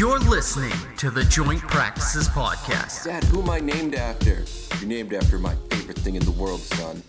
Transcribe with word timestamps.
You're 0.00 0.18
listening 0.18 0.72
to 0.96 1.10
the 1.10 1.24
Joint 1.24 1.60
Practices 1.60 2.26
Podcast. 2.26 3.04
Dad, 3.04 3.22
who 3.24 3.42
am 3.42 3.50
I 3.50 3.60
named 3.60 3.94
after? 3.94 4.46
You're 4.78 4.88
named 4.88 5.12
after 5.12 5.38
my 5.38 5.54
favorite 5.68 5.98
thing 5.98 6.14
in 6.14 6.24
the 6.24 6.30
world, 6.30 6.60
son. 6.60 7.02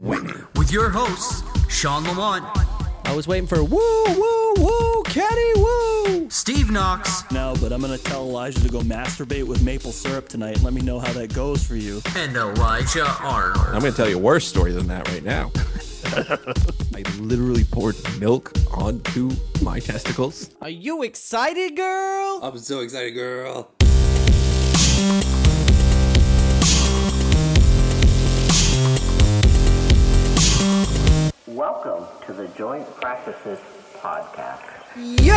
Winning. 0.00 0.44
With 0.56 0.72
your 0.72 0.90
hosts, 0.90 1.44
Shawn 1.72 2.02
Lamont, 2.02 2.44
I 3.04 3.14
was 3.14 3.28
waiting 3.28 3.46
for 3.46 3.62
woo, 3.62 3.78
woo, 4.08 4.54
woo, 4.56 5.02
Kenny, 5.04 5.52
woo. 5.54 6.28
Steve 6.28 6.72
Knox, 6.72 7.22
No, 7.30 7.54
but 7.60 7.72
I'm 7.72 7.80
gonna 7.80 7.98
tell 7.98 8.22
Elijah 8.22 8.60
to 8.62 8.68
go 8.68 8.80
masturbate 8.80 9.44
with 9.44 9.62
maple 9.62 9.92
syrup 9.92 10.28
tonight. 10.28 10.60
Let 10.60 10.72
me 10.72 10.80
know 10.80 10.98
how 10.98 11.12
that 11.12 11.32
goes 11.32 11.62
for 11.64 11.76
you. 11.76 12.02
and 12.16 12.34
Elijah 12.36 13.06
Arnold. 13.20 13.64
I'm 13.68 13.78
going 13.78 13.92
to 13.92 13.96
tell 13.96 14.08
you 14.08 14.16
a 14.16 14.20
worse 14.20 14.44
story 14.44 14.72
than 14.72 14.88
that 14.88 15.08
right 15.08 15.22
now. 15.22 15.52
I 16.96 17.02
literally 17.20 17.62
poured 17.62 17.94
milk 18.18 18.52
onto 18.76 19.30
my 19.62 19.78
testicles. 19.78 20.50
Are 20.60 20.68
you 20.68 21.02
excited, 21.02 21.76
girl? 21.76 22.40
I'm 22.42 22.58
so 22.58 22.80
excited, 22.80 23.12
girl. 23.14 23.70
Welcome 31.46 32.04
to 32.26 32.32
the 32.32 32.48
Joint 32.56 32.86
Practices 32.96 33.58
Podcast. 33.98 34.62
Yo! 34.96 35.34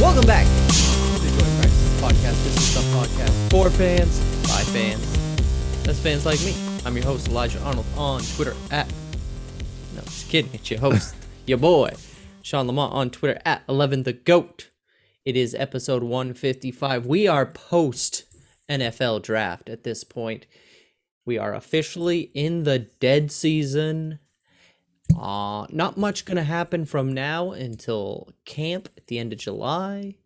Welcome 0.00 0.26
back 0.26 0.46
to 0.46 1.20
the 1.20 1.28
Joint 1.28 1.60
Practices 1.60 2.00
Podcast. 2.00 2.44
This 2.44 2.56
is 2.56 2.74
the 2.74 2.80
podcast 2.96 3.50
for 3.50 3.70
fans, 3.70 4.18
by 4.48 4.62
fans. 4.72 5.84
That's 5.84 5.98
fans 5.98 6.24
like 6.24 6.40
me. 6.40 6.54
I'm 6.86 6.96
your 6.96 7.04
host, 7.04 7.28
Elijah 7.28 7.60
Arnold, 7.62 7.86
on 7.96 8.22
Twitter 8.36 8.54
at. 8.70 8.88
No, 9.94 10.00
just 10.02 10.28
kidding. 10.30 10.50
It's 10.54 10.70
your 10.70 10.80
host, 10.80 11.14
your 11.46 11.58
boy, 11.58 11.92
Shawn 12.42 12.66
Lamont, 12.66 12.94
on 12.94 13.10
Twitter 13.10 13.38
at 13.44 13.62
11 13.68 14.04
the 14.04 14.14
GOAT. 14.14 14.70
It 15.26 15.36
is 15.36 15.54
episode 15.54 16.02
155. 16.02 17.04
We 17.04 17.28
are 17.28 17.44
post 17.44 18.24
NFL 18.70 19.22
draft 19.22 19.68
at 19.68 19.84
this 19.84 20.04
point. 20.04 20.46
We 21.26 21.36
are 21.36 21.54
officially 21.54 22.30
in 22.34 22.64
the 22.64 22.78
dead 22.78 23.30
season. 23.30 24.20
Uh, 25.18 25.66
not 25.70 25.98
much 25.98 26.24
going 26.24 26.36
to 26.36 26.44
happen 26.44 26.86
from 26.86 27.12
now 27.12 27.52
until 27.52 28.30
camp 28.46 28.88
at 28.96 29.08
the 29.08 29.18
end 29.18 29.34
of 29.34 29.38
July. 29.38 30.16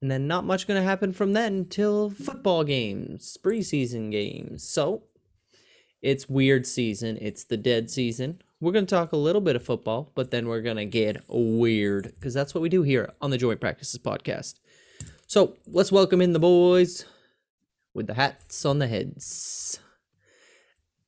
And 0.00 0.10
then 0.10 0.26
not 0.26 0.46
much 0.46 0.66
going 0.66 0.80
to 0.80 0.88
happen 0.88 1.12
from 1.12 1.34
then 1.34 1.54
until 1.54 2.08
football 2.08 2.64
games, 2.64 3.36
preseason 3.42 4.10
games. 4.10 4.66
So 4.66 5.02
it's 6.00 6.30
weird 6.30 6.66
season. 6.66 7.18
It's 7.20 7.44
the 7.44 7.58
dead 7.58 7.90
season. 7.90 8.40
We're 8.62 8.72
going 8.72 8.84
to 8.84 8.94
talk 8.94 9.12
a 9.12 9.16
little 9.16 9.40
bit 9.40 9.56
of 9.56 9.64
football, 9.64 10.12
but 10.14 10.30
then 10.30 10.46
we're 10.46 10.60
going 10.60 10.76
to 10.76 10.84
get 10.84 11.22
weird 11.28 12.12
because 12.14 12.34
that's 12.34 12.54
what 12.54 12.60
we 12.60 12.68
do 12.68 12.82
here 12.82 13.10
on 13.18 13.30
the 13.30 13.38
Joint 13.38 13.58
Practices 13.58 13.98
podcast. 13.98 14.56
So 15.26 15.56
let's 15.66 15.90
welcome 15.90 16.20
in 16.20 16.34
the 16.34 16.38
boys 16.38 17.06
with 17.94 18.06
the 18.06 18.14
hats 18.14 18.66
on 18.66 18.78
the 18.78 18.86
heads. 18.86 19.80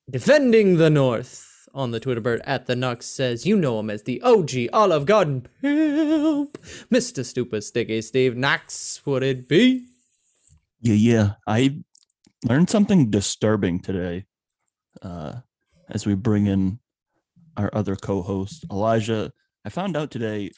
Defending 0.08 0.78
the 0.78 0.88
North 0.88 1.68
on 1.74 1.90
the 1.90 2.00
Twitter 2.00 2.22
bird 2.22 2.40
at 2.46 2.64
the 2.64 2.74
Nux 2.74 3.02
says, 3.02 3.44
You 3.44 3.58
know 3.58 3.80
him 3.80 3.90
as 3.90 4.04
the 4.04 4.22
OG 4.22 4.50
Olive 4.72 5.04
Garden 5.04 5.46
pimp, 5.60 6.56
Mr. 6.90 7.22
Stupid 7.22 7.64
Sticky 7.64 8.00
Steve 8.00 8.34
Knox. 8.34 9.04
Would 9.04 9.22
it 9.22 9.46
be? 9.46 9.84
Yeah, 10.80 10.94
yeah. 10.94 11.30
I 11.46 11.82
learned 12.44 12.70
something 12.70 13.10
disturbing 13.10 13.80
today 13.80 14.24
uh, 15.02 15.34
as 15.90 16.06
we 16.06 16.14
bring 16.14 16.46
in 16.46 16.78
our 17.56 17.70
other 17.72 17.96
co 17.96 18.22
host, 18.22 18.64
Elijah. 18.70 19.32
I 19.64 19.68
found 19.68 19.96
out 19.96 20.10
today 20.10 20.50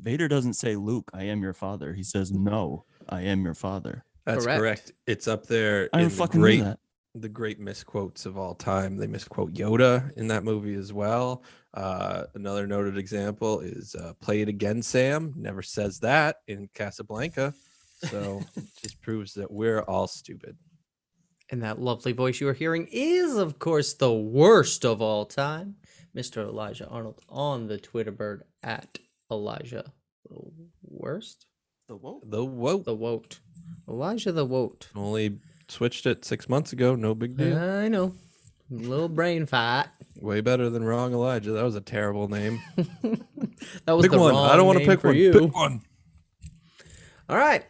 Vader 0.00 0.28
doesn't 0.28 0.54
say, 0.54 0.76
Luke, 0.76 1.10
I 1.12 1.24
am 1.24 1.42
your 1.42 1.52
father. 1.52 1.92
He 1.92 2.02
says, 2.02 2.30
No, 2.32 2.84
I 3.08 3.22
am 3.22 3.44
your 3.44 3.54
father. 3.54 4.04
That's 4.24 4.44
Correct. 4.44 4.58
correct. 4.58 4.92
It's 5.06 5.26
up 5.26 5.46
there 5.46 5.88
I 5.92 6.02
in 6.02 6.08
don't 6.08 6.18
the 6.18 6.38
great, 6.38 6.64
the 7.14 7.28
great 7.28 7.58
misquotes 7.58 8.26
of 8.26 8.36
all 8.36 8.54
time. 8.54 8.96
They 8.96 9.06
misquote 9.06 9.54
Yoda 9.54 10.12
in 10.16 10.28
that 10.28 10.44
movie 10.44 10.74
as 10.74 10.92
well. 10.92 11.42
Uh, 11.74 12.24
another 12.34 12.66
noted 12.66 12.98
example 12.98 13.60
is 13.60 13.94
uh, 13.94 14.12
"Play 14.20 14.42
it 14.42 14.48
again, 14.48 14.82
Sam." 14.82 15.32
Never 15.36 15.62
says 15.62 15.98
that 16.00 16.36
in 16.46 16.68
Casablanca, 16.74 17.54
so 18.04 18.42
it 18.56 18.64
just 18.82 19.00
proves 19.00 19.34
that 19.34 19.50
we're 19.50 19.80
all 19.82 20.06
stupid. 20.06 20.56
And 21.50 21.62
that 21.62 21.80
lovely 21.80 22.12
voice 22.12 22.40
you 22.40 22.48
are 22.48 22.54
hearing 22.54 22.86
is, 22.92 23.36
of 23.36 23.58
course, 23.58 23.94
the 23.94 24.12
worst 24.12 24.84
of 24.84 25.00
all 25.00 25.24
time, 25.24 25.76
Mr. 26.16 26.38
Elijah 26.44 26.88
Arnold 26.88 27.20
on 27.28 27.66
the 27.68 27.78
Twitter 27.78 28.10
bird 28.10 28.42
at 28.62 28.98
Elijah 29.30 29.92
the 30.28 30.36
worst? 30.82 31.46
The 31.88 31.96
whoa 31.96 32.20
The 32.24 32.44
Woat. 32.44 32.84
The 32.84 32.94
woat. 32.94 33.38
Elijah 33.88 34.32
the 34.32 34.44
Woat. 34.44 34.88
only 34.94 35.38
switched 35.68 36.06
it 36.06 36.24
six 36.24 36.48
months 36.48 36.72
ago. 36.72 36.94
No 36.94 37.14
big 37.14 37.36
deal. 37.36 37.56
I 37.58 37.88
know. 37.88 38.14
Little 38.70 39.08
brain 39.08 39.46
fight. 39.46 39.86
Way 40.20 40.40
better 40.42 40.68
than 40.68 40.84
wrong 40.84 41.12
Elijah. 41.14 41.52
That 41.52 41.64
was 41.64 41.76
a 41.76 41.80
terrible 41.80 42.28
name. 42.28 42.60
That 43.86 43.96
was 43.96 44.04
Pick 44.04 44.12
the 44.12 44.18
one. 44.20 44.34
wrong 44.34 44.50
I 44.50 44.56
don't 44.56 44.66
want 44.66 44.78
to 44.78 44.86
pick 44.86 45.00
for 45.00 45.08
one. 45.08 45.16
you. 45.16 45.32
Pick 45.32 45.54
one. 45.54 45.80
All 47.28 47.36
right. 47.36 47.64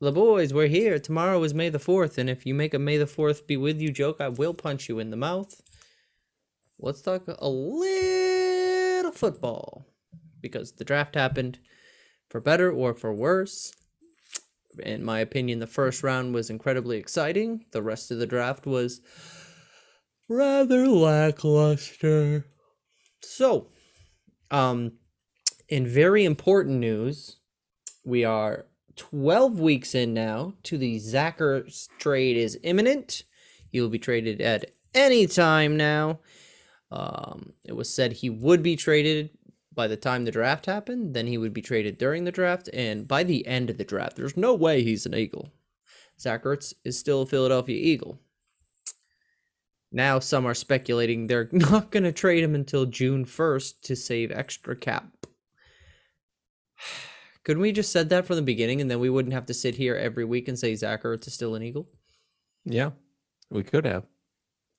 The 0.00 0.10
boys, 0.10 0.52
we're 0.52 0.66
here. 0.66 0.98
Tomorrow 0.98 1.40
is 1.44 1.54
May 1.54 1.68
the 1.68 1.78
4th, 1.78 2.18
and 2.18 2.28
if 2.28 2.44
you 2.44 2.52
make 2.52 2.74
a 2.74 2.78
May 2.80 2.96
the 2.96 3.04
4th 3.06 3.46
be 3.46 3.56
with 3.56 3.80
you 3.80 3.90
joke, 3.92 4.20
I 4.20 4.28
will 4.28 4.52
punch 4.52 4.88
you 4.88 4.98
in 4.98 5.10
the 5.10 5.16
mouth. 5.16 5.60
Let's 6.78 7.02
talk 7.02 7.24
a 7.28 7.48
little 7.48 9.12
football 9.12 9.86
because 10.40 10.72
the 10.72 10.84
draft 10.84 11.14
happened 11.14 11.58
for 12.28 12.40
better 12.40 12.70
or 12.70 12.94
for 12.94 13.12
worse. 13.12 13.72
In 14.80 15.04
my 15.04 15.20
opinion, 15.20 15.60
the 15.60 15.66
first 15.66 16.02
round 16.02 16.34
was 16.34 16.50
incredibly 16.50 16.98
exciting. 16.98 17.64
The 17.70 17.82
rest 17.82 18.10
of 18.10 18.18
the 18.18 18.26
draft 18.26 18.66
was 18.66 19.00
rather 20.28 20.88
lackluster. 20.88 22.46
So, 23.20 23.68
um, 24.50 24.92
in 25.68 25.86
very 25.86 26.24
important 26.24 26.80
news, 26.80 27.36
we 28.04 28.24
are 28.24 28.66
12 28.96 29.58
weeks 29.60 29.94
in 29.94 30.12
now 30.12 30.54
to 30.64 30.76
the 30.76 30.98
Zach 30.98 31.38
Ertz 31.38 31.88
trade 31.98 32.36
is 32.36 32.58
imminent. 32.62 33.22
He 33.70 33.80
will 33.80 33.88
be 33.88 33.98
traded 33.98 34.40
at 34.40 34.72
any 34.92 35.26
time 35.26 35.76
now. 35.76 36.20
Um, 36.90 37.54
it 37.64 37.72
was 37.72 37.92
said 37.92 38.12
he 38.12 38.30
would 38.30 38.62
be 38.62 38.76
traded 38.76 39.30
by 39.74 39.88
the 39.88 39.96
time 39.96 40.24
the 40.24 40.30
draft 40.30 40.66
happened, 40.66 41.14
then 41.14 41.26
he 41.26 41.38
would 41.38 41.52
be 41.52 41.62
traded 41.62 41.98
during 41.98 42.24
the 42.24 42.32
draft, 42.32 42.68
and 42.72 43.08
by 43.08 43.24
the 43.24 43.46
end 43.46 43.70
of 43.70 43.78
the 43.78 43.84
draft, 43.84 44.16
there's 44.16 44.36
no 44.36 44.54
way 44.54 44.82
he's 44.82 45.06
an 45.06 45.14
Eagle. 45.14 45.52
Zach 46.20 46.44
Ertz 46.44 46.74
is 46.84 46.98
still 46.98 47.22
a 47.22 47.26
Philadelphia 47.26 47.76
Eagle. 47.76 48.20
Now 49.90 50.18
some 50.18 50.46
are 50.46 50.54
speculating 50.54 51.26
they're 51.26 51.48
not 51.52 51.90
going 51.90 52.02
to 52.02 52.12
trade 52.12 52.42
him 52.42 52.54
until 52.54 52.86
June 52.86 53.24
1st 53.24 53.80
to 53.82 53.96
save 53.96 54.30
extra 54.32 54.76
cap. 54.76 55.06
Couldn't 57.44 57.62
we 57.62 57.72
just 57.72 57.92
said 57.92 58.08
that 58.08 58.26
from 58.26 58.36
the 58.36 58.42
beginning 58.42 58.80
and 58.80 58.90
then 58.90 59.00
we 59.00 59.10
wouldn't 59.10 59.34
have 59.34 59.46
to 59.46 59.54
sit 59.54 59.74
here 59.74 59.94
every 59.94 60.24
week 60.24 60.48
and 60.48 60.58
say 60.58 60.74
Zach 60.74 61.02
Ertz 61.02 61.26
is 61.26 61.34
still 61.34 61.54
an 61.54 61.62
Eagle? 61.62 61.88
Yeah, 62.64 62.90
we 63.50 63.62
could 63.62 63.84
have, 63.84 64.04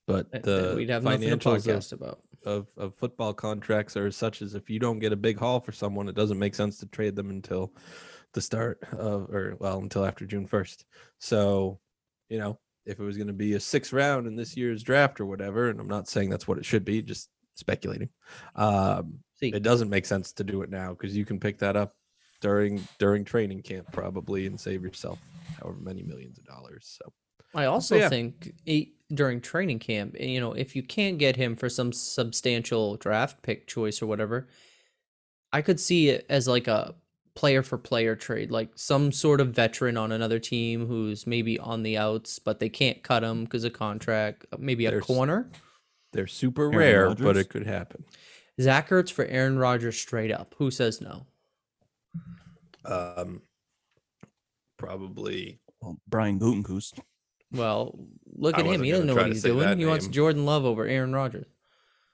but 0.06 0.30
the 0.42 0.74
we'd 0.76 0.90
have 0.90 1.02
nothing 1.02 1.28
to 1.28 1.36
financials 1.36 1.92
of, 1.92 2.00
about. 2.00 2.20
of 2.44 2.66
of 2.76 2.94
football 2.94 3.34
contracts 3.34 3.96
are 3.96 4.10
such 4.10 4.42
as 4.42 4.54
if 4.54 4.70
you 4.70 4.78
don't 4.78 4.98
get 4.98 5.12
a 5.12 5.16
big 5.16 5.38
haul 5.38 5.60
for 5.60 5.72
someone, 5.72 6.08
it 6.08 6.14
doesn't 6.14 6.38
make 6.38 6.54
sense 6.54 6.78
to 6.78 6.86
trade 6.86 7.16
them 7.16 7.30
until 7.30 7.72
the 8.32 8.40
start 8.40 8.78
of 8.92 9.30
or 9.30 9.56
well 9.58 9.78
until 9.78 10.04
after 10.04 10.26
June 10.26 10.46
first. 10.46 10.84
So, 11.18 11.80
you 12.28 12.38
know, 12.38 12.58
if 12.84 13.00
it 13.00 13.04
was 13.04 13.16
going 13.16 13.26
to 13.26 13.32
be 13.32 13.54
a 13.54 13.60
sixth 13.60 13.92
round 13.92 14.26
in 14.26 14.36
this 14.36 14.56
year's 14.56 14.82
draft 14.82 15.20
or 15.20 15.26
whatever, 15.26 15.70
and 15.70 15.80
I'm 15.80 15.88
not 15.88 16.08
saying 16.08 16.30
that's 16.30 16.46
what 16.46 16.58
it 16.58 16.64
should 16.64 16.84
be, 16.84 17.02
just 17.02 17.28
speculating. 17.54 18.10
Um, 18.54 19.20
See, 19.40 19.48
it 19.48 19.62
doesn't 19.62 19.90
make 19.90 20.06
sense 20.06 20.32
to 20.32 20.44
do 20.44 20.62
it 20.62 20.70
now 20.70 20.90
because 20.90 21.16
you 21.16 21.24
can 21.24 21.40
pick 21.40 21.58
that 21.58 21.76
up 21.76 21.94
during 22.40 22.86
during 22.98 23.24
training 23.24 23.62
camp 23.62 23.90
probably 23.92 24.46
and 24.46 24.58
save 24.58 24.82
yourself 24.82 25.18
however 25.60 25.78
many 25.80 26.02
millions 26.02 26.38
of 26.38 26.44
dollars. 26.44 26.98
So 27.00 27.12
I 27.54 27.66
also 27.66 27.96
yeah. 27.96 28.08
think 28.08 28.52
e- 28.66 28.92
during 29.12 29.40
training 29.40 29.78
camp, 29.78 30.18
you 30.18 30.40
know, 30.40 30.52
if 30.52 30.74
you 30.74 30.82
can't 30.82 31.18
get 31.18 31.36
him 31.36 31.54
for 31.56 31.68
some 31.68 31.92
substantial 31.92 32.96
draft 32.96 33.42
pick 33.42 33.66
choice 33.66 34.02
or 34.02 34.06
whatever, 34.06 34.48
I 35.52 35.62
could 35.62 35.78
see 35.80 36.08
it 36.08 36.26
as 36.28 36.48
like 36.48 36.66
a 36.68 36.94
player 37.34 37.62
for 37.62 37.78
player 37.78 38.16
trade, 38.16 38.50
like 38.50 38.70
some 38.74 39.12
sort 39.12 39.40
of 39.40 39.48
veteran 39.54 39.96
on 39.96 40.10
another 40.10 40.38
team 40.38 40.86
who's 40.86 41.26
maybe 41.26 41.58
on 41.58 41.82
the 41.82 41.96
outs, 41.98 42.38
but 42.38 42.58
they 42.58 42.68
can't 42.68 43.02
cut 43.02 43.22
him 43.22 43.44
because 43.44 43.62
of 43.64 43.72
contract, 43.74 44.46
uh, 44.52 44.56
maybe 44.58 44.86
a 44.86 44.90
There's- 44.90 45.06
corner. 45.06 45.50
they're 46.12 46.26
super 46.26 46.64
Aaron 46.72 46.76
rare, 46.78 47.14
but 47.14 47.36
it 47.36 47.48
could 47.50 47.66
happen. 47.66 48.04
Zach 48.60 48.88
Ertz 48.88 49.12
for 49.12 49.26
Aaron 49.26 49.58
Rodgers 49.58 49.98
straight 49.98 50.32
up. 50.32 50.54
Who 50.56 50.70
says 50.70 51.00
no? 51.02 51.26
Um, 52.86 53.42
probably 54.78 55.60
Well, 55.82 56.00
Brian 56.08 56.38
Gutekunst. 56.40 56.98
Well, 57.52 57.98
look 58.34 58.56
I 58.56 58.60
at 58.60 58.66
him. 58.66 58.82
He 58.82 58.90
doesn't 58.90 59.06
know 59.06 59.14
what 59.14 59.26
he's 59.26 59.42
doing. 59.42 59.60
that 59.60 59.78
He 59.78 59.86
wants. 59.86 60.08
Jordan 60.08 60.44
Love 60.44 60.64
over 60.64 60.84
Aaron 60.84 61.12
Rodgers. 61.12 61.46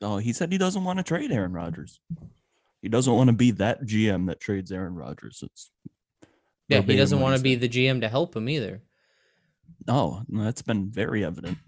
Oh, 0.01 0.19
he 0.19 0.33
said 0.33 0.51
he 0.51 0.59
doesn't 0.59 0.85
want 0.85 0.99
to 0.99 1.03
trade 1.03 1.31
Aaron 1.31 1.53
Rodgers. 1.53 2.01
He 2.83 2.89
doesn't 2.89 3.15
want 3.15 3.29
to 3.29 3.37
be 3.37 3.53
that 3.53 3.85
GM 3.85 4.27
that 4.27 4.41
trades 4.41 4.73
Aaron 4.73 4.97
Rodgers. 4.97 5.43
It's 5.45 5.71
Yeah, 6.69 6.81
he 6.81 6.97
doesn't 6.97 7.21
want 7.21 7.37
to 7.37 7.43
be 7.43 7.55
the 7.55 7.69
GM 7.69 8.01
to 8.01 8.09
help 8.09 8.35
him 8.35 8.49
either. 8.49 8.83
Oh, 9.89 10.23
no, 10.29 10.45
that's 10.45 10.63
been 10.63 10.91
very 10.91 11.25
evident. 11.25 11.59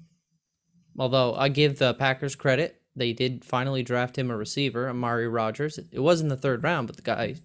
Although 0.98 1.34
I 1.34 1.48
give 1.48 1.78
the 1.78 1.94
Packers 1.94 2.34
credit, 2.34 2.80
they 2.96 3.12
did 3.12 3.44
finally 3.44 3.82
draft 3.82 4.18
him 4.18 4.30
a 4.30 4.36
receiver, 4.36 4.88
Amari 4.88 5.28
Rodgers. 5.28 5.78
It 5.78 6.00
was 6.00 6.20
in 6.20 6.28
the 6.28 6.36
third 6.36 6.62
round, 6.62 6.86
but 6.86 6.96
the 6.96 7.02
guy 7.02 7.36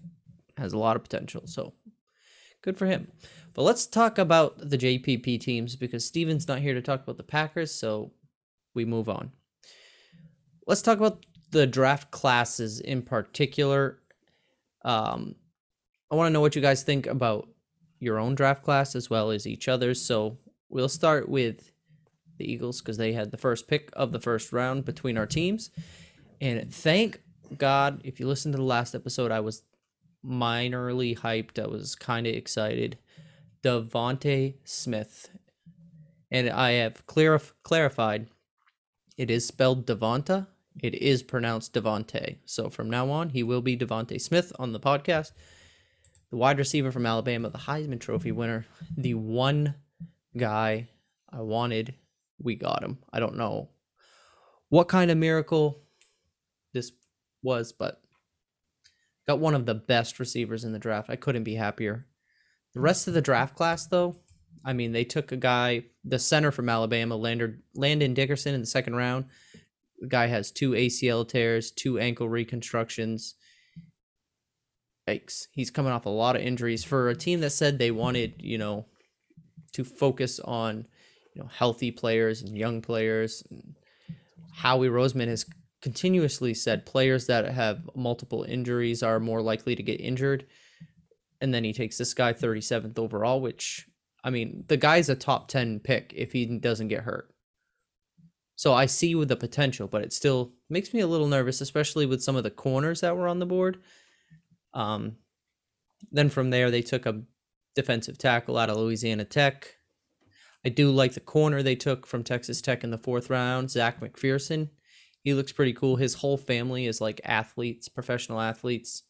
has 0.56 0.72
a 0.72 0.78
lot 0.78 0.96
of 0.96 1.02
potential. 1.02 1.46
So 1.46 1.74
good 2.62 2.76
for 2.76 2.86
him. 2.86 3.08
But 3.56 3.62
let's 3.62 3.86
talk 3.86 4.18
about 4.18 4.68
the 4.68 4.76
JPP 4.76 5.40
teams 5.40 5.76
because 5.76 6.04
Steven's 6.04 6.46
not 6.46 6.60
here 6.60 6.74
to 6.74 6.82
talk 6.82 7.02
about 7.02 7.16
the 7.16 7.22
Packers, 7.22 7.74
so 7.74 8.12
we 8.74 8.84
move 8.84 9.08
on. 9.08 9.32
Let's 10.66 10.82
talk 10.82 10.98
about 10.98 11.24
the 11.52 11.66
draft 11.66 12.10
classes 12.10 12.80
in 12.80 13.00
particular. 13.00 13.98
Um, 14.84 15.36
I 16.10 16.16
want 16.16 16.28
to 16.28 16.32
know 16.34 16.42
what 16.42 16.54
you 16.54 16.60
guys 16.60 16.82
think 16.82 17.06
about 17.06 17.48
your 17.98 18.18
own 18.18 18.34
draft 18.34 18.62
class 18.62 18.94
as 18.94 19.08
well 19.08 19.30
as 19.30 19.46
each 19.46 19.68
other's. 19.68 20.02
So 20.02 20.36
we'll 20.68 20.90
start 20.90 21.26
with 21.26 21.70
the 22.36 22.52
Eagles 22.52 22.82
because 22.82 22.98
they 22.98 23.14
had 23.14 23.30
the 23.30 23.38
first 23.38 23.68
pick 23.68 23.88
of 23.94 24.12
the 24.12 24.20
first 24.20 24.52
round 24.52 24.84
between 24.84 25.16
our 25.16 25.26
teams. 25.26 25.70
And 26.42 26.74
thank 26.74 27.22
God, 27.56 28.02
if 28.04 28.20
you 28.20 28.28
listen 28.28 28.52
to 28.52 28.58
the 28.58 28.64
last 28.64 28.94
episode, 28.94 29.32
I 29.32 29.40
was 29.40 29.62
minorly 30.22 31.18
hyped. 31.18 31.58
I 31.58 31.66
was 31.66 31.94
kind 31.94 32.26
of 32.26 32.34
excited. 32.34 32.98
Devonte 33.66 34.54
Smith. 34.62 35.28
And 36.30 36.48
I 36.48 36.72
have 36.72 37.04
clear, 37.06 37.40
clarified 37.64 38.28
it 39.18 39.28
is 39.28 39.44
spelled 39.44 39.86
Devonta. 39.88 40.46
It 40.80 40.94
is 40.94 41.24
pronounced 41.24 41.74
Devonte. 41.74 42.36
So 42.44 42.70
from 42.70 42.88
now 42.88 43.10
on, 43.10 43.30
he 43.30 43.42
will 43.42 43.62
be 43.62 43.76
Devonte 43.76 44.20
Smith 44.20 44.52
on 44.60 44.72
the 44.72 44.78
podcast. 44.78 45.32
The 46.30 46.36
wide 46.36 46.58
receiver 46.58 46.92
from 46.92 47.06
Alabama, 47.06 47.50
the 47.50 47.58
Heisman 47.58 47.98
Trophy 47.98 48.30
winner, 48.30 48.66
the 48.96 49.14
one 49.14 49.74
guy 50.36 50.88
I 51.28 51.40
wanted 51.40 51.94
we 52.38 52.54
got 52.54 52.84
him. 52.84 52.98
I 53.12 53.18
don't 53.18 53.36
know 53.36 53.70
what 54.68 54.88
kind 54.88 55.10
of 55.10 55.18
miracle 55.18 55.82
this 56.72 56.92
was, 57.42 57.72
but 57.72 58.00
got 59.26 59.40
one 59.40 59.54
of 59.54 59.66
the 59.66 59.74
best 59.74 60.20
receivers 60.20 60.62
in 60.62 60.72
the 60.72 60.78
draft. 60.78 61.10
I 61.10 61.16
couldn't 61.16 61.44
be 61.44 61.54
happier. 61.54 62.06
The 62.76 62.82
rest 62.82 63.08
of 63.08 63.14
the 63.14 63.22
draft 63.22 63.56
class, 63.56 63.86
though, 63.86 64.16
I 64.62 64.74
mean, 64.74 64.92
they 64.92 65.04
took 65.04 65.32
a 65.32 65.36
guy, 65.38 65.84
the 66.04 66.18
center 66.18 66.50
from 66.50 66.68
Alabama, 66.68 67.16
Lander, 67.16 67.58
Landon 67.74 68.12
Dickerson 68.12 68.54
in 68.54 68.60
the 68.60 68.66
second 68.66 68.96
round. 68.96 69.24
The 69.98 70.08
guy 70.08 70.26
has 70.26 70.50
two 70.50 70.72
ACL 70.72 71.26
tears, 71.26 71.70
two 71.70 71.98
ankle 71.98 72.28
reconstructions. 72.28 73.36
Yikes. 75.08 75.46
He's 75.52 75.70
coming 75.70 75.90
off 75.90 76.04
a 76.04 76.10
lot 76.10 76.36
of 76.36 76.42
injuries 76.42 76.84
for 76.84 77.08
a 77.08 77.16
team 77.16 77.40
that 77.40 77.52
said 77.52 77.78
they 77.78 77.90
wanted, 77.90 78.34
you 78.40 78.58
know, 78.58 78.84
to 79.72 79.82
focus 79.82 80.38
on 80.40 80.86
you 81.34 81.40
know 81.40 81.48
healthy 81.48 81.90
players 81.90 82.42
and 82.42 82.58
young 82.58 82.82
players. 82.82 83.42
Howie 84.52 84.88
Roseman 84.88 85.28
has 85.28 85.46
continuously 85.80 86.52
said 86.52 86.84
players 86.84 87.26
that 87.28 87.46
have 87.46 87.88
multiple 87.94 88.42
injuries 88.42 89.02
are 89.02 89.18
more 89.18 89.40
likely 89.40 89.74
to 89.74 89.82
get 89.82 89.98
injured. 89.98 90.44
And 91.40 91.52
then 91.52 91.64
he 91.64 91.72
takes 91.72 91.98
this 91.98 92.14
guy 92.14 92.32
37th 92.32 92.98
overall, 92.98 93.40
which 93.40 93.86
I 94.24 94.30
mean, 94.30 94.64
the 94.66 94.76
guy's 94.76 95.08
a 95.08 95.14
top 95.14 95.48
10 95.48 95.80
pick 95.80 96.12
if 96.16 96.32
he 96.32 96.46
doesn't 96.46 96.88
get 96.88 97.04
hurt. 97.04 97.32
So 98.56 98.72
I 98.72 98.86
see 98.86 99.14
with 99.14 99.28
the 99.28 99.36
potential, 99.36 99.86
but 99.86 100.02
it 100.02 100.12
still 100.12 100.54
makes 100.70 100.94
me 100.94 101.00
a 101.00 101.06
little 101.06 101.28
nervous, 101.28 101.60
especially 101.60 102.06
with 102.06 102.22
some 102.22 102.36
of 102.36 102.42
the 102.42 102.50
corners 102.50 103.02
that 103.02 103.16
were 103.16 103.28
on 103.28 103.38
the 103.38 103.46
board. 103.46 103.78
Um, 104.72 105.16
then 106.10 106.30
from 106.30 106.50
there, 106.50 106.70
they 106.70 106.82
took 106.82 107.06
a 107.06 107.22
defensive 107.74 108.18
tackle 108.18 108.56
out 108.56 108.70
of 108.70 108.78
Louisiana 108.78 109.24
Tech. 109.24 109.76
I 110.64 110.70
do 110.70 110.90
like 110.90 111.14
the 111.14 111.20
corner 111.20 111.62
they 111.62 111.76
took 111.76 112.06
from 112.06 112.24
Texas 112.24 112.60
Tech 112.60 112.82
in 112.82 112.90
the 112.90 112.98
fourth 112.98 113.30
round, 113.30 113.70
Zach 113.70 114.00
McPhearson. 114.00 114.70
He 115.22 115.34
looks 115.34 115.52
pretty 115.52 115.72
cool. 115.72 115.96
His 115.96 116.14
whole 116.14 116.36
family 116.36 116.86
is 116.86 117.00
like 117.00 117.20
athletes, 117.24 117.88
professional 117.88 118.40
athletes. 118.40 119.04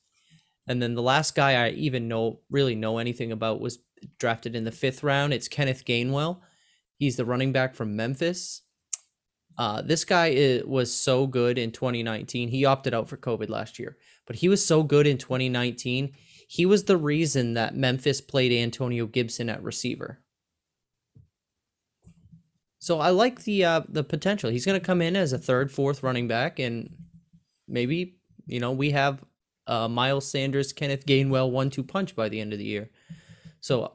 And 0.67 0.83
then 0.83 0.95
the 0.95 1.03
last 1.03 1.35
guy 1.35 1.65
I 1.65 1.71
even 1.71 2.09
know 2.09 2.41
really 2.51 2.75
know 2.75 2.99
anything 2.99 3.33
about 3.33 3.61
was 3.61 3.79
drafted 4.19 4.57
in 4.57 4.65
the 4.65 4.73
fifth 4.73 5.03
round. 5.03 5.33
It's 5.33 5.49
Kenneth 5.49 5.85
Gainwell. 5.85 6.41
He's 6.99 7.17
the 7.17 7.25
running 7.25 7.53
back 7.53 7.75
from 7.75 7.97
Memphis. 7.97 8.63
Uh, 9.59 9.81
this 9.81 10.05
guy 10.05 10.27
i 10.27 10.63
was 10.67 10.93
so 10.93 11.27
good 11.27 11.57
in 11.57 11.71
2019. 11.71 12.49
He 12.49 12.65
opted 12.65 12.93
out 12.93 13.09
for 13.09 13.17
COVID 13.17 13.49
last 13.49 13.79
year, 13.79 13.97
but 14.27 14.37
he 14.37 14.49
was 14.49 14.65
so 14.65 14.83
good 14.83 15.07
in 15.07 15.17
2019. 15.17 16.13
He 16.49 16.67
was 16.67 16.85
the 16.85 16.97
reason 16.97 17.55
that 17.55 17.75
Memphis 17.75 18.21
played 18.21 18.53
Antonio 18.53 19.07
Gibson 19.07 19.49
at 19.49 19.63
receiver. 19.63 20.21
So 22.79 23.01
I 23.01 23.11
like 23.11 23.45
the 23.45 23.65
uh, 23.65 23.81
the 23.89 24.05
potential. 24.05 24.51
He's 24.51 24.67
going 24.67 24.79
to 24.79 24.85
come 24.85 25.03
in 25.03 25.17
as 25.17 25.33
a 25.33 25.39
third, 25.39 25.73
fourth 25.73 26.03
running 26.03 26.29
back, 26.29 26.59
and 26.59 26.95
maybe 27.67 28.19
you 28.47 28.61
know 28.61 28.73
we 28.73 28.91
have 28.93 29.25
uh, 29.67 29.89
Miles 29.89 30.29
Sanders, 30.31 30.73
Kenneth 30.73 31.07
Gainwell 31.07 31.51
one-two 31.51 31.83
punch 31.83 32.15
by 32.15 32.29
the 32.29 32.41
end 32.41 32.53
of 32.53 32.59
the 32.59 32.65
year. 32.65 32.91
So 33.61 33.93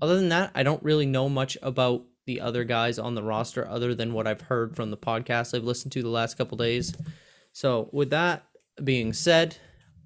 other 0.00 0.16
than 0.16 0.28
that, 0.30 0.50
I 0.54 0.62
don't 0.62 0.82
really 0.82 1.06
know 1.06 1.28
much 1.28 1.56
about 1.62 2.04
the 2.26 2.40
other 2.40 2.64
guys 2.64 2.98
on 2.98 3.14
the 3.14 3.22
roster 3.22 3.66
other 3.66 3.94
than 3.94 4.12
what 4.12 4.26
I've 4.26 4.42
heard 4.42 4.76
from 4.76 4.90
the 4.90 4.96
podcast 4.96 5.54
I've 5.54 5.64
listened 5.64 5.92
to 5.92 6.02
the 6.02 6.08
last 6.08 6.38
couple 6.38 6.56
days. 6.56 6.94
So 7.52 7.88
with 7.92 8.10
that 8.10 8.44
being 8.82 9.12
said, 9.12 9.56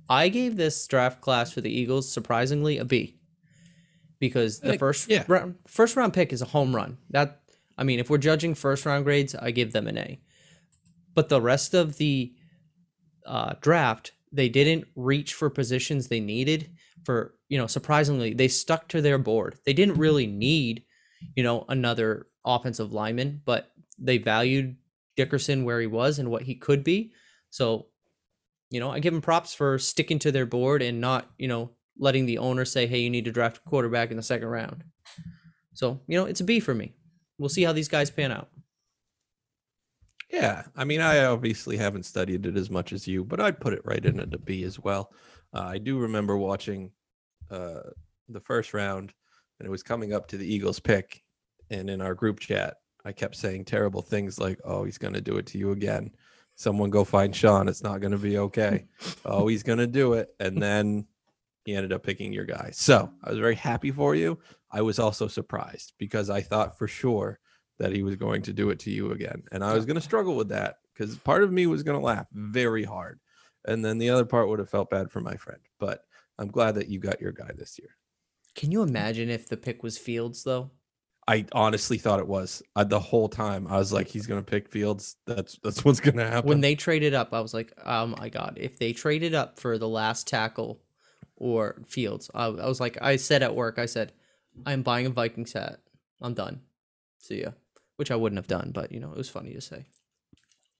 I 0.08 0.28
gave 0.28 0.56
this 0.56 0.86
draft 0.86 1.20
class 1.20 1.52
for 1.52 1.60
the 1.60 1.70
Eagles 1.70 2.10
surprisingly 2.10 2.78
a 2.78 2.84
B. 2.84 3.18
Because 4.18 4.60
the 4.60 4.78
first 4.78 5.10
yeah. 5.10 5.24
round, 5.28 5.56
first 5.66 5.94
round 5.94 6.14
pick 6.14 6.32
is 6.32 6.40
a 6.40 6.46
home 6.46 6.74
run. 6.74 6.96
That 7.10 7.42
I 7.76 7.84
mean, 7.84 7.98
if 7.98 8.08
we're 8.08 8.16
judging 8.16 8.54
first 8.54 8.86
round 8.86 9.04
grades, 9.04 9.34
I 9.34 9.50
give 9.50 9.72
them 9.72 9.86
an 9.86 9.98
A. 9.98 10.18
But 11.14 11.28
the 11.28 11.42
rest 11.42 11.74
of 11.74 11.98
the 11.98 12.32
uh, 13.26 13.56
draft, 13.60 14.12
they 14.36 14.48
didn't 14.48 14.86
reach 14.94 15.34
for 15.34 15.50
positions 15.50 16.08
they 16.08 16.20
needed. 16.20 16.70
For 17.04 17.34
you 17.48 17.58
know, 17.58 17.66
surprisingly, 17.66 18.34
they 18.34 18.48
stuck 18.48 18.88
to 18.88 19.00
their 19.00 19.18
board. 19.18 19.58
They 19.64 19.72
didn't 19.72 19.96
really 19.96 20.26
need, 20.26 20.84
you 21.34 21.42
know, 21.42 21.64
another 21.68 22.26
offensive 22.44 22.92
lineman, 22.92 23.42
but 23.44 23.72
they 23.98 24.18
valued 24.18 24.76
Dickerson 25.16 25.64
where 25.64 25.80
he 25.80 25.86
was 25.86 26.18
and 26.18 26.30
what 26.30 26.42
he 26.42 26.54
could 26.54 26.84
be. 26.84 27.12
So, 27.50 27.86
you 28.70 28.80
know, 28.80 28.90
I 28.90 28.98
give 28.98 29.14
them 29.14 29.22
props 29.22 29.54
for 29.54 29.78
sticking 29.78 30.18
to 30.20 30.32
their 30.32 30.46
board 30.46 30.82
and 30.82 31.00
not, 31.00 31.30
you 31.38 31.48
know, 31.48 31.70
letting 31.98 32.26
the 32.26 32.38
owner 32.38 32.64
say, 32.64 32.86
"Hey, 32.86 33.00
you 33.00 33.10
need 33.10 33.24
to 33.24 33.32
draft 33.32 33.58
a 33.64 33.68
quarterback 33.68 34.10
in 34.10 34.16
the 34.16 34.22
second 34.22 34.48
round." 34.48 34.84
So, 35.72 36.00
you 36.06 36.18
know, 36.18 36.26
it's 36.26 36.40
a 36.40 36.44
B 36.44 36.60
for 36.60 36.74
me. 36.74 36.94
We'll 37.38 37.48
see 37.48 37.62
how 37.62 37.72
these 37.72 37.88
guys 37.88 38.10
pan 38.10 38.32
out. 38.32 38.48
Yeah, 40.30 40.64
I 40.74 40.84
mean, 40.84 41.00
I 41.00 41.24
obviously 41.24 41.76
haven't 41.76 42.04
studied 42.04 42.46
it 42.46 42.56
as 42.56 42.68
much 42.68 42.92
as 42.92 43.06
you, 43.06 43.24
but 43.24 43.40
I'd 43.40 43.60
put 43.60 43.72
it 43.72 43.82
right 43.84 44.04
in 44.04 44.18
at 44.18 44.34
a 44.34 44.38
B 44.38 44.64
as 44.64 44.78
well. 44.78 45.12
Uh, 45.54 45.62
I 45.62 45.78
do 45.78 45.98
remember 45.98 46.36
watching 46.36 46.90
uh, 47.50 47.80
the 48.28 48.40
first 48.40 48.74
round, 48.74 49.12
and 49.58 49.66
it 49.66 49.70
was 49.70 49.84
coming 49.84 50.12
up 50.12 50.26
to 50.28 50.36
the 50.36 50.52
Eagles 50.52 50.80
pick, 50.80 51.22
and 51.70 51.88
in 51.88 52.00
our 52.00 52.14
group 52.14 52.40
chat, 52.40 52.76
I 53.04 53.12
kept 53.12 53.36
saying 53.36 53.66
terrible 53.66 54.02
things 54.02 54.40
like, 54.40 54.58
"Oh, 54.64 54.84
he's 54.84 54.98
going 54.98 55.14
to 55.14 55.20
do 55.20 55.36
it 55.36 55.46
to 55.46 55.58
you 55.58 55.70
again." 55.70 56.10
Someone 56.56 56.90
go 56.90 57.04
find 57.04 57.34
Shawn. 57.34 57.68
It's 57.68 57.82
not 57.82 58.00
going 58.00 58.12
to 58.12 58.18
be 58.18 58.38
okay. 58.38 58.86
oh, 59.24 59.46
he's 59.46 59.62
going 59.62 59.78
to 59.78 59.86
do 59.86 60.14
it, 60.14 60.30
and 60.40 60.60
then 60.60 61.06
he 61.64 61.74
ended 61.74 61.92
up 61.92 62.02
picking 62.02 62.32
your 62.32 62.44
guy. 62.46 62.70
So 62.72 63.10
I 63.22 63.30
was 63.30 63.38
very 63.38 63.54
happy 63.54 63.92
for 63.92 64.16
you. 64.16 64.38
I 64.72 64.82
was 64.82 64.98
also 64.98 65.28
surprised 65.28 65.92
because 65.98 66.30
I 66.30 66.40
thought 66.40 66.78
for 66.78 66.88
sure 66.88 67.38
that 67.78 67.92
he 67.92 68.02
was 68.02 68.16
going 68.16 68.42
to 68.42 68.52
do 68.52 68.70
it 68.70 68.78
to 68.80 68.90
you 68.90 69.12
again. 69.12 69.42
And 69.52 69.62
I 69.62 69.74
was 69.74 69.84
going 69.84 69.96
to 69.96 70.00
struggle 70.00 70.36
with 70.36 70.48
that 70.48 70.76
because 70.94 71.16
part 71.18 71.42
of 71.42 71.52
me 71.52 71.66
was 71.66 71.82
going 71.82 71.98
to 71.98 72.04
laugh 72.04 72.26
very 72.32 72.84
hard. 72.84 73.20
And 73.66 73.84
then 73.84 73.98
the 73.98 74.10
other 74.10 74.24
part 74.24 74.48
would 74.48 74.58
have 74.58 74.70
felt 74.70 74.90
bad 74.90 75.10
for 75.10 75.20
my 75.20 75.36
friend. 75.36 75.60
But 75.78 76.02
I'm 76.38 76.48
glad 76.48 76.76
that 76.76 76.88
you 76.88 76.98
got 76.98 77.20
your 77.20 77.32
guy 77.32 77.50
this 77.56 77.78
year. 77.78 77.90
Can 78.54 78.72
you 78.72 78.82
imagine 78.82 79.28
if 79.28 79.48
the 79.48 79.56
pick 79.56 79.82
was 79.82 79.98
Fields 79.98 80.42
though? 80.44 80.70
I 81.28 81.44
honestly 81.52 81.98
thought 81.98 82.20
it 82.20 82.28
was 82.28 82.62
I, 82.76 82.84
the 82.84 83.00
whole 83.00 83.28
time. 83.28 83.66
I 83.66 83.78
was 83.78 83.92
like, 83.92 84.06
he's 84.06 84.26
going 84.26 84.42
to 84.42 84.48
pick 84.48 84.68
Fields. 84.68 85.16
That's 85.26 85.58
that's 85.62 85.84
what's 85.84 86.00
going 86.00 86.16
to 86.16 86.26
happen. 86.26 86.48
When 86.48 86.60
they 86.60 86.76
traded 86.76 87.14
up, 87.14 87.34
I 87.34 87.40
was 87.40 87.52
like, 87.52 87.72
"Oh 87.84 88.06
my 88.06 88.28
god!" 88.28 88.58
If 88.60 88.78
they 88.78 88.92
traded 88.92 89.34
up 89.34 89.58
for 89.58 89.76
the 89.76 89.88
last 89.88 90.28
tackle 90.28 90.82
or 91.34 91.82
Fields, 91.86 92.30
I, 92.32 92.46
I 92.46 92.68
was 92.68 92.80
like, 92.80 92.98
I 93.02 93.16
said 93.16 93.42
at 93.42 93.56
work, 93.56 93.78
I 93.78 93.86
said, 93.86 94.12
"I'm 94.64 94.82
buying 94.82 95.06
a 95.06 95.10
Vikings 95.10 95.52
hat. 95.52 95.80
I'm 96.22 96.34
done. 96.34 96.60
See 97.18 97.42
ya." 97.42 97.50
Which 97.96 98.10
I 98.10 98.16
wouldn't 98.16 98.38
have 98.38 98.46
done, 98.46 98.72
but 98.74 98.92
you 98.92 99.00
know, 99.00 99.10
it 99.10 99.16
was 99.16 99.28
funny 99.28 99.54
to 99.54 99.60
say. 99.60 99.86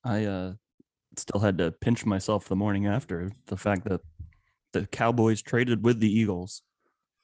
I 0.05 0.25
uh, 0.25 0.53
still 1.17 1.41
had 1.41 1.59
to 1.59 1.73
pinch 1.73 2.05
myself 2.05 2.49
the 2.49 2.57
morning 2.57 2.87
after 2.87 3.33
the 3.47 3.57
fact 3.57 3.85
that 3.85 4.01
the 4.73 4.87
Cowboys 4.87 5.43
traded 5.43 5.85
with 5.85 6.01
the 6.01 6.13
Eagles 6.13 6.63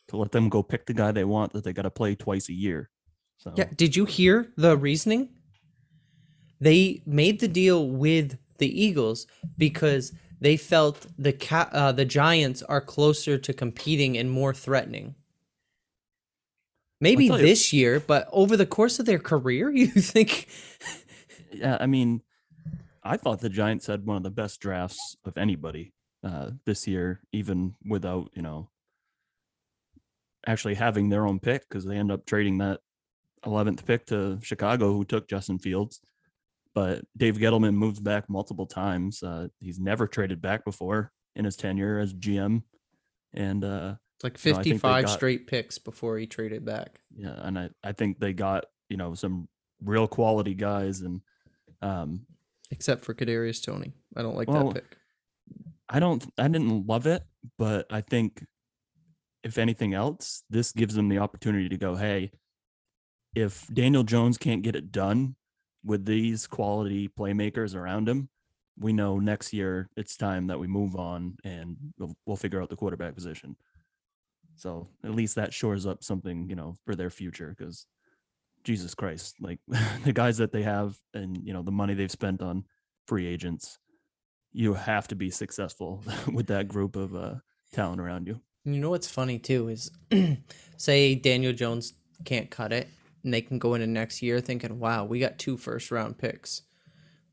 to 0.09 0.17
let 0.17 0.33
them 0.33 0.49
go 0.49 0.63
pick 0.63 0.87
the 0.87 0.95
guy 0.95 1.13
they 1.13 1.25
want 1.25 1.53
that 1.53 1.65
they 1.65 1.73
got 1.73 1.83
to 1.83 1.91
play 1.91 2.15
twice 2.15 2.49
a 2.49 2.55
year. 2.55 2.91
So 3.39 3.53
Yeah, 3.57 3.69
did 3.77 3.97
you 3.97 4.05
hear 4.05 4.53
the 4.57 4.77
reasoning? 4.77 5.29
They 6.61 7.03
made 7.07 7.41
the 7.41 7.49
deal 7.49 7.89
with 7.89 8.39
the 8.59 8.83
Eagles 8.83 9.27
because 9.59 10.13
they 10.41 10.57
felt 10.57 11.07
the 11.19 11.33
ca- 11.33 11.71
uh, 11.73 11.93
the 11.93 12.05
Giants 12.05 12.63
are 12.63 12.81
closer 12.81 13.39
to 13.39 13.53
competing 13.53 14.17
and 14.17 14.31
more 14.31 14.55
threatening. 14.55 15.15
Maybe 17.03 17.29
this 17.29 17.73
year, 17.73 17.99
but 17.99 18.29
over 18.31 18.57
the 18.57 18.65
course 18.65 19.01
of 19.01 19.07
their 19.07 19.19
career, 19.19 19.71
you 19.75 19.89
think 19.89 20.47
Yeah, 21.51 21.77
I 21.81 21.87
mean, 21.87 22.23
I 23.03 23.17
thought 23.17 23.41
the 23.41 23.49
Giants 23.49 23.89
had 23.89 24.07
one 24.07 24.17
of 24.17 24.23
the 24.23 24.31
best 24.31 24.61
drafts 24.61 25.17
of 25.25 25.37
anybody 25.37 25.93
uh, 26.23 26.51
this 26.65 26.87
year, 26.87 27.21
even 27.33 27.75
without 27.85 28.31
you 28.35 28.43
know 28.43 28.71
actually 30.47 30.75
having 30.75 31.09
their 31.09 31.27
own 31.27 31.41
pick 31.41 31.69
because 31.69 31.85
they 31.85 31.97
end 31.97 32.11
up 32.11 32.25
trading 32.25 32.59
that 32.59 32.81
11th 33.45 33.85
pick 33.85 34.07
to 34.07 34.39
Chicago, 34.43 34.93
who 34.93 35.05
took 35.05 35.29
Justin 35.29 35.59
Fields. 35.59 36.01
But 36.75 37.03
Dave 37.17 37.37
Gettleman 37.37 37.75
moves 37.75 38.01
back 38.01 38.31
multiple 38.31 38.67
times. 38.67 39.23
Uh, 39.23 39.49
he's 39.61 39.79
never 39.79 40.07
traded 40.07 40.41
back 40.41 40.65
before 40.65 41.13
in 41.37 41.45
his 41.45 41.57
tenure 41.57 41.99
as 41.99 42.15
GM, 42.15 42.63
and 43.35 43.65
uh, 43.65 43.95
like 44.25 44.35
No, 44.45 44.53
I 44.53 44.55
think 44.55 44.65
they 44.65 44.71
55 44.71 45.05
got- 45.05 45.11
straight 45.13 45.47
picks 45.47 45.79
before 45.79 46.19
he 46.19 46.27
traded 46.27 46.65
back. 46.65 47.01
yeah, 47.15 47.35
and 47.43 47.59
I, 47.59 47.71
I 47.83 47.93
think 47.93 48.19
they 48.19 48.33
got 48.33 48.65
you 48.89 48.97
know 48.97 49.15
some 49.15 49.49
real 49.85 50.07
quality 50.07 50.55
guys, 50.55 51.01
and 51.01 51.21
um, 51.81 52.27
Except 52.71 53.05
for 53.05 53.15
Kadarius 53.15 53.63
Toney. 53.63 53.93
I 54.17 54.23
don't 54.23 54.37
like 54.37 54.49
Well, 54.49 54.69
that 54.69 54.75
pick. 54.75 54.97
I 55.89 56.01
don't 56.01 56.25
I 56.39 56.49
didn't 56.49 56.87
love 56.87 57.07
it, 57.07 57.23
but 57.59 57.87
I 57.91 58.01
think 58.01 58.45
if 59.45 59.59
anything 59.59 59.93
else, 59.93 60.45
this 60.49 60.73
gives 60.73 60.95
them 60.95 61.09
the 61.09 61.19
opportunity 61.19 61.69
to 61.69 61.77
go, 61.77 61.97
hey, 61.97 62.31
if 63.35 63.67
Daniel 63.73 64.05
Jones 64.05 64.39
can't 64.39 64.63
get 64.63 64.77
it 64.77 64.93
done 64.93 65.35
with 65.85 66.05
these 66.05 66.47
quality 66.47 67.09
playmakers 67.09 67.75
around 67.75 68.09
him, 68.09 68.29
we 68.79 68.93
know 68.93 69.19
next 69.19 69.53
year 69.53 69.91
it's 69.97 70.17
time 70.17 70.47
that 70.47 70.59
we 70.61 70.67
move 70.69 70.95
on 70.97 71.37
and 71.45 71.77
we'll, 71.99 72.15
we'll 72.25 72.37
figure 72.37 72.63
out 72.63 72.71
the 72.71 72.77
quarterback 72.77 73.15
position. 73.17 73.57
So 74.57 74.89
at 75.05 75.15
least 75.15 75.37
that 75.37 75.53
shores 75.53 75.87
up 75.87 76.05
something, 76.05 76.49
you 76.49 76.57
know, 76.57 76.77
for 76.85 76.95
their 76.95 77.11
future 77.11 77.55
because 77.57 77.87
Jesus 78.65 78.95
Christ, 78.95 79.37
like 79.41 79.59
the 80.05 80.13
guys 80.13 80.39
that 80.39 80.53
they 80.53 80.63
have 80.63 80.97
and 81.15 81.39
you 81.45 81.53
know 81.53 81.63
the 81.63 81.73
money 81.73 81.95
they've 81.95 82.11
spent 82.11 82.43
on 82.43 82.65
free 83.07 83.27
agents, 83.27 83.79
you 84.53 84.75
have 84.75 85.09
to 85.09 85.15
be 85.15 85.31
successful 85.31 86.03
with 86.33 86.47
that 86.49 86.69
group 86.69 86.97
of 86.97 87.15
uh, 87.15 87.35
talent 87.73 88.01
around 88.01 88.27
you. 88.27 88.41
You 88.65 88.79
know 88.79 88.91
what's 88.91 89.11
funny 89.11 89.39
too 89.39 89.69
is 89.69 89.91
say 90.77 91.15
Daniel 91.15 91.53
Jones 91.53 91.95
can't 92.25 92.51
cut 92.51 92.73
it 92.73 92.89
and 93.25 93.33
they 93.33 93.41
can 93.41 93.59
go 93.59 93.75
into 93.75 93.87
next 93.87 94.23
year 94.23 94.41
thinking, 94.41 94.79
wow, 94.79 95.05
we 95.05 95.19
got 95.19 95.39
two 95.39 95.57
first 95.57 95.91
round 95.91 96.19
picks. 96.19 96.63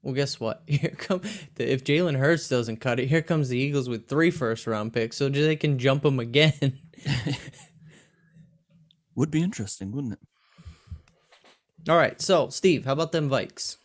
Well, 0.02 0.14
guess 0.14 0.40
what? 0.40 0.64
Here 0.68 0.96
come 0.98 1.22
if 1.58 1.84
Jalen 1.84 2.18
Hurts 2.18 2.48
doesn't 2.48 2.78
cut 2.78 3.00
it, 3.00 3.08
here 3.08 3.22
comes 3.22 3.50
the 3.50 3.58
Eagles 3.58 3.90
with 3.90 4.08
three 4.08 4.32
first 4.32 4.66
round 4.66 4.94
picks, 4.94 5.18
so 5.18 5.28
they 5.30 5.56
can 5.56 5.78
jump 5.78 6.04
them 6.04 6.20
again. 6.20 6.80
Would 9.16 9.32
be 9.32 9.42
interesting, 9.42 9.92
wouldn't 9.92 10.14
it? 10.14 10.20
All 11.90 11.98
right, 11.98 12.22
so 12.22 12.50
Steve, 12.50 12.86
how 12.86 12.94
about 12.94 13.12
them 13.12 13.30
Vikes? 13.30 13.78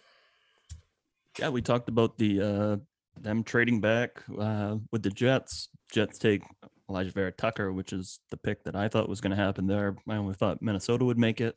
Yeah, 1.39 1.49
we 1.49 1.63
talked 1.63 1.89
about 1.89 2.19
the 2.19 2.41
uh, 2.41 2.77
them 3.21 3.43
trading 3.43 3.81
back 3.81 4.23
uh, 4.39 4.77
with 4.93 5.03
the 5.03 5.11
Jets. 5.11 5.69
Jets 5.93 6.19
take 6.19 6.43
Alijah 6.89 7.13
Vera 7.13 7.33
Tucker, 7.33 7.73
which 7.73 7.93
is 7.93 8.21
the 8.31 8.37
pick 8.37 8.65
that 8.65 8.77
I 8.77 8.89
thought 8.89 9.09
was 9.09 9.21
going 9.21 9.31
to 9.31 9.37
happen 9.37 9.67
there. 9.67 9.97
I 10.09 10.17
only 10.17 10.35
thought 10.35 10.63
Minnesota 10.63 11.05
would 11.05 11.19
make 11.19 11.41
it. 11.41 11.57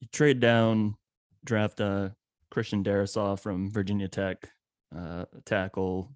You 0.00 0.08
trade 0.12 0.40
down, 0.40 0.96
draft 1.44 1.80
uh, 1.80 2.10
Christian 2.50 2.82
Darrisaw 2.82 3.38
from 3.38 3.70
Virginia 3.70 4.08
Tech, 4.08 4.48
uh, 4.96 5.26
tackle, 5.44 6.10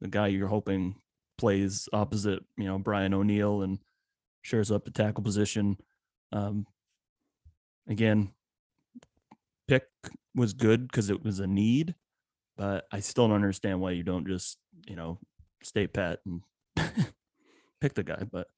the 0.00 0.08
guy 0.08 0.28
you're 0.28 0.48
hoping 0.48 0.96
plays 1.38 1.88
opposite, 1.92 2.42
you 2.56 2.64
know, 2.64 2.78
Brian 2.78 3.14
O'Neill 3.14 3.62
and 3.62 3.78
shares 4.42 4.70
up 4.70 4.84
the 4.84 4.90
tackle 4.90 5.22
position. 5.24 5.76
Um, 6.32 6.66
again, 7.88 8.32
pick 9.68 9.84
was 10.34 10.52
good 10.52 10.86
because 10.86 11.10
it 11.10 11.22
was 11.22 11.40
a 11.40 11.46
need, 11.46 11.94
but 12.56 12.86
I 12.92 13.00
still 13.00 13.28
don't 13.28 13.34
understand 13.36 13.80
why 13.80 13.92
you 13.92 14.02
don't 14.02 14.26
just, 14.26 14.58
you 14.86 14.96
know, 14.96 15.18
stay 15.62 15.86
pat 15.86 16.20
and 16.26 16.42
pick 17.80 17.94
the 17.94 18.02
guy. 18.02 18.22
But 18.30 18.48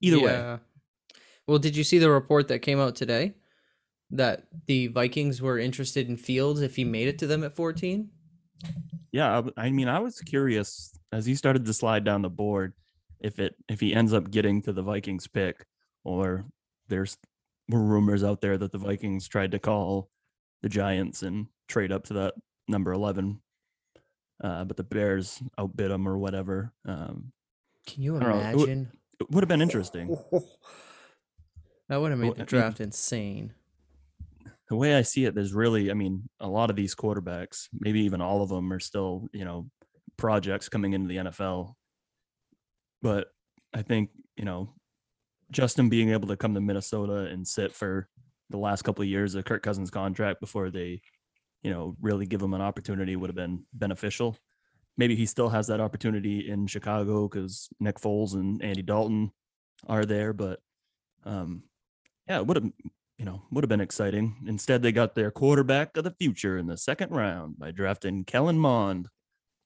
either 0.00 0.20
way, 0.20 0.58
Well, 1.46 1.58
did 1.58 1.76
you 1.76 1.84
see 1.84 1.98
the 1.98 2.10
report 2.10 2.48
that 2.48 2.60
came 2.60 2.78
out 2.80 2.96
today 2.96 3.34
that 4.10 4.46
the 4.66 4.86
Vikings 4.88 5.42
were 5.42 5.58
interested 5.58 6.08
in 6.08 6.16
Fields 6.16 6.60
if 6.60 6.76
he 6.76 6.84
made 6.84 7.08
it 7.08 7.18
to 7.18 7.26
them 7.26 7.42
at 7.44 7.54
14? 7.54 8.10
yeah, 9.12 9.42
I 9.56 9.70
mean, 9.70 9.88
I 9.88 9.98
was 9.98 10.20
curious 10.20 10.95
as 11.12 11.26
he 11.26 11.34
started 11.34 11.64
to 11.66 11.72
slide 11.72 12.04
down 12.04 12.22
the 12.22 12.30
board 12.30 12.72
if 13.20 13.38
it 13.38 13.54
if 13.68 13.80
he 13.80 13.94
ends 13.94 14.12
up 14.12 14.30
getting 14.30 14.60
to 14.62 14.72
the 14.72 14.82
Vikings 14.82 15.26
pick, 15.26 15.64
or 16.04 16.44
there's 16.88 17.16
were 17.68 17.82
rumors 17.82 18.22
out 18.22 18.40
there 18.40 18.56
that 18.58 18.72
the 18.72 18.78
Vikings 18.78 19.26
tried 19.28 19.50
to 19.52 19.58
call 19.58 20.10
the 20.62 20.68
Giants 20.68 21.22
and 21.22 21.46
trade 21.68 21.90
up 21.92 22.04
to 22.04 22.14
that 22.14 22.34
number 22.68 22.92
eleven, 22.92 23.40
uh, 24.44 24.64
but 24.64 24.76
the 24.76 24.84
Bears 24.84 25.42
outbid 25.58 25.90
them 25.90 26.06
or 26.08 26.18
whatever. 26.18 26.72
Um, 26.84 27.32
Can 27.86 28.02
you 28.02 28.16
I 28.16 28.20
don't 28.20 28.28
know, 28.28 28.36
it 28.50 28.56
would- 28.56 28.68
imagine? 28.68 28.92
it 29.20 29.30
would 29.30 29.42
have 29.42 29.48
been 29.48 29.62
interesting. 29.62 30.16
That 31.88 32.00
would 32.00 32.10
have 32.10 32.18
made 32.18 32.26
Well, 32.26 32.34
the 32.34 32.40
I 32.40 32.42
mean- 32.42 32.46
draft 32.48 32.80
insane. 32.80 33.54
the 34.68 34.74
way 34.76 34.96
I 34.96 35.02
see 35.02 35.24
it, 35.24 35.36
there's 35.36 35.52
really, 35.54 35.88
I 35.90 35.94
mean, 35.94 36.28
a 36.40 36.48
lot 36.48 36.68
of 36.68 36.74
these 36.74 36.96
quarterbacks, 36.96 37.68
maybe 37.72 38.00
even 38.00 38.20
all 38.20 38.42
of 38.42 38.48
them, 38.48 38.72
are 38.72 38.80
still, 38.80 39.28
you 39.32 39.44
know, 39.44 39.70
projects 40.16 40.68
coming 40.68 40.92
into 40.92 41.08
the 41.08 41.16
NFL. 41.16 41.74
But 43.02 43.28
I 43.74 43.82
think, 43.82 44.10
you 44.36 44.44
know, 44.44 44.74
Justin 45.50 45.88
being 45.88 46.10
able 46.10 46.28
to 46.28 46.36
come 46.36 46.54
to 46.54 46.60
Minnesota 46.60 47.26
and 47.26 47.46
sit 47.46 47.72
for 47.72 48.08
the 48.50 48.58
last 48.58 48.82
couple 48.82 49.02
of 49.02 49.08
years 49.08 49.34
of 49.34 49.44
Kirk 49.44 49.62
Cousins' 49.62 49.90
contract 49.90 50.40
before 50.40 50.70
they, 50.70 51.00
you 51.62 51.70
know, 51.70 51.96
really 52.00 52.26
give 52.26 52.42
him 52.42 52.54
an 52.54 52.60
opportunity 52.60 53.16
would 53.16 53.30
have 53.30 53.36
been 53.36 53.64
beneficial. 53.72 54.36
Maybe 54.96 55.14
he 55.14 55.26
still 55.26 55.48
has 55.50 55.66
that 55.66 55.80
opportunity 55.80 56.48
in 56.48 56.66
Chicago 56.66 57.28
because 57.28 57.68
Nick 57.80 58.00
Foles 58.00 58.34
and 58.34 58.62
Andy 58.62 58.82
Dalton 58.82 59.30
are 59.86 60.06
there, 60.06 60.32
but 60.32 60.60
um, 61.24 61.64
yeah, 62.28 62.38
it 62.38 62.46
would 62.46 62.56
have 62.56 62.70
you 63.18 63.24
know, 63.24 63.42
would 63.50 63.64
have 63.64 63.68
been 63.68 63.80
exciting. 63.80 64.36
Instead, 64.46 64.82
they 64.82 64.92
got 64.92 65.14
their 65.14 65.30
quarterback 65.30 65.96
of 65.96 66.04
the 66.04 66.10
future 66.10 66.58
in 66.58 66.66
the 66.66 66.76
second 66.76 67.10
round 67.10 67.58
by 67.58 67.70
drafting 67.70 68.24
Kellen 68.24 68.58
Mond. 68.58 69.08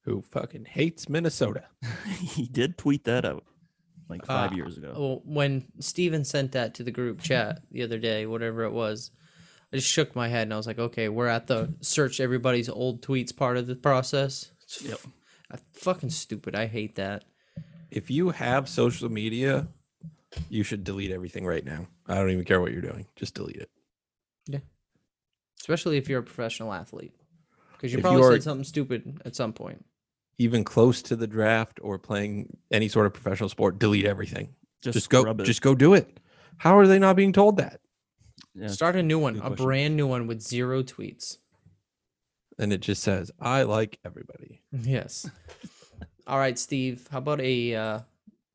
Who 0.05 0.23
fucking 0.23 0.65
hates 0.67 1.09
Minnesota? 1.09 1.65
he 2.21 2.47
did 2.47 2.79
tweet 2.79 3.05
that 3.05 3.25
out 3.25 3.45
like 4.09 4.25
five 4.27 4.53
Ah, 4.53 4.55
years 4.57 4.77
ago. 4.77 4.95
Well, 4.97 5.23
when 5.25 5.67
Steven 5.79 6.25
sent 6.25 6.53
that 6.53 6.75
to 6.75 6.83
the 6.83 6.91
group 6.91 7.21
chat 7.21 7.63
the 7.71 7.83
other 7.83 7.99
day, 7.99 8.27
whatever 8.27 8.65
it 8.65 8.73
was, 8.73 9.11
I 9.73 9.77
just 9.77 9.89
shook 9.89 10.17
my 10.17 10.29
head 10.29 10.43
and 10.43 10.55
I 10.55 10.57
was 10.57 10.67
like, 10.67 10.79
okay, 10.81 11.09
we're 11.09 11.29
at 11.29 11.47
the 11.47 11.75
search 11.81 12.19
everybody's 12.21 12.69
old 12.69 13.03
tweets 13.03 13.35
part 13.37 13.57
of 13.57 13.67
the 13.69 13.77
process. 13.77 14.51
It's 14.63 14.83
Yep. 14.83 14.99
f- 15.53 15.63
fucking 15.75 16.11
stupid. 16.11 16.57
I 16.57 16.67
hate 16.67 16.97
that. 16.97 17.25
If 17.91 18.11
you 18.11 18.31
have 18.31 18.69
social 18.69 19.09
media, 19.11 19.69
you 20.49 20.63
should 20.65 20.83
delete 20.83 21.11
everything 21.13 21.45
right 21.47 21.65
now. 21.65 21.87
I 22.07 22.15
don't 22.17 22.31
even 22.31 22.45
care 22.45 22.61
what 22.61 22.73
you're 22.73 22.81
doing. 22.83 23.07
Just 23.17 23.35
delete 23.35 23.57
it. 23.57 23.71
Yeah. 24.49 24.61
Especially 25.61 25.99
if 25.99 26.09
you're 26.09 26.21
a 26.21 26.25
professional 26.25 26.73
athlete. 26.73 27.13
Because 27.73 27.93
you 27.93 27.99
If 27.99 28.03
probably 28.03 28.21
you 28.23 28.27
are- 28.27 28.33
said 28.33 28.43
something 28.43 28.65
stupid 28.65 29.21
at 29.25 29.37
some 29.37 29.53
point. 29.53 29.85
Even 30.41 30.65
close 30.65 31.03
to 31.03 31.17
the 31.17 31.27
draft 31.27 31.79
or 31.83 31.99
playing 31.99 32.57
any 32.73 32.89
sort 32.89 33.05
of 33.05 33.13
professional 33.13 33.51
sport, 33.51 33.79
delete 33.79 34.07
everything. 34.07 34.49
Just, 34.81 34.95
Just, 34.95 35.11
go. 35.11 35.23
it. 35.31 35.37
Just 35.45 35.61
go 35.61 35.75
do 35.75 35.93
it. 35.93 36.19
How 36.57 36.79
are 36.79 36.87
they 36.87 36.99
not 36.99 37.15
being 37.15 37.35
told 37.35 37.59
that? 37.59 37.81
Yeah, 38.55 38.69
Start 38.69 38.97
a 38.97 39.03
new 39.03 39.19
one, 39.19 39.35
good 39.35 39.43
a 39.43 39.47
question. 39.49 39.65
brand 39.67 39.97
new 39.97 40.07
one 40.07 40.27
with 40.27 40.41
zero 40.41 40.83
tweets. 40.83 41.37
And 42.59 42.73
it 42.73 42.81
just 42.81 43.03
says, 43.03 43.31
"I 43.39 43.65
like 43.65 43.99
everybody." 44.05 44.63
Yes. 44.73 45.29
All 46.27 46.39
right, 46.39 46.59
Steve. 46.59 47.07
How 47.11 47.19
about 47.19 47.41
a 47.43 47.75
uh, 47.75 47.99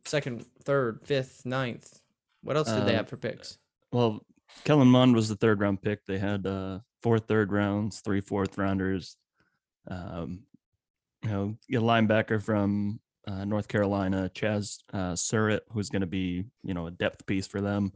second, 0.06 0.44
third, 0.64 1.02
fifth, 1.04 1.46
ninth? 1.46 2.00
What 2.42 2.58
else 2.58 2.68
did 2.72 2.86
they 2.88 2.94
Uh, 2.94 2.98
have 2.98 3.10
for 3.10 3.18
picks? 3.18 3.58
Well, 3.92 4.26
Kellen 4.64 4.88
Mond 4.88 5.16
was 5.16 5.30
the 5.30 5.36
third 5.36 5.60
round 5.60 5.82
pick. 5.84 6.06
They 6.06 6.18
had 6.18 6.46
uh, 6.48 6.80
four 7.04 7.20
third 7.20 7.52
rounds, 7.52 8.00
three 8.02 8.22
fourth 8.22 8.58
rounders. 8.58 9.18
Um, 9.88 10.44
you 11.26 11.32
know, 11.32 11.58
get 11.70 11.82
a 11.82 11.86
linebacker 11.86 12.42
from 12.42 13.00
uh, 13.28 13.46
North 13.46 13.68
Carolina, 13.68 14.30
Chazz 14.34 14.78
uh, 14.94 15.16
Surratt, 15.16 15.64
who's 15.72 15.90
going 15.90 16.02
to 16.02 16.08
be 16.08 16.46
you 16.64 16.74
know 16.74 16.88
a 16.88 16.92
depth 16.92 17.26
piece 17.26 17.48
for 17.48 17.62
them. 17.62 17.92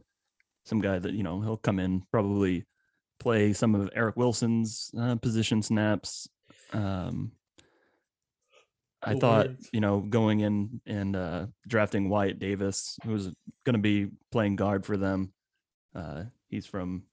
Some 0.64 0.80
guy 0.80 0.98
that 0.98 1.12
you 1.12 1.22
know 1.22 1.40
he'll 1.40 1.56
come 1.56 1.78
in 1.78 2.02
probably 2.10 2.66
play 3.20 3.52
some 3.52 3.74
of 3.74 3.90
Eric 3.94 4.16
Wilson's 4.16 4.90
uh, 4.98 5.14
position 5.16 5.62
snaps. 5.62 6.28
Um, 6.72 7.32
I 9.02 9.14
thought 9.14 9.48
you 9.72 9.80
know 9.80 10.00
going 10.00 10.40
in 10.40 10.80
and 10.84 11.14
uh, 11.14 11.46
drafting 11.68 12.08
Wyatt 12.08 12.40
Davis, 12.40 12.98
who's 13.04 13.32
going 13.64 13.74
to 13.74 13.78
be 13.78 14.08
playing 14.32 14.56
guard 14.56 14.84
for 14.84 14.96
them. 14.96 15.32
Uh, 15.94 16.24
he's 16.48 16.66
from 16.66 17.04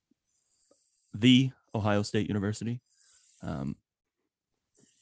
the 1.14 1.52
Ohio 1.76 2.02
State 2.02 2.28
University. 2.28 2.82
Um, 3.44 3.76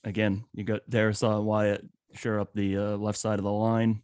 again, 0.05 0.45
you 0.53 0.63
got 0.63 0.89
Darrisaw 0.89 1.37
and 1.37 1.45
Wyatt 1.45 1.85
sure 2.13 2.39
up 2.39 2.53
the 2.53 2.77
uh, 2.77 2.97
left 2.97 3.17
side 3.17 3.39
of 3.39 3.43
the 3.43 3.51
line. 3.51 4.01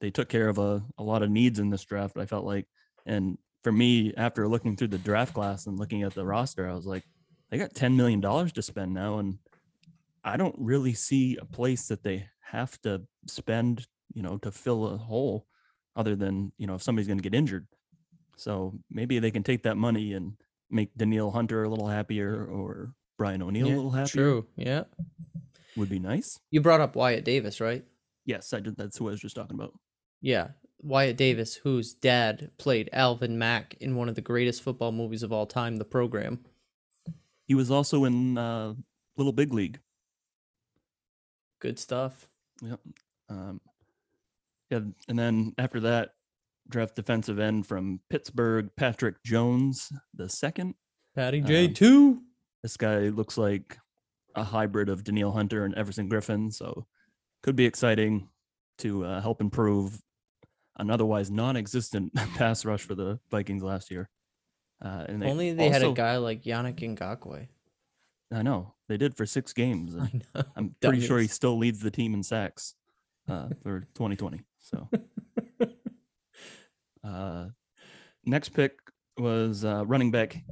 They 0.00 0.10
took 0.10 0.28
care 0.28 0.48
of 0.48 0.58
a, 0.58 0.82
a 0.96 1.02
lot 1.02 1.22
of 1.22 1.30
needs 1.30 1.58
in 1.58 1.70
this 1.70 1.84
draft, 1.84 2.16
I 2.16 2.26
felt 2.26 2.44
like. 2.44 2.66
And 3.04 3.38
for 3.62 3.72
me, 3.72 4.14
after 4.16 4.48
looking 4.48 4.76
through 4.76 4.88
the 4.88 4.98
draft 4.98 5.34
class 5.34 5.66
and 5.66 5.78
looking 5.78 6.02
at 6.02 6.14
the 6.14 6.24
roster, 6.24 6.68
I 6.68 6.74
was 6.74 6.86
like, 6.86 7.04
they 7.50 7.58
got 7.58 7.74
$10 7.74 7.94
million 7.96 8.20
to 8.20 8.62
spend 8.62 8.94
now. 8.94 9.18
And 9.18 9.38
I 10.24 10.36
don't 10.36 10.54
really 10.58 10.94
see 10.94 11.36
a 11.40 11.44
place 11.44 11.88
that 11.88 12.02
they 12.02 12.28
have 12.40 12.80
to 12.82 13.02
spend, 13.26 13.86
you 14.14 14.22
know, 14.22 14.38
to 14.38 14.50
fill 14.50 14.86
a 14.86 14.96
hole 14.96 15.46
other 15.94 16.14
than, 16.14 16.52
you 16.58 16.66
know, 16.66 16.74
if 16.74 16.82
somebody's 16.82 17.06
going 17.06 17.18
to 17.18 17.28
get 17.28 17.34
injured. 17.34 17.66
So 18.36 18.74
maybe 18.90 19.18
they 19.18 19.30
can 19.30 19.42
take 19.42 19.62
that 19.62 19.76
money 19.76 20.12
and 20.12 20.34
make 20.70 20.94
Danielle 20.96 21.30
Hunter 21.30 21.64
a 21.64 21.68
little 21.68 21.88
happier 21.88 22.44
or 22.44 22.92
Brian 23.18 23.42
O'Neill 23.42 23.66
a 23.66 23.68
little 23.68 23.90
happier. 23.90 24.22
True. 24.22 24.46
Yeah. 24.56 24.84
Would 25.76 25.88
be 25.88 25.98
nice. 25.98 26.38
You 26.50 26.60
brought 26.60 26.80
up 26.80 26.96
Wyatt 26.96 27.24
Davis, 27.24 27.60
right? 27.60 27.84
Yes, 28.24 28.52
I 28.52 28.60
did. 28.60 28.76
That's 28.76 28.96
who 28.98 29.08
I 29.08 29.12
was 29.12 29.20
just 29.20 29.36
talking 29.36 29.54
about. 29.56 29.72
Yeah. 30.20 30.48
Wyatt 30.82 31.16
Davis, 31.16 31.54
whose 31.54 31.94
dad 31.94 32.50
played 32.58 32.90
Alvin 32.92 33.38
Mack 33.38 33.76
in 33.80 33.96
one 33.96 34.08
of 34.08 34.14
the 34.14 34.20
greatest 34.20 34.62
football 34.62 34.92
movies 34.92 35.22
of 35.22 35.32
all 35.32 35.46
time, 35.46 35.76
The 35.76 35.84
Program. 35.84 36.40
He 37.46 37.54
was 37.54 37.70
also 37.70 38.04
in 38.04 38.36
uh, 38.36 38.74
Little 39.16 39.32
Big 39.32 39.52
League. 39.54 39.78
Good 41.60 41.78
stuff. 41.78 42.28
Yep. 42.62 42.80
Um, 43.28 43.60
yeah, 44.70 44.80
and 45.08 45.18
then 45.18 45.54
after 45.58 45.80
that, 45.80 46.10
draft 46.68 46.96
defensive 46.96 47.38
end 47.38 47.66
from 47.66 48.00
Pittsburgh, 48.10 48.68
Patrick 48.76 49.22
Jones 49.24 49.90
the 50.14 50.28
second. 50.28 50.74
Patty 51.14 51.40
Um, 51.40 51.46
J 51.46 51.68
two. 51.68 52.22
This 52.66 52.76
guy 52.76 53.10
looks 53.10 53.38
like 53.38 53.78
a 54.34 54.42
hybrid 54.42 54.88
of 54.88 55.04
Danielle 55.04 55.30
Hunter 55.30 55.64
and 55.64 55.72
Everson 55.76 56.10
Griffen, 56.10 56.52
so 56.52 56.84
could 57.40 57.54
be 57.54 57.64
exciting 57.64 58.28
to 58.78 59.04
uh, 59.04 59.20
help 59.20 59.40
improve 59.40 60.02
an 60.76 60.90
otherwise 60.90 61.30
non-existent 61.30 62.12
pass 62.34 62.64
rush 62.64 62.82
for 62.82 62.96
the 62.96 63.20
Vikings 63.30 63.62
last 63.62 63.88
year. 63.88 64.10
Uh, 64.84 65.04
and 65.08 65.22
they 65.22 65.30
Only 65.30 65.52
they 65.52 65.68
had 65.68 65.84
a 65.84 65.92
guy 65.92 66.16
like 66.16 66.42
Yannick 66.42 66.80
Ngakoue. 66.80 67.46
I 68.32 68.42
know 68.42 68.74
they 68.88 68.96
did 68.96 69.14
for 69.14 69.26
six 69.26 69.52
games. 69.52 69.94
I 70.00 70.10
know. 70.34 70.42
I'm 70.56 70.74
pretty 70.82 71.06
sure 71.06 71.20
he 71.20 71.28
still 71.28 71.56
leads 71.56 71.78
the 71.78 71.92
team 71.92 72.14
in 72.14 72.24
sacks 72.24 72.74
uh, 73.28 73.50
for 73.62 73.82
2020. 73.94 74.42
So, 74.58 74.88
uh, 77.04 77.46
next 78.24 78.48
pick 78.48 78.80
was 79.16 79.64
uh, 79.64 79.86
running 79.86 80.10
back. 80.10 80.42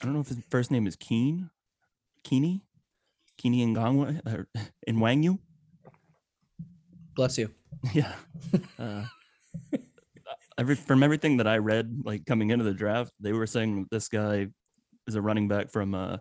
I 0.00 0.04
don't 0.04 0.14
know 0.14 0.20
if 0.20 0.28
his 0.28 0.38
first 0.48 0.70
name 0.70 0.86
is 0.86 0.96
Keen, 0.96 1.50
Keeney, 2.24 2.64
Keeney 3.36 3.66
Ngangwa 3.66 4.20
or 4.26 4.48
Nwangu. 4.88 5.38
Bless 7.14 7.38
you. 7.38 7.50
Yeah. 7.94 8.12
Uh, 8.78 9.04
every 10.58 10.74
from 10.74 11.02
everything 11.02 11.38
that 11.38 11.46
I 11.46 11.58
read, 11.58 12.02
like 12.04 12.26
coming 12.26 12.50
into 12.50 12.64
the 12.64 12.74
draft, 12.74 13.12
they 13.20 13.32
were 13.32 13.46
saying 13.46 13.86
this 13.90 14.08
guy 14.08 14.48
is 15.06 15.14
a 15.14 15.22
running 15.22 15.48
back 15.48 15.70
from 15.70 15.94
uh, 15.94 16.18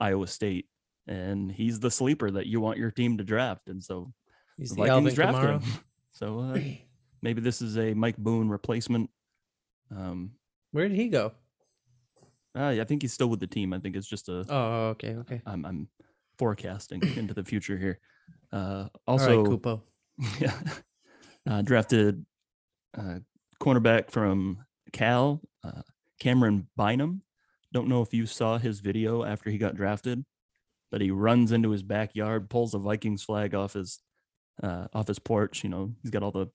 Iowa 0.00 0.26
State, 0.26 0.66
and 1.06 1.50
he's 1.50 1.80
the 1.80 1.90
sleeper 1.90 2.30
that 2.30 2.46
you 2.46 2.60
want 2.60 2.78
your 2.78 2.90
team 2.90 3.16
to 3.18 3.24
draft, 3.24 3.68
and 3.68 3.82
so 3.82 4.12
He's 4.58 4.70
the 4.70 4.76
the, 4.76 4.88
Vikings 4.88 5.14
drafted 5.14 5.50
him. 5.50 5.62
So 6.14 6.40
uh, 6.40 6.58
maybe 7.22 7.40
this 7.40 7.62
is 7.62 7.78
a 7.78 7.94
Mike 7.94 8.18
Boone 8.18 8.50
replacement. 8.50 9.08
Um, 9.90 10.32
Where 10.72 10.86
did 10.86 10.96
he 10.96 11.08
go? 11.08 11.32
Uh, 12.54 12.76
I 12.80 12.84
think 12.84 13.02
he's 13.02 13.12
still 13.12 13.28
with 13.28 13.40
the 13.40 13.46
team. 13.46 13.72
I 13.72 13.78
think 13.78 13.96
it's 13.96 14.06
just 14.06 14.28
a. 14.28 14.44
Oh, 14.48 14.88
okay, 14.90 15.14
okay. 15.16 15.40
am 15.46 15.64
I'm 15.64 15.88
forecasting 16.38 17.02
into 17.16 17.34
the 17.34 17.44
future 17.44 17.78
here. 17.78 17.98
Uh, 18.52 18.82
right, 18.82 18.90
also, 19.06 19.44
Kupo. 19.44 19.82
yeah, 20.40 20.58
uh, 21.48 21.62
drafted 21.62 22.24
uh, 22.96 23.18
cornerback 23.60 24.10
from 24.10 24.58
Cal, 24.92 25.40
uh, 25.64 25.82
Camryn 26.22 26.66
Bynum. 26.76 27.22
Don't 27.72 27.88
know 27.88 28.02
if 28.02 28.12
you 28.12 28.26
saw 28.26 28.58
his 28.58 28.80
video 28.80 29.24
after 29.24 29.48
he 29.48 29.56
got 29.56 29.74
drafted, 29.74 30.24
but 30.90 31.00
he 31.00 31.10
runs 31.10 31.52
into 31.52 31.70
his 31.70 31.82
backyard, 31.82 32.50
pulls 32.50 32.74
a 32.74 32.78
Vikings 32.78 33.22
flag 33.22 33.54
off 33.54 33.72
his 33.72 34.00
uh, 34.62 34.88
off 34.92 35.08
his 35.08 35.18
porch. 35.18 35.64
You 35.64 35.70
know, 35.70 35.92
he's 36.02 36.10
got 36.10 36.22
all 36.22 36.32
the 36.32 36.48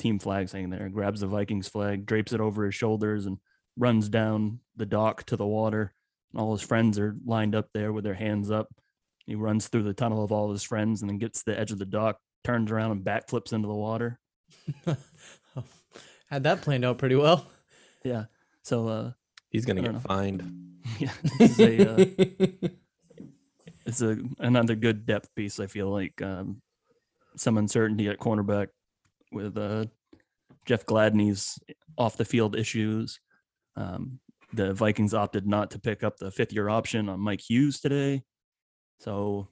team 0.00 0.18
flags 0.18 0.50
hanging 0.50 0.70
there. 0.70 0.88
Grabs 0.88 1.20
the 1.20 1.28
Vikings 1.28 1.68
flag, 1.68 2.06
drapes 2.06 2.32
it 2.32 2.40
over 2.40 2.64
his 2.64 2.74
shoulders, 2.74 3.26
and 3.26 3.38
runs 3.78 4.08
down 4.08 4.60
the 4.76 4.86
dock 4.86 5.24
to 5.24 5.36
the 5.36 5.46
water. 5.46 5.94
And 6.32 6.40
all 6.40 6.52
his 6.52 6.62
friends 6.62 6.98
are 6.98 7.16
lined 7.24 7.54
up 7.54 7.68
there 7.72 7.92
with 7.92 8.04
their 8.04 8.14
hands 8.14 8.50
up. 8.50 8.68
He 9.26 9.34
runs 9.34 9.68
through 9.68 9.84
the 9.84 9.94
tunnel 9.94 10.24
of 10.24 10.32
all 10.32 10.50
his 10.50 10.62
friends 10.62 11.00
and 11.00 11.10
then 11.10 11.18
gets 11.18 11.40
to 11.44 11.52
the 11.52 11.58
edge 11.58 11.70
of 11.72 11.78
the 11.78 11.86
dock, 11.86 12.18
turns 12.44 12.70
around 12.70 12.92
and 12.92 13.04
backflips 13.04 13.52
into 13.52 13.68
the 13.68 13.74
water. 13.74 14.18
Had 16.30 16.42
that 16.44 16.62
planned 16.62 16.84
out 16.84 16.98
pretty 16.98 17.14
well. 17.16 17.46
Yeah. 18.04 18.24
So 18.62 18.88
uh 18.88 19.12
He's 19.50 19.64
gonna 19.64 19.80
I 19.80 19.84
get 19.84 19.92
know. 19.94 20.00
fined. 20.00 20.42
yeah, 20.98 21.12
this 21.38 21.58
is 21.58 21.60
a, 21.60 21.90
uh, 21.92 22.04
it's 23.86 24.02
a 24.02 24.18
another 24.38 24.74
good 24.74 25.06
depth 25.06 25.34
piece. 25.34 25.58
I 25.60 25.66
feel 25.66 25.90
like 25.90 26.20
um, 26.22 26.60
some 27.36 27.58
uncertainty 27.58 28.08
at 28.08 28.18
cornerback 28.18 28.68
with 29.32 29.56
uh, 29.56 29.86
Jeff 30.66 30.84
Gladney's 30.86 31.58
off 31.96 32.16
the 32.16 32.24
field 32.24 32.56
issues. 32.56 33.20
Um, 33.78 34.18
the 34.52 34.74
Vikings 34.74 35.14
opted 35.14 35.46
not 35.46 35.70
to 35.70 35.78
pick 35.78 36.02
up 36.02 36.16
the 36.16 36.30
fifth 36.30 36.52
year 36.52 36.68
option 36.68 37.08
on 37.08 37.20
Mike 37.20 37.40
Hughes 37.40 37.80
today, 37.80 38.24
so 38.98 39.48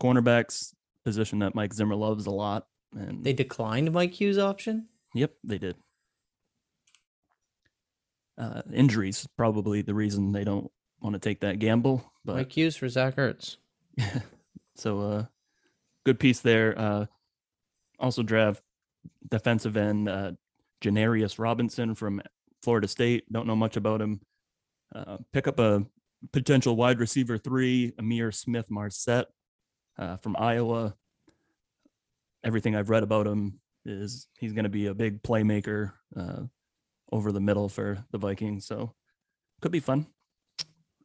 cornerbacks 0.00 0.72
position 1.04 1.40
that 1.40 1.54
Mike 1.54 1.74
Zimmer 1.74 1.94
loves 1.94 2.26
a 2.26 2.30
lot. 2.30 2.66
And 2.96 3.22
they 3.22 3.32
declined 3.32 3.92
Mike 3.92 4.14
Hughes' 4.14 4.38
option. 4.38 4.86
Yep, 5.14 5.32
they 5.44 5.58
did. 5.58 5.76
Uh, 8.38 8.62
injuries 8.72 9.28
probably 9.36 9.82
the 9.82 9.94
reason 9.94 10.32
they 10.32 10.44
don't 10.44 10.70
want 11.00 11.14
to 11.14 11.20
take 11.20 11.40
that 11.40 11.58
gamble, 11.58 12.10
but 12.24 12.36
Mike 12.36 12.56
Hughes 12.56 12.76
for 12.76 12.88
Zach 12.88 13.16
Ertz. 13.16 13.58
so 14.74 15.00
uh, 15.00 15.24
good 16.04 16.18
piece 16.18 16.40
there. 16.40 16.76
Uh, 16.78 17.06
also 17.98 18.22
draft 18.22 18.62
defensive 19.28 19.76
end 19.76 20.08
uh, 20.08 20.32
Janarius 20.82 21.38
Robinson 21.38 21.94
from 21.94 22.22
Florida 22.64 22.88
State. 22.88 23.30
Don't 23.30 23.46
know 23.46 23.56
much 23.56 23.76
about 23.76 24.00
him. 24.00 24.20
Uh, 24.94 25.18
pick 25.32 25.46
up 25.46 25.58
a 25.58 25.84
potential 26.32 26.76
wide 26.76 26.98
receiver 26.98 27.38
three, 27.38 27.92
Ihmir 28.00 28.34
Smith 28.34 28.70
Marsette 28.70 29.26
uh, 29.98 30.16
from 30.16 30.36
Iowa. 30.38 30.94
Everything 32.42 32.74
I've 32.74 32.90
read 32.90 33.02
about 33.02 33.26
him 33.26 33.60
is 33.84 34.28
he's 34.38 34.52
going 34.52 34.64
to 34.64 34.70
be 34.70 34.86
a 34.86 34.94
big 34.94 35.22
playmaker 35.22 35.92
uh, 36.16 36.42
over 37.12 37.32
the 37.32 37.40
middle 37.40 37.68
for 37.68 38.04
the 38.10 38.18
Vikings. 38.18 38.66
So 38.66 38.94
could 39.60 39.72
be 39.72 39.80
fun. 39.80 40.06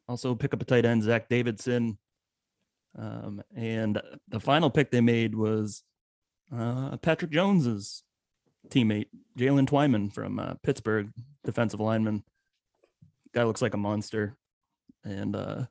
Also 0.08 0.34
pick 0.34 0.54
up 0.54 0.62
a 0.62 0.64
tight 0.64 0.84
end, 0.84 1.02
Zach 1.02 1.28
Davidson. 1.28 1.98
Um, 2.98 3.42
and 3.54 4.00
the 4.28 4.40
final 4.40 4.70
pick 4.70 4.90
they 4.90 5.00
made 5.00 5.34
was 5.34 5.82
uh, 6.54 6.96
Patrick 6.96 7.30
Jones's 7.30 8.02
teammate, 8.68 9.06
Jaylen 9.38 9.68
Twyman 9.68 10.12
from 10.12 10.38
uh, 10.38 10.54
Pittsburgh, 10.62 11.10
defensive 11.44 11.80
lineman. 11.80 12.22
Guy 13.34 13.44
looks 13.44 13.62
like 13.62 13.74
a 13.74 13.78
monster. 13.78 14.36
And 15.04 15.34
uh, 15.34 15.64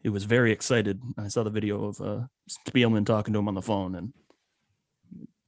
he 0.00 0.08
was 0.08 0.24
very 0.24 0.52
excited. 0.52 1.00
I 1.18 1.28
saw 1.28 1.42
the 1.42 1.50
video 1.50 1.84
of 1.84 2.00
uh, 2.00 2.20
Spielman 2.68 3.06
talking 3.06 3.32
to 3.32 3.38
him 3.38 3.48
on 3.48 3.54
the 3.54 3.62
phone. 3.62 3.94
And 3.96 4.12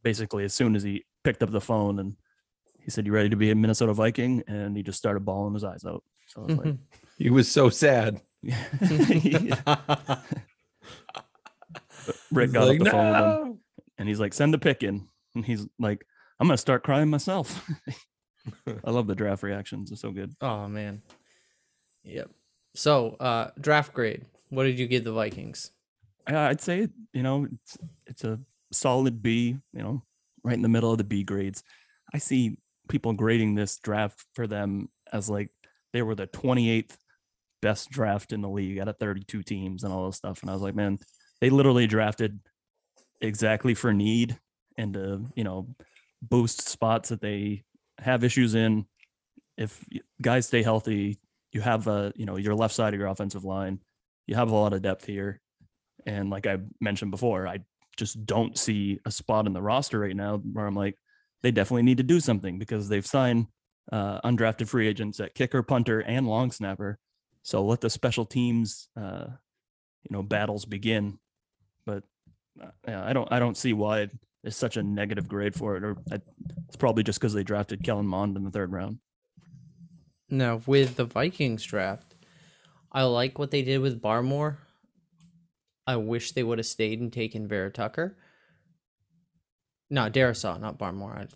basically, 0.03 0.45
as 0.45 0.55
soon 0.55 0.75
as 0.75 0.83
he 0.83 1.05
picked 1.25 1.43
up 1.43 1.51
the 1.51 1.61
phone 1.61 1.99
and 1.99 2.17
he 2.81 2.91
said, 2.91 3.07
You 3.07 3.13
ready 3.13 3.29
to 3.29 3.37
be 3.37 3.51
a 3.51 3.55
Minnesota 3.55 3.93
Viking? 3.93 4.43
And 4.49 4.77
he 4.77 4.83
just 4.83 4.99
started 4.99 5.25
bawling 5.25 5.55
his 5.55 5.65
eyes 5.65 5.85
out. 5.85 6.03
So 6.29 6.43
was 6.43 6.57
like, 6.57 6.75
He 7.19 7.31
was 7.31 7.51
so 7.51 7.69
sad. 7.71 8.21
Rick 12.31 12.53
got 12.53 12.69
like, 12.69 12.81
off 12.81 12.85
the 12.85 12.91
phone 12.91 13.13
with 13.13 13.47
him 13.47 13.59
and 13.99 14.09
he's 14.09 14.21
like, 14.21 14.35
send 14.35 14.53
the 14.53 14.59
pick 14.59 14.83
in. 14.83 15.09
And 15.35 15.45
he's 15.45 15.67
like, 15.79 16.07
I'm 16.39 16.47
gonna 16.47 16.59
start 16.59 16.83
crying 16.83 17.09
myself. 17.09 17.69
I 18.85 18.91
love 18.91 19.07
the 19.07 19.15
draft 19.15 19.43
reactions. 19.43 19.91
They're 19.91 19.97
so 19.97 20.11
good. 20.11 20.35
oh 20.41 20.69
man. 20.69 21.03
Yep. 22.05 22.31
So, 22.75 23.17
uh, 23.19 23.51
draft 23.61 23.95
grade. 23.95 24.25
What 24.51 24.65
did 24.65 24.79
you 24.79 24.87
give 24.87 25.03
the 25.05 25.13
Vikings? 25.13 25.71
I'd 26.27 26.61
say, 26.61 26.89
you 27.13 27.23
know, 27.23 27.47
it's 27.51 27.79
it's 28.07 28.25
a 28.25 28.39
solid 28.73 29.23
B, 29.23 29.57
you 29.73 29.83
know, 29.83 30.03
right 30.43 30.55
in 30.55 30.63
the 30.63 30.69
middle 30.69 30.93
of 30.93 30.99
the 30.99 31.05
B 31.05 31.25
grades. 31.25 31.63
I 32.13 32.19
see 32.19 32.59
people 32.89 33.13
grading 33.13 33.55
this 33.55 33.79
draft 33.79 34.25
for 34.35 34.47
them 34.47 34.89
as 35.13 35.29
like 35.31 35.51
they 35.93 36.03
were 36.03 36.15
the 36.15 36.27
28th 36.27 36.97
best 37.63 37.91
draft 37.91 38.33
in 38.33 38.43
the 38.43 38.49
league 38.49 38.79
out 38.79 38.89
of 38.89 38.99
32 38.99 39.43
teams 39.43 39.83
and 39.83 39.93
all 39.93 40.07
this 40.07 40.17
stuff. 40.17 40.43
And 40.43 40.51
I 40.51 40.53
was 40.53 40.63
like, 40.63 40.75
man, 40.75 40.99
they 41.41 41.51
literally 41.51 41.87
drafted 41.87 42.39
exactly 43.21 43.75
for 43.75 43.93
need 43.93 44.39
and 44.77 44.95
to, 44.95 45.25
you 45.35 45.45
know, 45.45 45.75
boost 46.23 46.69
spots 46.69 47.09
that 47.09 47.21
they 47.21 47.65
have 47.99 48.25
issues 48.25 48.55
in. 48.55 48.87
If 49.57 49.85
guys 50.21 50.47
stay 50.47 50.63
healthy, 50.63 51.19
you 51.53 51.61
have 51.63 51.87
a, 51.87 52.13
you 52.17 52.27
know, 52.27 52.37
your 52.37 52.55
left 52.55 52.75
side 52.75 52.93
of 52.93 53.01
your 53.01 53.09
offensive 53.09 53.45
line 53.45 53.81
you 54.27 54.35
have 54.35 54.51
a 54.51 54.55
lot 54.55 54.73
of 54.73 54.83
depth 54.83 55.05
here. 55.05 55.41
And 56.05 56.31
like 56.31 56.47
I 56.47 56.59
mentioned 56.81 57.11
before, 57.11 57.47
I 57.47 57.61
just 57.97 58.27
don't 58.27 58.59
see 58.59 59.01
a 59.05 59.11
spot 59.11 59.47
in 59.47 59.53
the 59.53 59.63
roster 59.63 59.99
right 60.01 60.15
now 60.15 60.39
where 60.39 60.67
I'm 60.67 60.75
like, 60.75 60.97
they 61.43 61.51
definitely 61.51 61.83
need 61.83 61.99
to 61.99 62.03
do 62.03 62.21
something 62.21 62.59
because 62.59 62.89
they've 62.89 63.07
signed 63.07 63.47
uh, 63.93 64.21
undrafted 64.23 64.69
free 64.69 64.89
agents 64.89 65.21
at 65.21 65.35
kicker, 65.35 65.63
punter, 65.63 66.01
and 66.01 66.27
long 66.27 66.51
snapper. 66.51 66.99
So 67.43 67.65
let 67.65 67.81
the 67.81 67.91
special 67.91 68.25
teams, 68.25 68.89
uh, 69.01 69.27
you 70.03 70.11
know, 70.11 70.23
battles 70.23 70.65
begin. 70.65 71.19
But 71.85 72.03
uh, 72.61 72.71
I 72.87 73.13
don't, 73.13 73.31
I 73.31 73.39
don't 73.39 73.57
see 73.57 73.73
why 73.73 74.09
it's 74.47 74.57
such 74.57 74.77
a 74.77 74.83
negative 74.83 75.29
grade 75.29 75.55
for 75.55 75.77
it. 75.77 75.85
Or 75.85 75.97
I, 76.11 76.21
it's 76.67 76.77
probably 76.77 77.03
just 77.03 77.21
because 77.21 77.35
they 77.35 77.43
drafted 77.43 77.83
Kellen 77.83 78.07
Mond 78.07 78.37
in 78.37 78.45
the 78.45 78.51
third 78.51 78.73
round. 78.73 78.99
Now 80.31 80.61
with 80.67 80.97
the 80.97 81.05
Vikings 81.05 81.65
draft, 81.65 82.15
I 82.93 83.03
like 83.03 83.39
what 83.39 83.51
they 83.51 83.63
did 83.63 83.79
with 83.79 84.01
Barmore. 84.01 84.59
I 85.87 85.97
wish 85.97 86.33
they 86.33 86.43
would 86.43 86.59
have 86.59 86.67
stayed 86.67 87.01
and 87.01 87.13
taken 87.13 87.47
Vera 87.47 87.71
Tucker. 87.71 88.17
No, 89.91 90.11
Darrisaw, 90.11 90.61
not 90.61 90.79
Barmore. 90.79 91.17
I, 91.17 91.27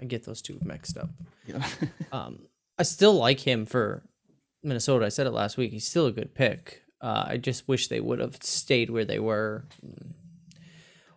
I 0.00 0.04
get 0.04 0.24
those 0.24 0.42
two 0.42 0.58
mixed 0.62 0.96
up. 0.96 1.10
Yeah. 1.46 1.64
Um, 2.12 2.40
I 2.76 2.82
still 2.82 3.14
like 3.14 3.38
him 3.38 3.66
for 3.66 4.02
Minnesota. 4.64 5.06
I 5.06 5.10
said 5.10 5.28
it 5.28 5.32
last 5.32 5.56
week. 5.56 5.70
He's 5.70 5.86
still 5.86 6.06
a 6.06 6.12
good 6.12 6.34
pick. 6.34 6.82
Uh, 7.00 7.24
I 7.28 7.36
just 7.36 7.68
wish 7.68 7.86
they 7.86 8.00
would 8.00 8.18
have 8.18 8.38
stayed 8.42 8.90
where 8.90 9.04
they 9.04 9.20
were. 9.20 9.64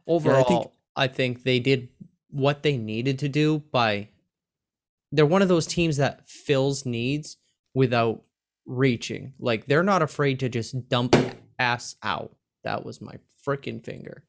Overall, 0.06 0.44
I, 0.46 0.48
think 0.48 0.72
they 0.96 1.60
did 1.60 1.90
what 2.30 2.64
they 2.64 2.78
needed 2.78 3.20
to 3.20 3.30
do 3.30 3.60
by. 3.72 4.10
They're 5.12 5.26
one 5.26 5.44
of 5.44 5.48
those 5.48 5.68
teams 5.68 5.98
that 5.98 6.28
fills 6.28 6.86
needs 6.86 7.38
without 7.76 8.24
reaching. 8.66 9.34
Like 9.40 9.68
they're 9.68 9.84
not 9.84 10.02
afraid 10.02 10.40
to 10.40 10.50
just 10.50 10.90
dump 10.90 11.16
ass 11.60 11.96
out. 12.02 12.36
That 12.64 12.86
was 12.86 13.02
my 13.02 13.16
freaking 13.48 13.84
finger. 13.84 14.24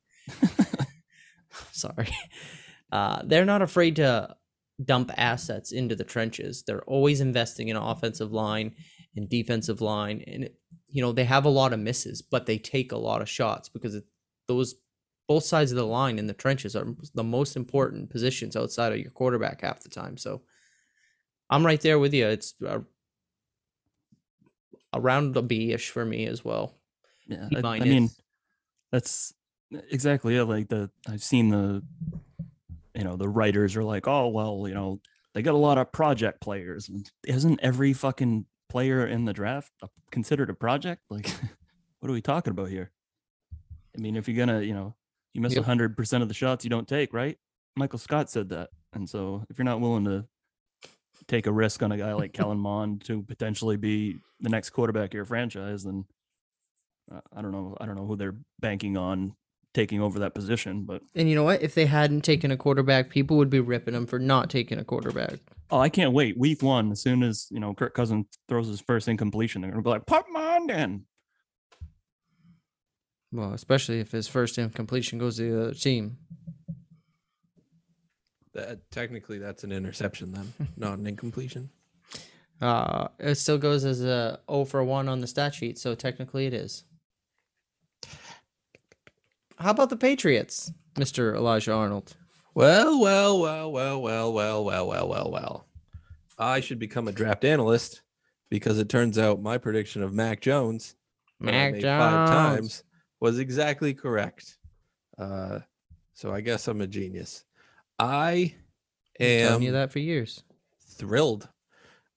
Sorry. 1.73 2.09
Uh, 2.93 3.23
they're 3.25 3.45
not 3.45 3.63
afraid 3.63 3.97
to 3.97 4.37
dump 4.83 5.11
assets 5.17 5.73
into 5.73 5.95
the 5.95 6.05
trenches. 6.05 6.65
They're 6.67 6.85
always 6.85 7.21
investing 7.21 7.69
in 7.69 7.77
offensive 7.77 8.33
line 8.33 8.75
and 9.17 9.29
defensive 9.29 9.81
line, 9.81 10.23
and 10.27 10.51
you 10.89 11.03
know 11.03 11.13
they 11.13 11.25
have 11.25 11.45
a 11.45 11.51
lot 11.51 11.73
of 11.73 11.81
misses, 11.81 12.23
but 12.23 12.47
they 12.47 12.59
take 12.59 12.93
a 12.93 12.97
lot 12.97 13.23
of 13.23 13.29
shots 13.29 13.69
because 13.69 13.95
it, 13.95 14.05
those 14.49 14.75
both 15.27 15.45
sides 15.45 15.73
of 15.73 15.77
the 15.77 15.87
line 15.87 16.19
in 16.19 16.27
the 16.27 16.35
trenches 16.35 16.77
are 16.77 16.87
the 17.15 17.25
most 17.25 17.57
important 17.57 18.11
positions 18.11 18.57
outside 18.57 18.93
of 18.93 18.99
your 18.99 19.11
quarterback 19.11 19.63
half 19.63 19.81
the 19.81 19.89
time. 19.89 20.17
So 20.17 20.43
I'm 21.49 21.65
right 21.65 21.81
there 21.81 21.99
with 21.99 22.13
you. 22.13 22.27
It's 22.27 22.55
uh, 22.65 22.81
a, 24.93 24.99
around 24.99 25.37
a 25.37 25.43
B 25.43 25.73
ish 25.73 25.91
for 25.91 26.05
me 26.05 26.27
as 26.27 26.45
well. 26.45 26.75
Yeah, 27.27 27.49
I, 27.65 27.67
I 27.67 27.81
mean, 27.81 28.11
that's 28.93 29.33
exactly 29.91 30.37
it. 30.37 30.45
Like 30.45 30.69
the 30.69 30.91
I've 31.09 31.23
seen 31.23 31.49
the, 31.49 31.83
you 32.95 33.05
know, 33.05 33.17
the 33.17 33.29
writers 33.29 33.77
are 33.77 33.85
like, 33.85 34.07
oh 34.07 34.29
well, 34.29 34.67
you 34.69 34.75
know, 34.75 35.01
they 35.33 35.43
got 35.43 35.55
a 35.55 35.59
lot 35.59 35.79
of 35.79 35.91
project 35.91 36.41
players. 36.41 36.91
Isn't 37.27 37.61
every 37.63 37.93
fucking 37.95 38.45
player 38.69 39.07
in 39.07 39.25
the 39.25 39.33
draft 39.33 39.73
considered 40.11 40.51
a 40.51 40.55
project? 40.55 41.03
Like, 41.09 41.29
what 42.01 42.11
are 42.11 42.13
we 42.13 42.21
talking 42.21 42.51
about 42.51 42.69
here? 42.69 42.91
I 43.97 44.01
mean, 44.01 44.17
if 44.17 44.29
you're 44.29 44.45
gonna, 44.45 44.61
you 44.61 44.75
know, 44.75 44.95
you 45.35 45.41
miss 45.43 45.55
Yep. 45.55 45.65
hundred 45.65 45.97
percent 45.97 46.23
of 46.23 46.29
the 46.29 46.35
shots 46.35 46.65
you 46.65 46.71
don't 46.71 46.89
take, 46.89 47.13
right? 47.13 47.37
Michael 47.77 47.99
Scott 47.99 48.31
said 48.31 48.49
that, 48.51 48.71
and 48.93 49.09
so 49.09 49.45
if 49.51 49.59
you're 49.59 49.65
not 49.65 49.81
willing 49.81 50.05
to 50.05 50.25
take 51.29 51.47
a 51.47 51.53
risk 51.53 51.83
on 51.83 51.93
a 51.93 51.97
guy 51.99 52.13
like 52.15 52.33
Kellen 52.39 52.59
Mond 52.59 53.05
to 53.07 53.23
potentially 53.23 53.77
be 53.77 54.17
the 54.41 54.49
next 54.49 54.71
quarterback 54.71 55.11
of 55.11 55.15
your 55.15 55.25
franchise, 55.25 55.85
then 55.85 56.05
uh, 57.13 57.21
I 57.37 57.43
don't 57.43 57.53
know. 57.53 57.77
I 57.81 57.87
don't 57.87 57.97
know 57.97 58.07
who 58.07 58.17
they're 58.17 58.37
banking 58.61 58.97
on 58.97 59.35
taking 59.75 60.01
over 60.01 60.21
that 60.21 60.35
position, 60.37 60.85
but 60.85 61.03
And 61.17 61.29
you 61.29 61.35
know 61.35 61.43
what? 61.43 61.61
If 61.61 61.75
they 61.75 61.87
hadn't 61.87 62.21
taken 62.23 62.53
a 62.53 62.57
quarterback, 62.57 63.11
people 63.11 63.37
would 63.39 63.51
be 63.51 63.59
ripping 63.59 63.95
them 63.95 64.07
for 64.07 64.21
not 64.21 64.49
taking 64.49 64.79
a 64.79 64.85
quarterback. 64.85 65.35
oh, 65.71 65.79
I 65.81 65.89
can't 65.89 66.13
wait. 66.13 66.39
Week 66.39 66.63
one, 66.63 66.93
as 66.93 67.03
soon 67.03 67.25
as 67.25 67.49
you 67.51 67.59
know 67.59 67.75
Kirk 67.75 67.93
Cousins 67.95 68.27
throws 68.49 68.69
his 68.69 68.81
first 68.81 69.09
incompletion, 69.09 69.63
they're 69.63 69.73
gonna 69.73 69.83
be 69.83 69.91
like, 69.91 70.07
"Put 70.07 70.27
Mond 70.31 70.71
in." 70.71 71.05
Well, 73.35 73.53
especially 73.53 73.99
if 73.99 74.13
his 74.13 74.29
first 74.29 74.59
incompletion 74.59 75.19
goes 75.19 75.39
to 75.39 75.43
the 75.43 75.63
other 75.63 75.75
team. 75.75 76.19
That 78.53 78.89
technically 78.93 79.39
that's 79.39 79.65
an 79.65 79.73
interception 79.73 80.31
then, 80.31 80.53
not 80.77 80.99
an 80.99 81.07
incompletion. 81.09 81.71
Uh, 82.61 83.09
it 83.19 83.35
still 83.35 83.59
goes 83.59 83.85
as 83.85 84.03
a 84.03 84.39
0 84.49 84.65
for 84.67 84.85
1 84.85 85.09
on 85.09 85.21
the 85.21 85.27
stat 85.27 85.53
sheet, 85.53 85.79
so 85.79 85.97
technically 85.97 86.47
it 86.47 86.55
is. 86.55 86.85
How 89.59 89.73
about 89.73 89.91
the 89.91 89.97
Patriots, 89.97 90.71
Mr. 90.95 91.35
Elijah 91.35 91.73
Arnold? 91.73 92.15
Well, 92.55 93.01
well, 93.01 93.41
well, 93.41 93.73
well, 93.73 94.01
well, 94.01 94.33
well, 94.33 94.65
well, 94.65 94.87
well, 94.87 95.09
well, 95.09 95.31
well. 95.33 95.67
I 96.39 96.61
should 96.61 96.79
become 96.79 97.09
a 97.09 97.13
draft 97.13 97.45
analyst 97.45 98.03
because 98.49 98.79
it 98.79 98.89
turns 98.89 99.19
out 99.19 99.43
my 99.43 99.59
prediction 99.59 100.05
of 100.05 100.13
Mac 100.13 100.41
Jones 100.41 100.95
Mac 101.41 101.73
Jones. 101.73 101.85
five 101.85 102.29
times 102.29 102.85
was 103.25 103.39
exactly 103.39 103.95
correct. 103.95 104.59
Uh, 105.17 105.61
so 106.13 106.31
I 106.31 106.43
guess 106.43 106.69
I'm 106.69 106.83
a 106.83 106.87
genius. 106.87 107.47
I 107.99 108.55
Been 109.19 109.49
telling 109.49 109.63
you 109.63 109.73
that 109.73 109.91
for 109.91 109.99
years. 109.99 110.43
thrilled. 110.91 111.49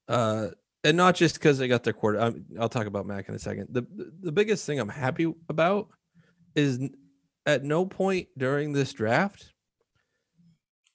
Uh, 0.10 0.50
and 0.84 0.98
not 0.98 1.16
just 1.16 1.36
because 1.36 1.58
they 1.58 1.70
got 1.70 1.86
their 1.86 1.94
quarter. 1.94 2.20
I'm, 2.20 2.46
I'll 2.60 2.68
talk 2.68 2.88
about 2.88 3.06
Mac 3.06 3.30
in 3.30 3.36
a 3.36 3.40
second. 3.40 3.70
The 3.72 3.88
the 4.22 4.34
biggest 4.34 4.66
thing 4.66 4.82
I'm 4.82 4.90
happy 4.90 5.34
about 5.48 5.88
is 6.56 6.78
at 7.46 7.64
no 7.64 7.86
point 7.86 8.28
during 8.38 8.74
this 8.74 8.92
draft 8.92 9.54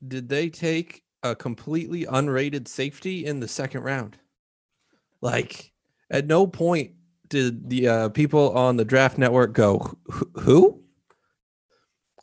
did 0.07 0.29
they 0.29 0.51
take 0.51 1.05
a 1.22 1.35
completely 1.35 2.05
unrated 2.05 2.68
safety 2.68 3.25
in 3.25 3.40
the 3.40 3.48
second 3.48 3.81
round. 3.83 4.18
Like 5.22 5.72
at 6.11 6.27
no 6.27 6.46
point 6.46 6.92
did 7.32 7.70
the 7.70 7.88
uh, 7.88 8.08
people 8.10 8.52
on 8.52 8.76
the 8.76 8.84
draft 8.84 9.16
network 9.16 9.54
go 9.54 9.96
who? 10.34 10.84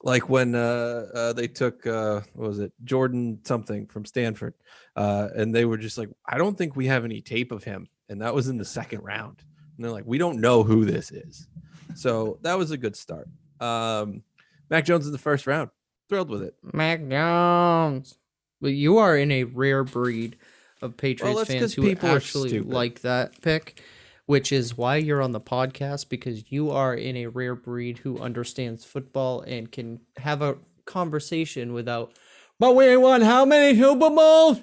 Like 0.04 0.30
when 0.30 0.56
uh, 0.56 1.08
uh, 1.14 1.34
they 1.34 1.48
took 1.48 1.86
uh, 1.86 2.22
what 2.34 2.48
was 2.48 2.60
it 2.60 2.72
Jordan 2.86 3.40
something 3.44 3.88
from 3.88 4.06
Stanford, 4.06 4.54
uh, 4.96 5.28
and 5.36 5.54
they 5.54 5.66
were 5.66 5.78
just 5.78 5.98
like, 5.98 6.10
I 6.26 6.38
don't 6.38 6.58
think 6.58 6.76
we 6.76 6.86
have 6.86 7.04
any 7.04 7.22
tape 7.22 7.52
of 7.52 7.64
him, 7.66 7.90
and 8.08 8.22
that 8.22 8.34
was 8.34 8.48
in 8.48 8.58
the 8.58 8.64
second 8.64 9.02
round. 9.02 9.44
And 9.76 9.84
they're 9.84 9.92
like, 9.92 10.06
we 10.06 10.18
don't 10.18 10.40
know 10.40 10.64
who 10.64 10.86
this 10.86 11.12
is. 11.12 11.48
So 11.96 12.38
that 12.44 12.58
was 12.58 12.72
a 12.72 12.78
good 12.78 12.96
start. 12.96 13.28
Um, 13.60 14.24
Mac 14.70 14.86
Jones 14.86 15.06
in 15.06 15.12
the 15.12 15.18
first 15.18 15.48
round, 15.48 15.70
thrilled 16.08 16.30
with 16.30 16.44
it. 16.44 16.54
Mac 16.72 17.02
Jones. 17.10 18.16
But 18.62 18.74
you 18.74 19.00
are 19.00 19.18
in 19.18 19.32
a 19.32 19.46
rare 19.46 19.84
breed 19.84 20.38
of 20.82 20.96
Patriots 20.98 21.40
'cause 21.40 21.48
fans 21.48 21.74
who 21.74 21.92
actually 22.02 22.60
like 22.60 23.02
that 23.02 23.42
pick, 23.42 23.82
which 24.30 24.52
is 24.52 24.78
why 24.78 24.96
you're 24.96 25.24
on 25.24 25.32
the 25.32 25.42
podcast 25.42 26.08
because 26.08 26.52
you 26.52 26.70
are 26.70 26.94
in 26.94 27.18
a 27.18 27.26
rare 27.26 27.56
breed 27.56 27.98
who 27.98 28.20
understands 28.20 28.86
football 28.86 29.42
and 29.42 29.72
can 29.72 30.00
have 30.18 30.44
a 30.44 30.56
conversation 30.86 31.74
without. 31.74 32.14
But 32.60 32.76
we 32.76 32.96
won 32.96 33.22
how 33.22 33.44
many 33.44 33.76
Super 33.76 34.12
Bowls? 34.12 34.62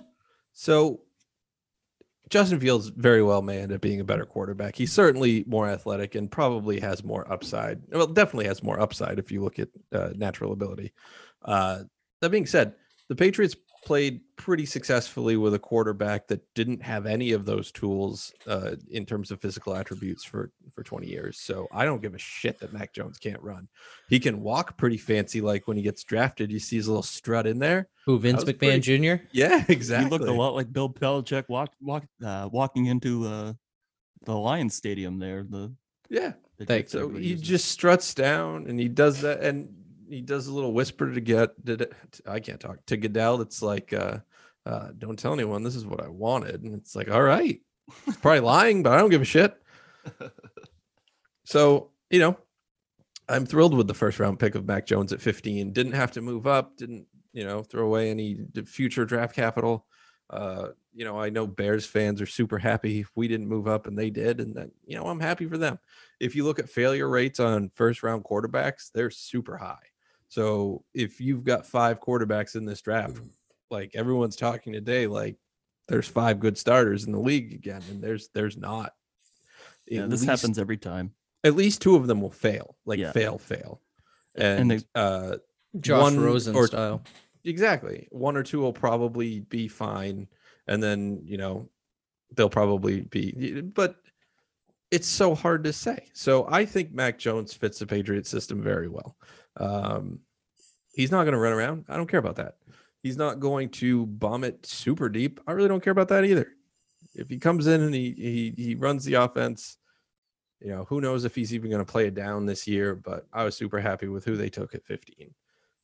So 0.52 1.00
Justin 2.31 2.61
Fields 2.61 2.90
very 2.90 3.24
well 3.24 3.42
may 3.42 3.59
end 3.59 3.72
up 3.72 3.81
being 3.81 3.98
a 3.98 4.05
better 4.05 4.24
quarterback. 4.24 4.76
He's 4.76 4.92
certainly 4.92 5.42
more 5.48 5.68
athletic 5.68 6.14
and 6.14 6.31
probably 6.31 6.79
has 6.79 7.02
more 7.02 7.29
upside. 7.29 7.83
Well, 7.90 8.07
definitely 8.07 8.46
has 8.46 8.62
more 8.62 8.79
upside 8.79 9.18
if 9.18 9.33
you 9.33 9.42
look 9.42 9.59
at 9.59 9.70
uh, 9.92 10.11
natural 10.14 10.52
ability. 10.52 10.92
Uh, 11.44 11.81
that 12.20 12.31
being 12.31 12.46
said, 12.46 12.74
the 13.09 13.16
Patriots 13.16 13.57
played 13.87 14.20
pretty 14.37 14.66
successfully 14.66 15.37
with 15.37 15.55
a 15.55 15.59
quarterback 15.59 16.27
that 16.27 16.42
didn't 16.55 16.83
have 16.83 17.07
any 17.07 17.31
of 17.33 17.46
those 17.46 17.70
tools 17.70 18.33
uh, 18.49 18.72
in 18.90 19.07
terms 19.07 19.31
of 19.31 19.40
physical 19.40 19.75
attributes 19.75 20.25
for 20.25 20.51
for 20.75 20.83
20 20.83 21.07
years. 21.07 21.38
So 21.38 21.68
I 21.72 21.85
don't 21.87 22.03
give 22.03 22.14
a 22.14 22.18
shit 22.18 22.59
that 22.61 22.72
Mac 22.72 22.92
Jones 22.92 23.16
can't 23.18 23.40
run. 23.40 23.68
He 24.11 24.18
can 24.18 24.42
walk 24.42 24.77
pretty 24.77 24.99
fancy, 24.99 25.40
like 25.40 25.66
when 25.68 25.77
he 25.77 25.83
gets 25.85 26.03
drafted. 26.05 26.51
You 26.51 26.59
see 26.59 26.77
his 26.77 26.88
little 26.88 27.03
strut 27.03 27.46
in 27.46 27.59
there. 27.61 27.88
Who 28.05 28.18
Vince 28.18 28.44
was 28.44 28.53
McMahon 28.53 28.85
pretty- 28.85 28.99
Jr. 29.18 29.25
Yeah, 29.33 29.64
exactly. 29.68 30.05
He 30.11 30.11
looked 30.11 30.29
a 30.29 30.33
lot 30.38 30.55
like 30.55 30.70
Bill 30.72 30.90
Belichick 30.90 31.49
walk, 31.49 31.72
walk, 31.81 32.05
uh, 32.22 32.49
walking 32.53 32.87
into 32.87 33.27
uh, 33.27 33.53
the 34.25 34.35
Lions 34.35 34.75
Stadium 34.75 35.18
there. 35.20 35.44
The, 35.49 35.72
Yeah. 36.11 36.33
the 36.59 36.66
Thanks. 36.66 36.90
So 36.92 37.09
he 37.11 37.37
just 37.37 37.66
struts 37.68 38.12
down 38.14 38.66
and 38.68 38.79
he 38.81 38.88
does 38.88 39.20
that 39.22 39.40
and 39.42 39.68
he 40.09 40.21
does 40.21 40.47
a 40.47 40.53
little 40.53 40.73
whisper 40.73 41.12
to 41.12 41.21
get 41.21 41.64
did 41.64 41.83
it 41.83 41.92
I 42.27 42.40
can't 42.40 42.61
talk 42.61 42.85
to 42.87 42.97
Goodell 42.97 43.40
It's 43.40 43.62
like 43.62 43.92
uh 43.92 44.19
uh 44.64 44.88
don't 44.99 45.19
tell 45.19 45.33
anyone 45.33 45.62
this 45.62 45.77
is 45.77 45.87
what 45.87 46.03
I 46.03 46.09
wanted 46.09 46.62
and 46.62 46.75
it's 46.75 46.97
like 46.97 47.11
all 47.11 47.23
right 47.23 47.61
He's 48.05 48.16
probably 48.16 48.40
lying 48.55 48.83
but 48.83 48.92
I 48.92 48.99
don't 48.99 49.11
give 49.11 49.23
a 49.23 49.27
shit 49.27 49.57
so 51.45 51.90
you 52.11 52.21
know 52.21 52.37
I'm 53.29 53.47
thrilled 53.47 53.77
with 53.77 53.88
the 53.88 53.95
first 53.95 54.21
round 54.21 54.38
pick 54.38 54.55
of 54.55 54.66
Mac 54.66 54.87
Jones 54.87 55.12
at 55.12 55.21
15 55.21 55.73
didn't 55.73 55.92
have 55.92 56.12
to 56.12 56.21
move 56.21 56.47
up 56.47 56.77
didn't 56.77 57.07
you 57.33 57.45
know 57.45 57.62
throw 57.62 57.87
away 57.87 58.11
any 58.11 58.38
future 58.66 59.05
draft 59.05 59.35
capital 59.35 59.87
uh 60.31 60.69
you 60.97 61.05
know, 61.05 61.21
I 61.21 61.29
know 61.29 61.47
Bears 61.47 61.85
fans 61.85 62.23
are 62.23 62.27
super 62.27 62.59
happy 62.59 63.05
we 63.14 63.29
didn't 63.29 63.49
move 63.49 63.69
up 63.69 63.87
and 63.87 63.97
they 63.97 64.09
did. 64.09 64.40
And 64.40 64.55
then, 64.55 64.73
you 64.87 64.97
know, 64.97 65.05
I'm 65.05 65.21
happy 65.21 65.47
for 65.47 65.59
them. 65.59 65.79
If 66.19 66.35
you 66.35 66.45
look 66.45 66.59
at 66.59 66.71
failure 66.71 67.09
rates 67.09 67.38
on 67.38 67.71
first 67.75 68.03
round 68.03 68.25
quarterbacks, 68.25 68.90
they're 68.92 69.11
super 69.11 69.59
high. 69.59 69.77
So 70.29 70.85
if 70.95 71.21
you've 71.21 71.45
got 71.45 71.67
five 71.67 72.01
quarterbacks 72.01 72.57
in 72.57 72.65
this 72.65 72.81
draft, 72.83 73.19
like 73.71 73.93
everyone's 73.95 74.37
talking 74.37 74.73
today, 74.73 75.07
like 75.07 75.37
there's 75.89 76.09
five 76.09 76.41
good 76.41 76.59
starters 76.59 77.05
in 77.05 77.12
the 77.12 77.21
league 77.21 77.53
again, 77.53 77.83
and 77.91 78.03
there's 78.03 78.29
there's 78.35 78.57
not. 78.57 78.93
Yeah, 79.87 80.03
At 80.05 80.11
this 80.11 80.21
least- 80.23 80.31
happens 80.31 80.59
every 80.59 80.77
time. 80.79 81.12
At 81.45 81.55
least 81.55 81.81
two 81.81 81.95
of 81.95 82.09
them 82.09 82.21
will 82.21 82.31
fail, 82.33 82.77
like 82.87 82.99
Yeah. 82.99 83.12
fail, 83.12 83.39
fail, 83.39 83.81
And 84.35 84.73
and, 84.73 84.81
they- 84.81 84.87
uh, 84.97 85.37
Josh 85.79 86.03
one 86.03 86.19
Rosen 86.19 86.57
or- 86.57 86.67
style. 86.67 87.05
exactly 87.45 88.09
one 88.11 88.37
or 88.37 88.43
two 88.43 88.59
will 88.61 88.73
probably 88.73 89.41
be 89.41 89.69
fine, 89.69 90.27
and 90.67 90.83
then 90.83 91.21
you 91.25 91.37
know 91.39 91.69
they'll 92.35 92.51
probably 92.51 93.03
be, 93.03 93.61
but 93.61 93.97
it's 94.91 95.07
so 95.07 95.35
hard 95.37 95.62
to 95.65 95.73
say. 95.73 96.09
So 96.15 96.47
I 96.51 96.65
think 96.65 96.93
Mac 96.93 97.19
Jones 97.19 97.53
fits 97.55 97.79
the 97.79 97.87
Patriot 97.87 98.27
system 98.27 98.61
very 98.62 98.89
well. 98.89 99.17
Um, 99.57 100.21
he's 100.95 101.11
not 101.11 101.25
going 101.25 101.33
to 101.33 101.38
run 101.38 101.53
around. 101.53 101.85
I 101.88 101.97
don't 101.97 102.09
care 102.09 102.21
about 102.21 102.37
that. 102.37 102.57
He's 103.03 103.16
not 103.16 103.40
going 103.40 103.69
to 103.71 104.07
bomb 104.07 104.45
it 104.45 104.66
super 104.66 105.09
deep. 105.09 105.40
I 105.47 105.53
really 105.53 105.69
don't 105.69 105.83
care 105.83 105.92
about 105.92 106.09
that 106.09 106.25
either. 106.25 106.53
If 107.14 107.29
he 107.29 107.38
comes 107.38 107.66
in 107.66 107.81
and 107.83 107.95
he 107.95 108.12
he 108.12 108.62
he 108.62 108.75
runs 108.75 109.05
the 109.05 109.14
offense, 109.14 109.79
you 110.61 110.69
know, 110.69 110.85
who 110.85 111.01
knows 111.01 111.25
if 111.25 111.35
he's 111.35 111.55
even 111.55 111.71
going 111.71 111.85
to 111.85 111.90
play 111.90 112.07
it 112.07 112.14
down 112.14 112.47
this 112.47 112.66
year, 112.66 112.95
but 112.95 113.27
I 113.33 113.45
was 113.45 113.57
super 113.57 113.79
happy 113.81 114.09
with 114.09 114.25
who 114.25 114.37
they 114.37 114.49
took 114.51 114.75
at 114.75 114.85
15. 114.85 115.33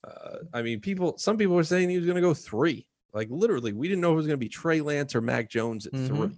Uh, 0.05 0.37
I 0.53 0.63
mean, 0.63 0.81
people, 0.81 1.17
some 1.17 1.37
people 1.39 1.55
were 1.55 1.63
saying 1.65 1.89
he 1.89 1.97
was 1.97 2.07
going 2.07 2.17
to 2.17 2.21
go 2.23 2.35
three. 2.35 2.89
Like 3.15 3.29
literally, 3.31 3.73
we 3.73 3.89
didn't 3.89 4.01
know 4.01 4.11
if 4.11 4.15
it 4.15 4.17
was 4.17 4.27
going 4.27 4.39
to 4.39 4.45
be 4.45 4.49
Trey 4.49 4.81
Lance 4.81 5.15
or 5.15 5.21
Mac 5.21 5.49
Jones 5.49 5.87
at 5.87 5.93
Mhm. 5.93 6.07
three. 6.07 6.31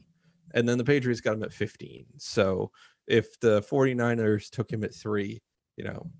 And 0.52 0.68
then 0.68 0.78
the 0.78 0.84
Patriots 0.84 1.20
got 1.20 1.34
him 1.34 1.42
at 1.42 1.52
15. 1.52 2.06
So 2.18 2.70
if 3.06 3.38
the 3.40 3.62
49ers 3.62 4.50
took 4.50 4.70
him 4.72 4.84
at 4.84 4.94
three, 4.94 5.42
you 5.76 5.84
know, 5.84 6.10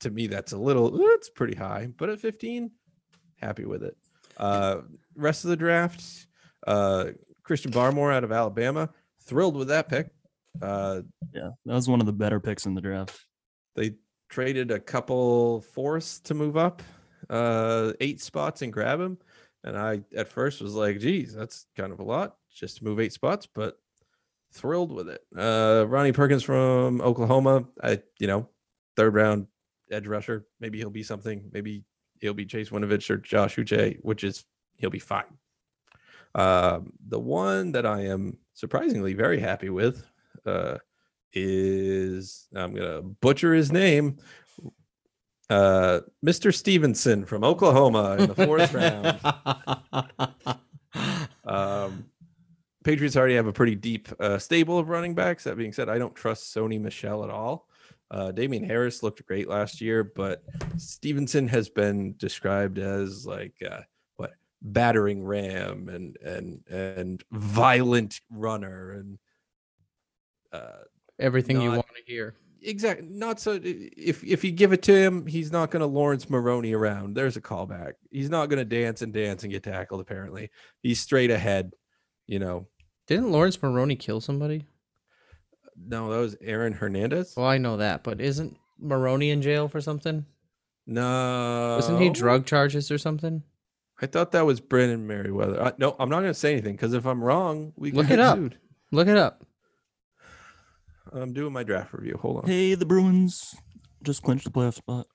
to 0.00 0.10
me, 0.10 0.26
that's 0.26 0.52
a 0.52 0.58
little, 0.58 0.90
that's 0.90 1.28
pretty 1.30 1.56
high. 1.56 1.88
But 1.96 2.10
at 2.10 2.20
15, 2.20 2.70
happy 3.40 3.64
with 3.64 3.82
it. 3.82 3.96
Uh, 4.36 4.82
rest 5.16 5.44
of 5.44 5.50
the 5.50 5.56
draft, 5.56 6.04
uh, 6.66 7.06
Christian 7.42 7.72
Barmore 7.72 8.12
out 8.12 8.24
of 8.24 8.32
Alabama, 8.32 8.90
thrilled 9.22 9.56
with 9.56 9.68
that 9.68 9.88
pick. 9.88 10.10
Uh, 10.62 11.02
Yeah, 11.32 11.50
that 11.66 11.74
was 11.74 11.88
one 11.88 12.00
of 12.00 12.06
the 12.06 12.12
better 12.12 12.40
picks 12.40 12.66
in 12.66 12.74
the 12.74 12.80
draft. 12.80 13.18
they 13.76 13.94
traded 14.30 14.70
a 14.70 14.78
couple 14.78 15.60
fourths 15.62 16.20
to 16.20 16.34
move 16.34 16.56
up 16.56 16.82
uh 17.30 17.92
eight 18.00 18.20
spots 18.20 18.60
and 18.62 18.72
grab 18.72 19.00
him 19.00 19.16
and 19.64 19.76
i 19.76 20.00
at 20.16 20.28
first 20.28 20.60
was 20.60 20.74
like 20.74 20.98
geez 21.00 21.34
that's 21.34 21.66
kind 21.76 21.92
of 21.92 21.98
a 21.98 22.02
lot 22.04 22.36
just 22.54 22.76
to 22.76 22.84
move 22.84 23.00
eight 23.00 23.12
spots 23.12 23.46
but 23.54 23.78
thrilled 24.52 24.92
with 24.92 25.08
it 25.08 25.20
uh 25.36 25.84
ronnie 25.88 26.12
perkins 26.12 26.42
from 26.42 27.00
oklahoma 27.00 27.64
i 27.82 27.98
you 28.20 28.26
know 28.26 28.46
third 28.96 29.14
round 29.14 29.46
edge 29.90 30.06
rusher 30.06 30.46
maybe 30.60 30.78
he'll 30.78 30.90
be 30.90 31.02
something 31.02 31.48
maybe 31.52 31.84
he'll 32.20 32.34
be 32.34 32.46
chase 32.46 32.70
winovich 32.70 33.10
or 33.10 33.16
josh 33.16 33.56
uche 33.56 33.98
which 34.02 34.24
is 34.24 34.44
he'll 34.76 34.90
be 34.90 34.98
fine 34.98 35.24
um 36.34 36.92
the 37.08 37.18
one 37.18 37.72
that 37.72 37.86
i 37.86 38.02
am 38.02 38.36
surprisingly 38.54 39.14
very 39.14 39.40
happy 39.40 39.70
with 39.70 40.04
uh 40.46 40.76
is 41.32 42.48
I'm 42.54 42.74
gonna 42.74 43.02
butcher 43.02 43.54
his 43.54 43.72
name. 43.72 44.18
Uh, 45.50 46.00
Mr. 46.24 46.54
Stevenson 46.54 47.24
from 47.24 47.42
Oklahoma 47.42 48.16
in 48.18 48.26
the 48.28 48.34
fourth 48.34 48.74
round. 48.74 49.18
Um, 51.44 52.04
Patriots 52.84 53.16
already 53.16 53.36
have 53.36 53.46
a 53.46 53.52
pretty 53.54 53.74
deep 53.74 54.08
uh, 54.20 54.36
stable 54.36 54.78
of 54.78 54.90
running 54.90 55.14
backs. 55.14 55.44
That 55.44 55.56
being 55.56 55.72
said, 55.72 55.88
I 55.88 55.96
don't 55.96 56.14
trust 56.14 56.54
Sony 56.54 56.78
Michel 56.78 57.24
at 57.24 57.30
all. 57.30 57.67
Uh, 58.10 58.32
Damien 58.32 58.64
Harris 58.64 59.02
looked 59.02 59.24
great 59.26 59.48
last 59.48 59.80
year, 59.80 60.02
but 60.02 60.42
Stevenson 60.78 61.46
has 61.48 61.68
been 61.68 62.14
described 62.16 62.78
as 62.78 63.26
like 63.26 63.54
uh, 63.68 63.80
what 64.16 64.32
battering 64.62 65.22
ram 65.24 65.88
and 65.88 66.16
and 66.18 66.66
and 66.68 67.22
violent 67.32 68.20
runner 68.30 68.92
and 68.92 69.18
uh, 70.52 70.84
Everything 71.18 71.60
you 71.60 71.70
want 71.70 71.86
to 71.96 72.02
hear. 72.06 72.36
exactly 72.62 73.06
not 73.10 73.38
so 73.40 73.60
if 73.62 74.24
if 74.24 74.42
you 74.42 74.52
give 74.52 74.72
it 74.72 74.82
to 74.82 74.92
him 74.94 75.26
he's 75.26 75.52
not 75.52 75.70
going 75.70 75.80
to 75.80 75.86
lawrence 75.86 76.30
maroney 76.30 76.72
around 76.72 77.14
there's 77.14 77.36
a 77.36 77.40
callback 77.40 77.92
he's 78.10 78.30
not 78.30 78.46
going 78.48 78.58
to 78.58 78.64
dance 78.64 79.02
and 79.02 79.12
dance 79.12 79.42
and 79.42 79.52
get 79.52 79.62
tackled 79.62 80.00
apparently 80.00 80.50
he's 80.82 81.00
straight 81.00 81.30
ahead 81.30 81.72
you 82.26 82.38
know 82.38 82.66
Didn't 83.06 83.30
Lawrence 83.32 83.62
Maroney 83.62 83.96
kill 83.96 84.20
somebody? 84.20 84.66
No 85.86 86.10
that 86.10 86.18
was 86.18 86.36
aaron 86.40 86.72
hernandez 86.72 87.34
Well, 87.36 87.46
I 87.46 87.58
know 87.58 87.76
that, 87.78 88.02
but 88.04 88.20
isn't 88.20 88.56
Maroney 88.78 89.30
in 89.30 89.42
jail 89.42 89.68
for 89.68 89.80
something? 89.80 90.24
no 90.86 91.76
Wasn't 91.76 92.00
he 92.00 92.10
drug 92.10 92.46
charges 92.46 92.90
or 92.90 92.98
something? 92.98 93.42
i 94.00 94.06
thought 94.06 94.30
that 94.32 94.46
was 94.46 94.60
brandon 94.60 95.06
meriweather 95.08 95.60
uh, 95.60 95.72
no 95.78 95.96
i'm 95.98 96.08
not 96.08 96.20
going 96.20 96.30
to 96.32 96.38
say 96.38 96.52
anything 96.52 96.74
because 96.74 96.94
if 96.94 97.04
i'm 97.04 97.22
wrong 97.22 97.72
we 97.76 97.90
Look 97.90 98.10
it 98.10 98.20
up. 98.20 98.36
sued. 98.38 98.56
Look 98.92 99.08
it 99.08 99.16
up. 99.16 99.44
i'm 101.12 101.32
doing 101.32 101.52
my 101.52 101.62
draft 101.64 101.92
review 101.92 102.16
hold 102.20 102.38
on 102.44 102.46
Hey, 102.48 102.74
the 102.74 102.86
Bruins 102.86 103.54
just 104.02 104.22
clinched 104.22 104.44
the 104.44 104.50
playoff 104.50 104.74
spot. 104.74 105.06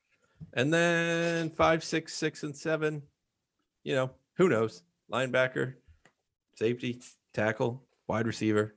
And 0.54 0.74
then 0.74 1.50
five, 1.52 1.84
six, 1.86 2.14
six, 2.14 2.44
and 2.44 2.56
seven. 2.56 3.02
You 3.86 3.96
know, 3.96 4.12
who 4.36 4.50
knows? 4.50 4.84
Linebacker, 5.12 5.76
safety, 6.58 7.02
tackle, 7.34 7.82
wide 8.08 8.28
receiver. 8.28 8.76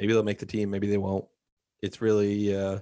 Maybe 0.00 0.14
they'll 0.14 0.22
make 0.22 0.38
the 0.38 0.46
team. 0.46 0.70
Maybe 0.70 0.86
they 0.88 0.96
won't. 0.96 1.26
It's 1.82 2.00
really 2.00 2.56
uh, 2.56 2.78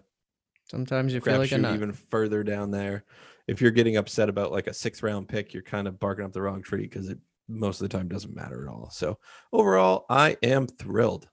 Sometimes 0.71 1.13
you 1.13 1.21
feel 1.21 1.39
like 1.39 1.51
nut. 1.51 1.75
even 1.75 1.93
further 1.93 2.45
down 2.45 2.71
there. 2.71 3.05
If 3.49 3.61
you're 3.61 3.73
getting 3.73 3.97
upset 3.97 4.29
about 4.29 4.53
like 4.53 4.69
a 4.69 4.75
sixth 4.75 5.03
round 5.03 5.29
pick, 5.29 5.53
you're 5.53 5.63
kind 5.65 5.89
of 5.89 5.99
barking 5.99 6.25
up 6.25 6.33
the 6.33 6.43
wrong 6.43 6.63
tree 6.63 6.83
because 6.83 7.09
it 7.09 7.19
most 7.49 7.81
of 7.81 7.89
the 7.89 7.97
time 7.97 8.07
doesn't 8.07 8.37
matter 8.37 8.67
at 8.67 8.73
all. 8.73 8.89
So 8.91 9.19
overall, 9.53 10.07
I 10.09 10.37
am 10.45 10.69
thrilled. 10.69 11.29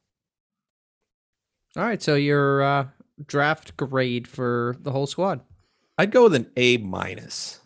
All 1.77 1.83
right, 1.83 2.01
so 2.01 2.15
your 2.15 2.63
uh, 2.63 2.87
draft 3.27 3.77
grade 3.77 4.27
for 4.27 4.77
the 4.79 4.91
whole 4.91 5.07
squad. 5.07 5.41
I'd 5.99 6.11
go 6.11 6.23
with 6.23 6.35
an 6.35 6.49
A 6.55 6.77
minus. 6.77 7.59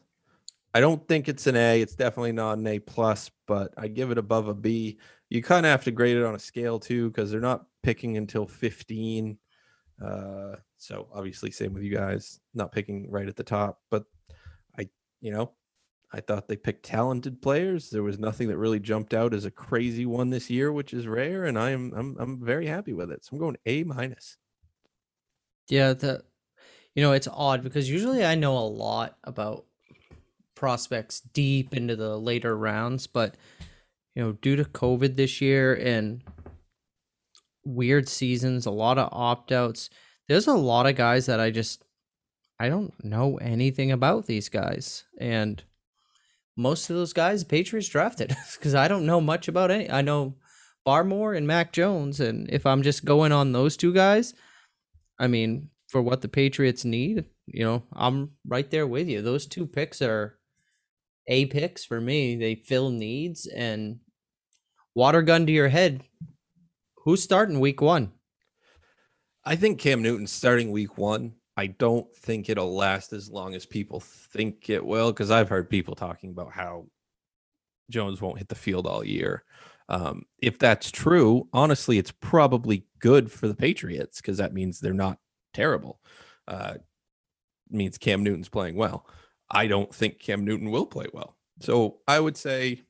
I 0.74 0.82
don't 0.82 1.08
think 1.08 1.30
it's 1.30 1.48
an 1.48 1.56
A. 1.56 1.82
It's 1.82 1.96
definitely 1.96 2.32
not 2.32 2.58
an 2.58 2.68
A 2.68 2.80
plus, 2.80 3.32
but 3.48 3.74
I 3.78 3.88
give 3.88 4.12
it 4.12 4.18
above 4.18 4.48
a 4.48 4.54
B. 4.54 5.00
You 5.30 5.44
kind 5.44 5.66
of 5.66 5.70
have 5.70 5.84
to 5.84 5.92
grade 5.92 6.18
it 6.18 6.26
on 6.26 6.36
a 6.36 6.40
scale 6.40 6.80
too, 6.80 7.10
because 7.10 7.30
they're 7.30 7.40
not 7.40 7.66
picking 7.84 8.18
until 8.18 8.46
15. 8.46 9.38
Uh, 10.04 10.56
so 10.78 11.08
obviously, 11.14 11.52
same 11.52 11.74
with 11.74 11.84
you 11.84 11.94
guys, 11.94 12.40
not 12.54 12.72
picking 12.72 13.10
right 13.12 13.28
at 13.28 13.36
the 13.36 13.44
top. 13.44 13.82
But 13.90 14.06
I, 14.78 14.90
you 15.22 15.32
know, 15.32 15.52
I 16.12 16.22
thought 16.22 16.48
they 16.48 16.56
picked 16.56 16.84
talented 16.84 17.42
players. 17.42 17.90
There 17.90 18.04
was 18.04 18.18
nothing 18.18 18.48
that 18.48 18.58
really 18.58 18.80
jumped 18.80 19.14
out 19.14 19.34
as 19.34 19.46
a 19.46 19.52
crazy 19.52 20.06
one 20.06 20.30
this 20.30 20.50
year, 20.50 20.72
which 20.72 20.94
is 20.94 21.08
rare, 21.08 21.46
and 21.46 21.60
I 21.60 21.72
am 21.72 21.94
I'm 21.96 22.16
I'm 22.20 22.44
very 22.44 22.68
happy 22.68 22.94
with 22.94 23.12
it. 23.12 23.26
So 23.26 23.32
I'm 23.34 23.40
going 23.40 23.58
A 23.66 23.84
minus. 23.84 24.38
Yeah, 25.68 25.94
the 25.94 26.24
you 26.96 27.04
know, 27.04 27.12
it's 27.12 27.28
odd 27.32 27.64
because 27.64 27.90
usually 27.90 28.26
I 28.26 28.36
know 28.36 28.58
a 28.58 28.68
lot 28.68 29.18
about 29.24 29.66
prospects 30.56 31.22
deep 31.22 31.76
into 31.76 31.96
the 31.96 32.18
later 32.18 32.58
rounds, 32.58 33.06
but 33.08 33.36
you 34.16 34.24
know, 34.24 34.32
due 34.34 34.56
to 34.56 34.66
COVID 34.66 35.16
this 35.16 35.40
year 35.42 35.74
and 35.76 36.24
weird 37.70 38.10
seasons, 38.10 38.66
a 38.66 38.72
lot 38.72 38.98
of 38.98 39.10
opt-outs, 39.12 39.90
there's 40.28 40.48
a 40.48 40.54
lot 40.54 40.86
of 40.86 40.96
guys 40.96 41.26
that 41.26 41.40
I 41.40 41.50
just 41.50 41.84
I 42.60 42.70
don't 42.70 42.94
know 43.04 43.38
anything 43.38 43.92
about 43.92 44.26
these 44.26 44.50
guys. 44.50 45.06
And 45.20 45.64
most 46.58 46.90
of 46.90 46.96
those 46.96 47.14
guys 47.14 47.44
Patriots 47.44 47.88
drafted 47.88 48.30
because 48.54 48.76
I 48.76 48.88
don't 48.88 49.06
know 49.06 49.22
much 49.22 49.48
about 49.48 49.72
any. 49.72 49.90
I 49.90 50.02
know 50.02 50.36
Barmore 50.86 51.36
and 51.36 51.48
Mac 51.48 51.72
Jones, 51.72 52.20
and 52.20 52.50
if 52.50 52.66
I'm 52.66 52.84
just 52.84 53.06
going 53.06 53.32
on 53.32 53.52
those 53.52 53.78
two 53.78 53.94
guys, 53.94 54.34
I 55.20 55.28
mean, 55.28 55.70
for 55.88 56.02
what 56.02 56.22
the 56.22 56.28
Patriots 56.28 56.86
need, 56.86 57.26
you 57.48 57.64
know, 57.64 57.84
I'm 57.94 58.32
right 58.46 58.70
there 58.70 58.88
with 58.88 59.08
you. 59.08 59.22
Those 59.22 59.48
two 59.48 59.66
picks 59.66 60.02
are 60.02 60.38
A 61.28 61.46
picks 61.48 61.84
for 61.84 62.00
me. 62.00 62.36
They 62.36 62.56
fill 62.56 62.90
needs 62.90 63.48
and 63.48 64.00
water 64.96 65.22
gun 65.22 65.46
to 65.46 65.52
your 65.52 65.70
head. 65.70 66.04
Who's 67.10 67.24
starting 67.24 67.60
week 67.60 67.82
one? 67.82 68.12
I 69.44 69.56
think 69.56 69.80
Cam 69.80 70.04
Newton's 70.04 70.32
starting 70.32 70.70
week 70.70 71.00
one. 71.00 71.34
I 71.58 71.66
don't 71.66 72.06
think 72.16 72.50
it'll 72.50 72.76
last 72.76 73.14
as 73.14 73.32
long 73.32 73.56
as 73.56 73.66
people 73.66 74.00
think 74.00 74.70
it 74.70 74.86
will, 74.86 75.12
because 75.12 75.32
I've 75.32 75.50
heard 75.50 75.72
people 75.72 75.96
talking 75.96 76.30
about 76.30 76.52
how 76.52 76.86
Jones 77.90 78.22
won't 78.22 78.38
hit 78.38 78.48
the 78.48 78.54
field 78.54 78.86
all 78.86 79.04
year. 79.04 79.44
Um, 79.90 80.22
if 80.38 80.60
that's 80.60 80.92
true, 80.92 81.50
honestly, 81.52 81.98
it's 81.98 82.12
probably 82.12 82.86
good 83.00 83.32
for 83.32 83.48
the 83.48 83.56
Patriots 83.56 84.22
because 84.22 84.38
that 84.38 84.54
means 84.54 84.80
they're 84.80 84.94
not 84.94 85.18
terrible. 85.56 86.00
Uh, 86.48 86.76
means 87.72 87.98
Cam 87.98 88.22
Newton's 88.22 88.50
playing 88.50 88.76
well. 88.76 89.08
I 89.50 89.66
don't 89.66 89.92
think 89.92 90.20
Cam 90.20 90.46
Newton 90.46 90.70
will 90.70 90.86
play 90.86 91.08
well. 91.12 91.38
So 91.60 92.02
I 92.08 92.20
would 92.20 92.38
say 92.38 92.84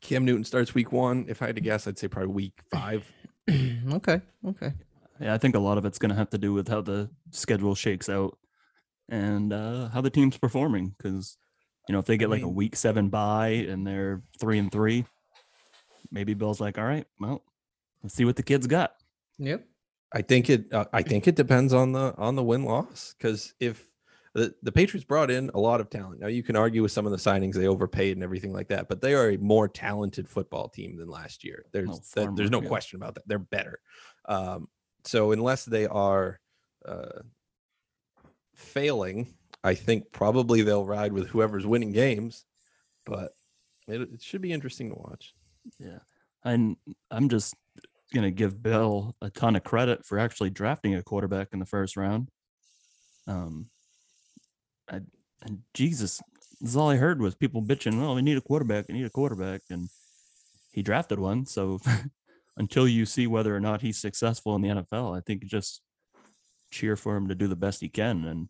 Cam 0.00 0.24
Newton 0.24 0.44
starts 0.44 0.74
week 0.74 0.92
one. 0.92 1.26
If 1.28 1.42
I 1.42 1.46
had 1.46 1.56
to 1.56 1.60
guess, 1.60 1.86
I'd 1.86 1.98
say 1.98 2.08
probably 2.08 2.32
week 2.32 2.60
five. 2.70 3.04
okay. 3.92 4.20
Okay. 4.46 4.72
Yeah, 5.20 5.34
I 5.34 5.38
think 5.38 5.54
a 5.54 5.60
lot 5.60 5.78
of 5.78 5.84
it's 5.84 5.98
going 5.98 6.10
to 6.10 6.16
have 6.16 6.30
to 6.30 6.38
do 6.38 6.52
with 6.52 6.68
how 6.68 6.82
the 6.82 7.08
schedule 7.30 7.74
shakes 7.74 8.08
out 8.08 8.36
and 9.08 9.52
uh, 9.52 9.88
how 9.88 10.00
the 10.00 10.10
team's 10.10 10.36
performing. 10.36 10.94
Because 10.96 11.38
you 11.88 11.92
know, 11.92 11.98
if 11.98 12.06
they 12.06 12.16
get 12.16 12.30
like 12.30 12.42
a 12.42 12.48
week 12.48 12.76
seven 12.76 13.08
bye 13.08 13.48
and 13.68 13.86
they're 13.86 14.22
three 14.38 14.58
and 14.58 14.70
three, 14.70 15.04
maybe 16.10 16.34
Bill's 16.34 16.60
like, 16.60 16.78
all 16.78 16.84
right, 16.84 17.06
well, 17.20 17.42
let's 18.02 18.14
see 18.14 18.24
what 18.24 18.36
the 18.36 18.42
kids 18.42 18.66
got. 18.66 18.94
Yep. 19.38 19.64
I 20.12 20.22
think 20.22 20.50
it. 20.50 20.72
Uh, 20.72 20.84
I 20.92 21.02
think 21.02 21.26
it 21.26 21.36
depends 21.36 21.72
on 21.72 21.92
the 21.92 22.14
on 22.16 22.36
the 22.36 22.42
win 22.42 22.64
loss. 22.64 23.14
Because 23.16 23.54
if 23.60 23.86
the, 24.36 24.54
the 24.62 24.70
Patriots 24.70 25.04
brought 25.06 25.30
in 25.30 25.50
a 25.54 25.58
lot 25.58 25.80
of 25.80 25.88
talent, 25.88 26.20
now 26.20 26.26
you 26.26 26.42
can 26.42 26.56
argue 26.56 26.82
with 26.82 26.92
some 26.92 27.06
of 27.06 27.12
the 27.12 27.16
signings 27.18 27.54
they 27.54 27.66
overpaid 27.66 28.16
and 28.16 28.22
everything 28.22 28.52
like 28.52 28.68
that, 28.68 28.86
but 28.86 29.00
they 29.00 29.14
are 29.14 29.30
a 29.30 29.38
more 29.38 29.66
talented 29.66 30.28
football 30.28 30.68
team 30.68 30.96
than 30.96 31.08
last 31.08 31.42
year. 31.42 31.64
There's 31.72 31.88
Oh, 31.88 32.00
that- 32.14 32.36
there's 32.36 32.50
no 32.50 32.60
yeah. 32.60 32.68
question 32.68 32.96
about 32.96 33.14
that. 33.14 33.26
They're 33.26 33.38
better. 33.38 33.80
Um, 34.26 34.68
so 35.04 35.32
unless 35.32 35.64
they 35.64 35.86
are 35.86 36.38
uh, 36.84 37.20
failing, 38.54 39.34
I 39.64 39.74
think 39.74 40.12
probably 40.12 40.60
they'll 40.62 40.84
ride 40.84 41.12
with 41.14 41.28
whoever's 41.28 41.66
winning 41.66 41.92
games. 41.92 42.44
But 43.06 43.32
it, 43.88 44.00
it 44.02 44.22
should 44.22 44.42
be 44.42 44.52
interesting 44.52 44.90
to 44.90 44.96
watch. 44.96 45.34
Yeah. 45.78 46.00
And 46.44 46.76
I'm 47.10 47.28
just 47.28 47.54
going 48.12 48.24
to 48.24 48.30
give 48.30 48.62
Bill 48.62 49.16
a 49.22 49.30
ton 49.30 49.56
of 49.56 49.64
credit 49.64 50.04
for 50.04 50.18
actually 50.18 50.50
drafting 50.50 50.94
a 50.94 51.02
quarterback 51.02 51.48
in 51.52 51.58
the 51.58 51.66
first 51.66 51.96
round. 51.96 52.28
Um, 53.26 53.70
I, 54.88 55.00
and 55.42 55.60
Jesus, 55.74 56.22
this 56.60 56.70
is 56.70 56.76
all 56.76 56.90
I 56.90 56.96
heard 56.96 57.20
was 57.20 57.34
people 57.34 57.62
bitching, 57.62 58.00
well, 58.00 58.14
we 58.14 58.22
need 58.22 58.36
a 58.36 58.42
quarterback, 58.42 58.86
we 58.88 58.94
need 58.94 59.06
a 59.06 59.10
quarterback. 59.10 59.62
And 59.70 59.88
he 60.72 60.82
drafted 60.82 61.18
one. 61.18 61.46
So 61.46 61.78
until 62.56 62.88
you 62.88 63.06
see 63.06 63.26
whether 63.26 63.54
or 63.54 63.60
not 63.60 63.82
he's 63.82 63.98
successful 63.98 64.54
in 64.56 64.62
the 64.62 64.68
NFL, 64.68 65.16
I 65.16 65.20
think 65.20 65.44
just 65.44 65.82
cheer 66.70 66.96
for 66.96 67.16
him 67.16 67.28
to 67.28 67.34
do 67.34 67.48
the 67.48 67.56
best 67.56 67.80
he 67.80 67.88
can. 67.88 68.24
And 68.24 68.48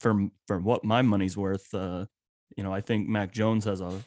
from, 0.00 0.32
from 0.46 0.64
what 0.64 0.84
my 0.84 1.02
money's 1.02 1.36
worth, 1.36 1.72
uh, 1.74 2.06
you 2.56 2.62
know, 2.62 2.72
I 2.72 2.80
think 2.80 3.08
Mac 3.08 3.32
Jones 3.32 3.64
has 3.64 3.80
a 3.80 4.00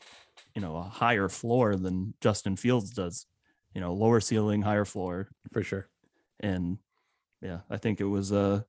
you 0.55 0.61
know 0.61 0.77
a 0.77 0.83
higher 0.83 1.29
floor 1.29 1.75
than 1.75 2.13
Justin 2.21 2.55
Fields 2.55 2.91
does. 2.91 3.25
You 3.73 3.81
know, 3.81 3.93
lower 3.93 4.21
ceiling, 4.21 4.61
higher 4.61 4.85
floor, 4.85 5.27
For 5.51 5.61
sure. 5.61 5.89
and 6.39 6.77
yeah, 7.41 7.59
I 7.69 7.75
think 7.75 7.99
it 7.99 8.05
was 8.05 8.31
a, 8.31 8.65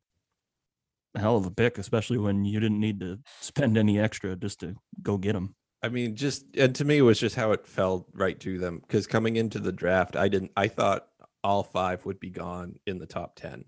a 1.16 1.20
hell 1.20 1.36
of 1.36 1.46
a 1.46 1.50
pick, 1.50 1.78
especially 1.78 2.18
when 2.18 2.44
you 2.44 2.60
didn't 2.60 2.78
need 2.80 3.00
to 3.00 3.18
spend 3.40 3.76
any 3.76 3.98
extra 3.98 4.36
just 4.36 4.60
to 4.60 4.74
go 5.02 5.16
get 5.16 5.34
him. 5.34 5.54
I 5.82 5.88
mean, 5.88 6.16
just 6.16 6.44
and 6.56 6.74
to 6.76 6.84
me, 6.84 6.98
it 6.98 7.02
was 7.02 7.18
just 7.18 7.36
how 7.36 7.52
it 7.52 7.66
fell 7.66 8.06
right 8.12 8.38
to 8.40 8.58
them. 8.58 8.80
Because 8.80 9.06
coming 9.06 9.36
into 9.36 9.58
the 9.58 9.72
draft, 9.72 10.16
I 10.16 10.28
didn't. 10.28 10.52
I 10.56 10.68
thought 10.68 11.06
all 11.44 11.62
five 11.62 12.04
would 12.06 12.18
be 12.20 12.30
gone 12.30 12.76
in 12.86 12.98
the 12.98 13.06
top 13.06 13.36
ten. 13.36 13.64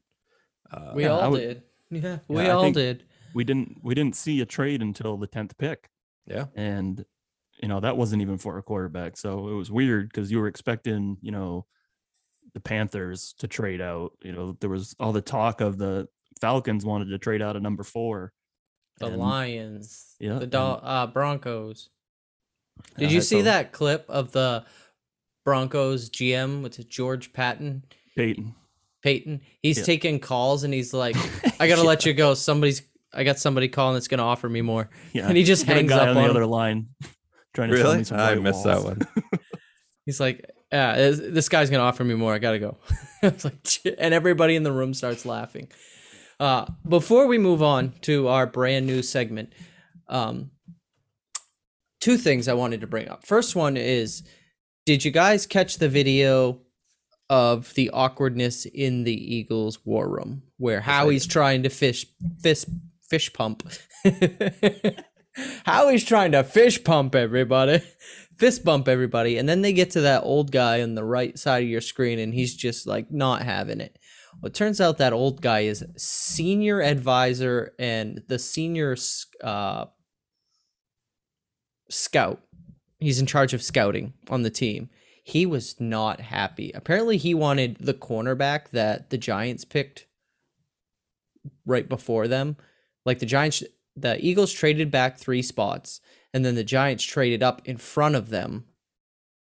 Uh, 0.71 0.93
We 0.95 1.05
Yeah, 1.05 1.11
all 1.11 1.31
would- 1.33 1.41
did. 1.41 1.63
Yeah, 1.91 2.01
Yeah, 2.01 2.19
we 2.29 2.41
I 2.43 2.51
all 2.51 2.71
did. 2.73 3.05
We 3.35 3.45
didn't 3.45 3.79
we 3.83 3.95
didn't 3.95 4.17
see 4.17 4.41
a 4.41 4.47
trade 4.47 4.83
until 4.83 5.17
the 5.17 5.27
tenth 5.27 5.57
pick, 5.59 5.89
yeah, 6.27 6.47
and 6.55 7.05
you 7.63 7.69
know 7.69 7.81
that 7.81 7.97
wasn't 7.97 8.23
even 8.23 8.37
for 8.39 8.59
a 8.59 8.63
quarterback. 8.63 9.17
So 9.17 9.49
it 9.49 9.55
was 9.55 9.71
weird 9.71 10.09
because 10.09 10.31
you 10.31 10.39
were 10.41 10.49
expecting 10.49 11.19
you 11.23 11.31
know 11.31 11.67
the 12.55 12.61
Panthers 12.61 13.35
to 13.39 13.47
trade 13.49 13.81
out. 13.81 14.13
You 14.23 14.33
know 14.33 14.57
there 14.61 14.71
was 14.71 14.95
all 14.99 15.13
the 15.13 15.21
talk 15.23 15.61
of 15.61 15.77
the 15.79 16.09
Falcons 16.40 16.85
wanted 16.85 17.07
to 17.11 17.18
trade 17.18 17.42
out 17.42 17.57
a 17.57 17.61
number 17.61 17.83
four. 17.85 18.33
The 18.98 19.07
and- 19.07 19.16
Lions. 19.18 20.14
yeah, 20.18 20.35
The 20.35 20.42
and- 20.42 20.51
Dol- 20.51 20.81
uh, 20.83 21.07
Broncos. 21.07 21.90
Did 22.96 23.11
Yeah, 23.11 23.14
you 23.16 23.20
see 23.20 23.38
so 23.40 23.42
that 23.42 23.72
clip 23.72 24.05
of 24.09 24.33
the 24.33 24.64
Broncos 25.44 26.11
GM 26.11 26.62
with 26.62 26.88
George 26.88 27.33
Patton? 27.33 27.85
Peyton? 28.16 28.55
Peyton. 29.03 29.40
He's 29.62 29.79
Yeah. 29.79 29.85
taking 29.85 30.18
calls 30.20 30.64
and 30.64 30.74
he's 30.74 30.92
like, 30.92 31.16
I 31.61 31.68
gotta 31.68 31.83
let 31.85 32.05
you 32.07 32.12
go. 32.14 32.35
Somebody's 32.35 32.83
I 33.12 33.24
got 33.24 33.38
somebody 33.38 33.68
calling 33.68 33.94
that's 33.94 34.09
gonna 34.09 34.24
offer 34.24 34.48
me 34.48 34.61
more. 34.61 34.90
Yeah, 35.12 35.29
And 35.29 35.37
he 35.37 35.42
just 35.44 35.64
hangs 35.66 35.90
up 35.92 36.09
on 36.09 36.14
the 36.14 36.20
on 36.22 36.31
other 36.31 36.44
line, 36.46 36.88
trying 37.55 37.70
to 37.70 37.77
sell 37.77 37.87
really. 37.87 37.98
me 37.98 38.05
some 38.05 38.18
I 38.18 38.33
white 38.35 38.42
missed 38.42 38.64
that 38.64 38.83
one. 38.83 39.01
He's 40.05 40.20
like, 40.20 40.44
Yeah, 40.72 40.96
this, 40.96 41.18
this 41.20 41.48
guy's 41.48 41.70
gonna 41.70 41.85
offer 41.85 42.05
me 42.05 42.14
more. 42.14 42.35
I 42.35 42.38
gotta 42.38 42.59
go. 42.59 42.79
I 43.22 43.29
was 43.29 43.44
like, 43.44 43.66
and 43.98 44.12
everybody 44.12 44.57
in 44.57 44.62
the 44.62 44.72
room 44.72 44.92
starts 44.94 45.24
laughing. 45.24 45.68
Uh, 46.40 46.66
before 46.88 47.27
we 47.27 47.38
move 47.38 47.62
on 47.62 47.92
to 48.03 48.29
our 48.29 48.46
brand 48.46 48.87
new 48.87 49.03
segment, 49.03 49.53
um, 50.09 50.51
two 52.01 52.16
things 52.16 52.46
I 52.48 52.55
wanted 52.55 52.81
to 52.81 52.87
bring 52.87 53.09
up. 53.09 53.27
First 53.27 53.57
one 53.57 53.77
is, 53.77 54.22
did 54.87 55.05
you 55.05 55.11
guys 55.11 55.46
catch 55.46 55.79
the 55.79 55.88
video 55.88 56.61
of 57.29 57.74
the 57.74 57.90
awkwardness 57.90 58.66
in 58.66 59.05
the 59.05 59.37
Eagles 59.37 59.85
war 59.85 60.09
room 60.09 60.42
where 60.57 60.81
Howie's 60.81 61.27
trying 61.27 61.62
to 61.64 61.68
fish 61.68 62.07
fish 62.40 62.64
fish 63.09 63.33
pump? 63.33 63.68
Howie's 65.66 66.05
trying 66.05 66.33
to 66.33 66.42
fish 66.42 66.83
pump 66.83 67.14
everybody, 67.14 67.83
fist 68.38 68.64
bump 68.64 68.88
everybody, 68.88 69.38
and 69.38 69.48
then 69.48 69.62
they 69.62 69.72
get 69.72 69.90
to 69.90 70.01
that 70.03 70.22
old 70.22 70.51
guy 70.53 70.83
on 70.83 70.94
the 70.94 71.05
right 71.05 71.38
side 71.38 71.64
of 71.64 71.68
your 71.68 71.81
screen, 71.81 72.18
and 72.18 72.33
he's 72.33 72.55
just 72.55 72.87
like 72.87 73.11
not 73.11 73.42
having 73.42 73.81
it. 73.81 73.98
Well, 74.40 74.48
it 74.48 74.55
turns 74.55 74.81
out 74.81 74.98
that 74.98 75.12
old 75.12 75.42
guy 75.42 75.61
is 75.61 75.85
senior 75.96 76.81
advisor 76.81 77.74
and 77.79 78.22
the 78.29 78.38
senior 78.38 78.96
uh, 79.42 79.87
scout. 81.90 82.40
He's 83.01 83.18
in 83.20 83.27
charge 83.27 83.53
of 83.53 83.62
scouting 83.62 84.14
on 84.31 84.42
the 84.42 84.51
team. 84.51 84.90
He 85.24 85.44
was 85.44 85.81
not 85.81 86.20
happy. 86.20 86.70
Apparently, 86.74 87.16
he 87.16 87.35
wanted 87.35 87.79
the 87.81 87.94
cornerback 87.94 88.70
that 88.70 89.11
the 89.11 89.18
Giants 89.18 89.64
picked 89.64 90.07
right 91.66 91.88
before 91.88 92.29
them. 92.29 92.57
Like 93.05 93.18
the 93.18 93.27
Giants, 93.27 93.62
the 93.96 94.24
Eagles 94.24 94.53
traded 94.53 94.90
back 94.90 95.18
three 95.18 95.42
spots, 95.42 96.01
and 96.33 96.44
then 96.44 96.55
the 96.55 96.64
Giants 96.64 97.05
traded 97.05 97.42
up 97.42 97.61
in 97.66 97.77
front 97.77 98.14
of 98.14 98.31
them 98.31 98.64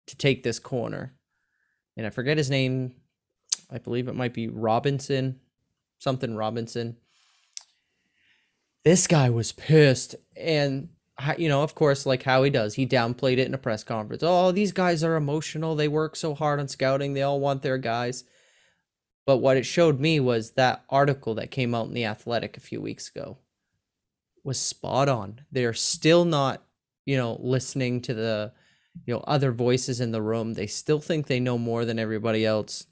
to 0.08 0.16
take 0.16 0.44
this 0.44 0.60
corner. 0.60 1.16
And 1.98 2.06
I 2.06 2.10
forget 2.10 2.38
his 2.38 2.50
name. 2.50 2.94
I 3.72 3.78
believe 3.78 4.08
it 4.08 4.16
might 4.16 4.34
be 4.34 4.48
Robinson, 4.48 5.40
something 5.98 6.36
Robinson. 6.36 6.98
This 8.84 9.08
guy 9.08 9.30
was 9.30 9.52
pissed. 9.52 10.16
And, 10.36 10.90
you 11.38 11.48
know, 11.48 11.64
of 11.64 11.76
course, 11.76 12.06
like 12.06 12.24
how 12.24 12.44
he 12.44 12.50
does, 12.50 12.74
he 12.74 12.86
downplayed 12.86 13.38
it 13.38 13.48
in 13.48 13.54
a 13.54 13.60
press 13.60 13.84
conference. 13.84 14.24
Oh, 14.26 14.52
these 14.52 14.72
guys 14.72 15.04
are 15.04 15.16
emotional. 15.16 15.76
They 15.76 15.88
work 15.88 16.16
so 16.16 16.36
hard 16.36 16.60
on 16.60 16.68
scouting. 16.68 17.14
They 17.14 17.22
all 17.22 17.40
want 17.40 17.62
their 17.62 17.78
guys. 17.78 18.24
But 19.26 19.38
what 19.38 19.56
it 19.56 19.66
showed 19.66 20.00
me 20.00 20.20
was 20.20 20.52
that 20.52 20.84
article 20.90 21.36
that 21.36 21.52
came 21.52 21.76
out 21.76 21.88
in 21.88 21.94
The 21.94 22.06
Athletic 22.06 22.58
a 22.58 22.62
few 22.62 22.82
weeks 22.82 23.10
ago 23.10 23.38
was 24.44 24.60
spot 24.60 25.08
on. 25.08 25.42
They're 25.52 25.74
still 25.74 26.26
not, 26.26 26.64
you 27.06 27.16
know, 27.16 27.38
listening 27.40 28.02
to 28.02 28.16
the, 28.16 28.52
you 29.06 29.14
know, 29.14 29.24
other 29.28 29.52
voices 29.52 30.02
in 30.02 30.12
the 30.12 30.24
room. 30.24 30.56
They 30.56 30.66
still 30.66 31.00
think 31.00 31.28
they 31.28 31.40
know 31.40 31.60
more 31.60 31.86
than 31.86 32.00
everybody 32.00 32.44
else. 32.46 32.88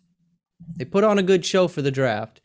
They 0.76 0.86
put 0.86 1.04
on 1.04 1.17
a 1.19 1.24
good 1.24 1.45
show 1.45 1.67
for 1.67 1.82
the 1.82 1.91
draft, 1.91 2.41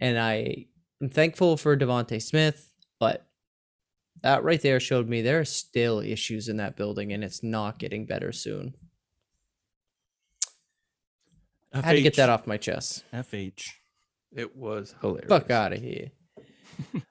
and 0.00 0.18
I 0.18 0.66
am 1.02 1.08
thankful 1.08 1.56
for 1.56 1.76
DeVonta 1.76 2.20
Smith, 2.22 2.72
but 2.98 3.26
that 4.22 4.42
right 4.42 4.60
there 4.60 4.80
showed 4.80 5.08
me 5.08 5.22
there 5.22 5.40
are 5.40 5.44
still 5.44 6.00
issues 6.00 6.48
in 6.48 6.56
that 6.56 6.76
building, 6.76 7.12
and 7.12 7.22
it's 7.22 7.42
not 7.42 7.78
getting 7.78 8.06
better 8.06 8.32
soon. 8.32 8.74
I 11.72 11.80
had 11.82 11.92
to 11.92 12.02
get 12.02 12.16
that 12.16 12.30
off 12.30 12.46
my 12.46 12.56
chest. 12.56 13.04
FH. 13.12 13.70
It 14.34 14.56
was 14.56 14.94
hilarious. 15.00 15.28
Fuck 15.28 15.50
out 15.50 15.72
of 15.72 15.80
here. 15.80 16.10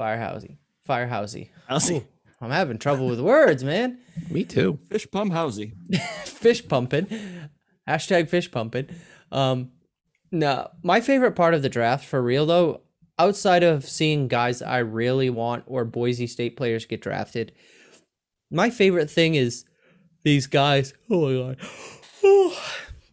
Firehousey. 0.00 0.56
Firehousey. 0.88 1.48
I'll 1.68 1.80
see. 1.80 2.02
I'm 2.40 2.50
having 2.50 2.78
trouble 2.78 3.08
with 3.08 3.20
words, 3.20 3.64
man. 3.64 3.98
Me 4.30 4.44
too. 4.44 4.78
Fish 4.88 5.10
pump 5.10 5.32
housey. 5.32 5.72
fish 6.24 6.66
pumping. 6.66 7.06
Hashtag 7.88 8.28
fish 8.28 8.50
pumping. 8.50 8.88
Um, 9.32 9.72
no, 10.30 10.70
my 10.82 11.00
favorite 11.00 11.32
part 11.32 11.54
of 11.54 11.62
the 11.62 11.68
draft 11.68 12.04
for 12.04 12.22
real 12.22 12.46
though, 12.46 12.82
outside 13.18 13.62
of 13.62 13.84
seeing 13.84 14.28
guys 14.28 14.62
I 14.62 14.78
really 14.78 15.30
want 15.30 15.64
or 15.66 15.84
Boise 15.84 16.26
State 16.26 16.56
players 16.56 16.86
get 16.86 17.00
drafted, 17.00 17.52
my 18.50 18.70
favorite 18.70 19.10
thing 19.10 19.34
is 19.34 19.64
these 20.22 20.46
guys. 20.46 20.94
Oh 21.10 21.28
my 21.28 21.54
god, 21.54 21.58
oh, 22.24 22.62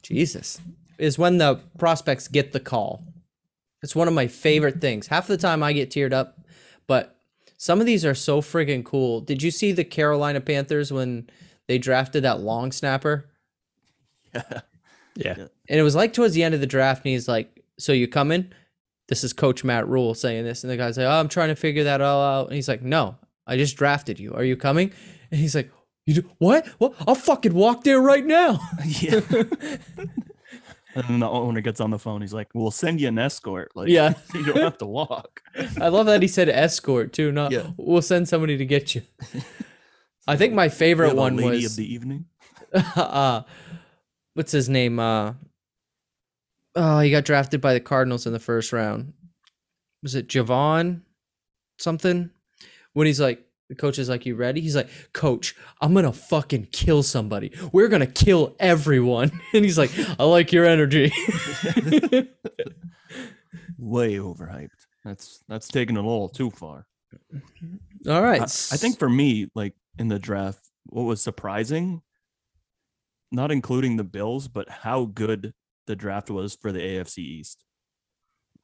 Jesus, 0.01 0.59
is 0.97 1.17
when 1.17 1.37
the 1.37 1.61
prospects 1.77 2.27
get 2.27 2.51
the 2.51 2.59
call. 2.59 3.05
It's 3.81 3.95
one 3.95 4.07
of 4.07 4.13
my 4.13 4.27
favorite 4.27 4.81
things. 4.81 5.07
Half 5.07 5.27
the 5.27 5.37
time 5.37 5.61
I 5.61 5.73
get 5.73 5.91
teared 5.91 6.13
up, 6.13 6.39
but 6.87 7.15
some 7.57 7.79
of 7.79 7.85
these 7.85 8.03
are 8.03 8.15
so 8.15 8.41
friggin' 8.41 8.83
cool. 8.83 9.21
Did 9.21 9.41
you 9.43 9.51
see 9.51 9.71
the 9.71 9.83
Carolina 9.83 10.41
Panthers 10.41 10.91
when 10.91 11.29
they 11.67 11.77
drafted 11.77 12.23
that 12.23 12.41
long 12.41 12.71
snapper? 12.71 13.29
Yeah. 15.15 15.35
And 15.69 15.79
it 15.79 15.83
was 15.83 15.95
like 15.95 16.13
towards 16.13 16.33
the 16.33 16.43
end 16.43 16.53
of 16.55 16.61
the 16.61 16.67
draft, 16.67 17.05
and 17.05 17.11
he's 17.11 17.27
like, 17.27 17.63
"So 17.79 17.91
you 17.93 18.07
coming?" 18.07 18.51
This 19.07 19.23
is 19.23 19.33
Coach 19.33 19.63
Matt 19.63 19.87
Rhule 19.87 20.13
saying 20.13 20.43
this, 20.45 20.63
and 20.63 20.71
the 20.71 20.77
guy's 20.77 20.97
like, 20.97 21.05
"Oh, 21.07 21.19
I'm 21.19 21.29
trying 21.29 21.49
to 21.49 21.55
figure 21.55 21.83
that 21.85 22.01
all 22.01 22.21
out." 22.23 22.47
And 22.47 22.55
he's 22.55 22.67
like, 22.67 22.81
"No, 22.81 23.15
I 23.47 23.55
just 23.57 23.77
drafted 23.77 24.19
you. 24.19 24.33
Are 24.33 24.43
you 24.43 24.55
coming?" 24.57 24.91
And 25.31 25.39
he's 25.39 25.55
like, 25.55 25.71
You 26.05 26.21
do 26.21 26.29
what? 26.37 26.67
What? 26.77 26.93
I'll 27.07 27.15
fucking 27.15 27.53
walk 27.53 27.83
there 27.83 27.99
right 27.99 28.25
now. 28.25 28.59
yeah. 28.85 29.21
and 30.95 31.03
then 31.09 31.19
the 31.19 31.29
owner 31.29 31.61
gets 31.61 31.79
on 31.81 31.89
the 31.91 31.99
phone. 31.99 32.21
He's 32.21 32.33
like, 32.33 32.49
"We'll 32.53 32.71
send 32.71 33.01
you 33.01 33.07
an 33.07 33.17
escort. 33.19 33.71
Like, 33.75 33.89
Yeah. 33.89 34.13
you 34.33 34.45
don't 34.45 34.57
have 34.57 34.77
to 34.79 34.85
walk." 34.85 35.41
I 35.81 35.87
love 35.89 36.05
that 36.05 36.21
he 36.21 36.27
said 36.27 36.47
escort 36.49 37.11
too. 37.13 37.31
Not 37.31 37.51
Yeah. 37.51 37.71
we'll 37.77 38.01
send 38.01 38.27
somebody 38.29 38.57
to 38.57 38.65
get 38.65 38.93
you. 38.95 39.01
I 40.27 40.35
think 40.37 40.53
my 40.53 40.69
favorite 40.69 41.15
one 41.15 41.37
lady 41.37 41.63
was 41.63 41.71
of 41.71 41.75
the 41.77 41.93
evening. 41.93 42.25
uh 42.73 43.41
what's 44.35 44.51
his 44.51 44.69
name? 44.69 44.99
Uh 44.99 45.33
oh, 46.75 46.99
he 46.99 47.09
got 47.09 47.25
drafted 47.25 47.59
by 47.61 47.73
the 47.73 47.79
Cardinals 47.79 48.27
in 48.27 48.33
the 48.33 48.39
first 48.39 48.71
round. 48.71 49.13
Was 50.03 50.13
it 50.13 50.27
Javon 50.27 51.01
something? 51.79 52.29
When 52.93 53.07
he's 53.07 53.19
like 53.19 53.41
the 53.69 53.75
coach 53.75 53.97
is 53.97 54.09
like, 54.09 54.25
You 54.27 54.35
ready? 54.35 54.61
He's 54.61 54.75
like, 54.75 54.89
Coach, 55.13 55.55
I'm 55.81 55.93
gonna 55.95 56.13
fucking 56.13 56.67
kill 56.71 57.01
somebody. 57.01 57.51
We're 57.71 57.87
gonna 57.87 58.05
kill 58.05 58.55
everyone. 58.59 59.31
And 59.53 59.63
he's 59.65 59.77
like, 59.77 59.91
I 60.19 60.23
like 60.25 60.51
your 60.51 60.65
energy. 60.65 61.11
Way 63.77 64.15
overhyped. 64.15 64.69
That's 65.03 65.43
that's 65.47 65.67
taking 65.67 65.95
it 65.95 65.99
a 65.99 66.07
little 66.07 66.29
too 66.29 66.49
far. 66.51 66.85
All 68.07 68.21
right. 68.21 68.41
I, 68.41 68.43
I 68.43 68.77
think 68.77 68.99
for 68.99 69.09
me, 69.09 69.49
like 69.55 69.73
in 69.97 70.07
the 70.09 70.19
draft, 70.19 70.59
what 70.87 71.03
was 71.03 71.21
surprising, 71.21 72.01
not 73.31 73.51
including 73.51 73.97
the 73.97 74.03
Bills, 74.03 74.47
but 74.47 74.69
how 74.69 75.05
good 75.05 75.53
the 75.87 75.95
draft 75.95 76.29
was 76.29 76.55
for 76.55 76.71
the 76.71 76.79
AFC 76.79 77.17
East. 77.19 77.63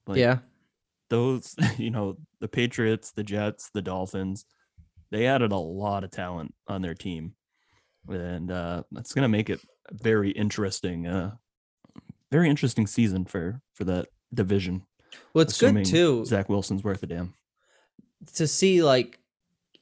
Like, 0.07 0.17
Yeah. 0.17 0.39
those, 1.09 1.55
you 1.77 1.91
know, 1.91 2.17
the 2.39 2.47
Patriots, 2.47 3.11
the 3.11 3.23
Jets, 3.23 3.69
the 3.73 3.81
Dolphins, 3.81 4.45
they 5.11 5.27
added 5.27 5.51
a 5.51 5.57
lot 5.57 6.03
of 6.03 6.11
talent 6.11 6.53
on 6.67 6.81
their 6.81 6.95
team. 6.95 7.35
And 8.07 8.49
uh 8.51 8.83
that's 8.91 9.13
gonna 9.13 9.27
make 9.29 9.49
it 9.51 9.59
very 9.91 10.31
interesting, 10.31 11.05
uh 11.05 11.35
very 12.31 12.49
interesting 12.49 12.87
season 12.87 13.25
for 13.25 13.61
for 13.73 13.83
that 13.83 14.07
division. 14.33 14.83
Well 15.33 15.43
it's 15.43 15.59
good 15.59 15.85
too. 15.85 16.25
Zach 16.25 16.49
Wilson's 16.49 16.83
worth 16.83 17.03
a 17.03 17.07
damn. 17.07 17.33
to 18.35 18.47
see 18.47 18.81
like 18.81 19.19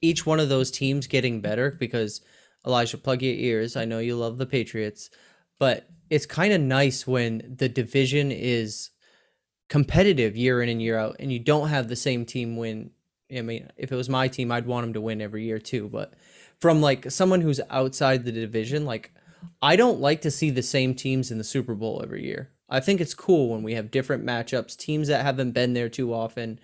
each 0.01 0.25
one 0.25 0.39
of 0.39 0.49
those 0.49 0.71
teams 0.71 1.07
getting 1.07 1.39
better 1.41 1.71
because 1.71 2.21
Elijah, 2.65 2.97
plug 2.97 3.21
your 3.21 3.33
ears. 3.33 3.75
I 3.75 3.85
know 3.85 3.99
you 3.99 4.15
love 4.15 4.37
the 4.37 4.45
Patriots, 4.45 5.09
but 5.59 5.87
it's 6.09 6.25
kind 6.25 6.53
of 6.53 6.61
nice 6.61 7.07
when 7.07 7.55
the 7.57 7.69
division 7.69 8.31
is 8.31 8.89
competitive 9.69 10.35
year 10.35 10.61
in 10.61 10.69
and 10.69 10.81
year 10.81 10.97
out, 10.97 11.15
and 11.19 11.31
you 11.31 11.39
don't 11.39 11.69
have 11.69 11.87
the 11.87 11.95
same 11.95 12.25
team 12.25 12.57
win. 12.57 12.91
I 13.35 13.41
mean, 13.41 13.69
if 13.77 13.91
it 13.91 13.95
was 13.95 14.09
my 14.09 14.27
team, 14.27 14.51
I'd 14.51 14.65
want 14.65 14.85
them 14.85 14.93
to 14.93 15.01
win 15.01 15.21
every 15.21 15.43
year 15.43 15.59
too. 15.59 15.87
But 15.87 16.13
from 16.59 16.81
like 16.81 17.11
someone 17.11 17.41
who's 17.41 17.61
outside 17.69 18.25
the 18.25 18.31
division, 18.31 18.85
like 18.85 19.11
I 19.61 19.75
don't 19.75 19.99
like 19.99 20.21
to 20.21 20.31
see 20.31 20.49
the 20.49 20.63
same 20.63 20.95
teams 20.95 21.31
in 21.31 21.37
the 21.37 21.43
Super 21.43 21.75
Bowl 21.75 22.01
every 22.03 22.25
year. 22.25 22.49
I 22.69 22.79
think 22.79 23.01
it's 23.01 23.13
cool 23.13 23.49
when 23.49 23.63
we 23.63 23.75
have 23.75 23.91
different 23.91 24.25
matchups, 24.25 24.77
teams 24.77 25.07
that 25.07 25.23
haven't 25.23 25.51
been 25.51 25.73
there 25.73 25.89
too 25.89 26.13
often 26.13 26.59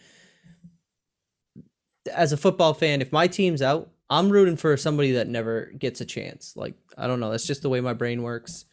as 2.13 2.31
a 2.31 2.37
football 2.37 2.73
fan, 2.73 3.01
if 3.01 3.11
my 3.11 3.27
team's 3.27 3.61
out, 3.61 3.89
I'm 4.09 4.29
rooting 4.29 4.57
for 4.57 4.77
somebody 4.77 5.13
that 5.13 5.27
never 5.27 5.71
gets 5.77 6.01
a 6.01 6.05
chance. 6.05 6.53
Like 6.55 6.75
I 6.97 7.07
don't 7.07 7.19
know, 7.19 7.31
that's 7.31 7.47
just 7.47 7.61
the 7.61 7.69
way 7.69 7.81
my 7.81 7.93
brain 7.93 8.21
works. 8.21 8.65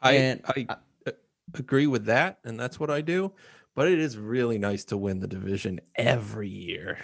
I 0.00 0.12
And 0.12 0.40
I 0.46 0.66
uh, 0.68 1.12
agree 1.54 1.86
with 1.86 2.06
that, 2.06 2.38
and 2.44 2.58
that's 2.58 2.78
what 2.78 2.90
I 2.90 3.00
do. 3.00 3.32
But 3.74 3.88
it 3.88 3.98
is 3.98 4.16
really 4.16 4.58
nice 4.58 4.84
to 4.86 4.96
win 4.96 5.20
the 5.20 5.26
division 5.26 5.80
every 5.96 6.48
year, 6.48 6.98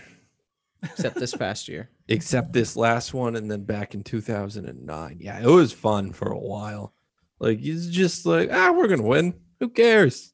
Except 0.82 1.16
this 1.16 1.34
past 1.34 1.68
year. 1.68 1.90
except 2.08 2.52
this 2.52 2.76
last 2.76 3.14
one, 3.14 3.36
and 3.36 3.50
then 3.50 3.64
back 3.64 3.94
in 3.94 4.02
2009. 4.02 5.18
Yeah, 5.20 5.40
it 5.40 5.46
was 5.46 5.72
fun 5.72 6.12
for 6.12 6.30
a 6.30 6.38
while. 6.38 6.94
Like 7.38 7.58
it's 7.62 7.86
just 7.86 8.26
like 8.26 8.50
ah, 8.52 8.72
we're 8.72 8.88
gonna 8.88 9.02
win. 9.02 9.34
Who 9.60 9.68
cares? 9.68 10.32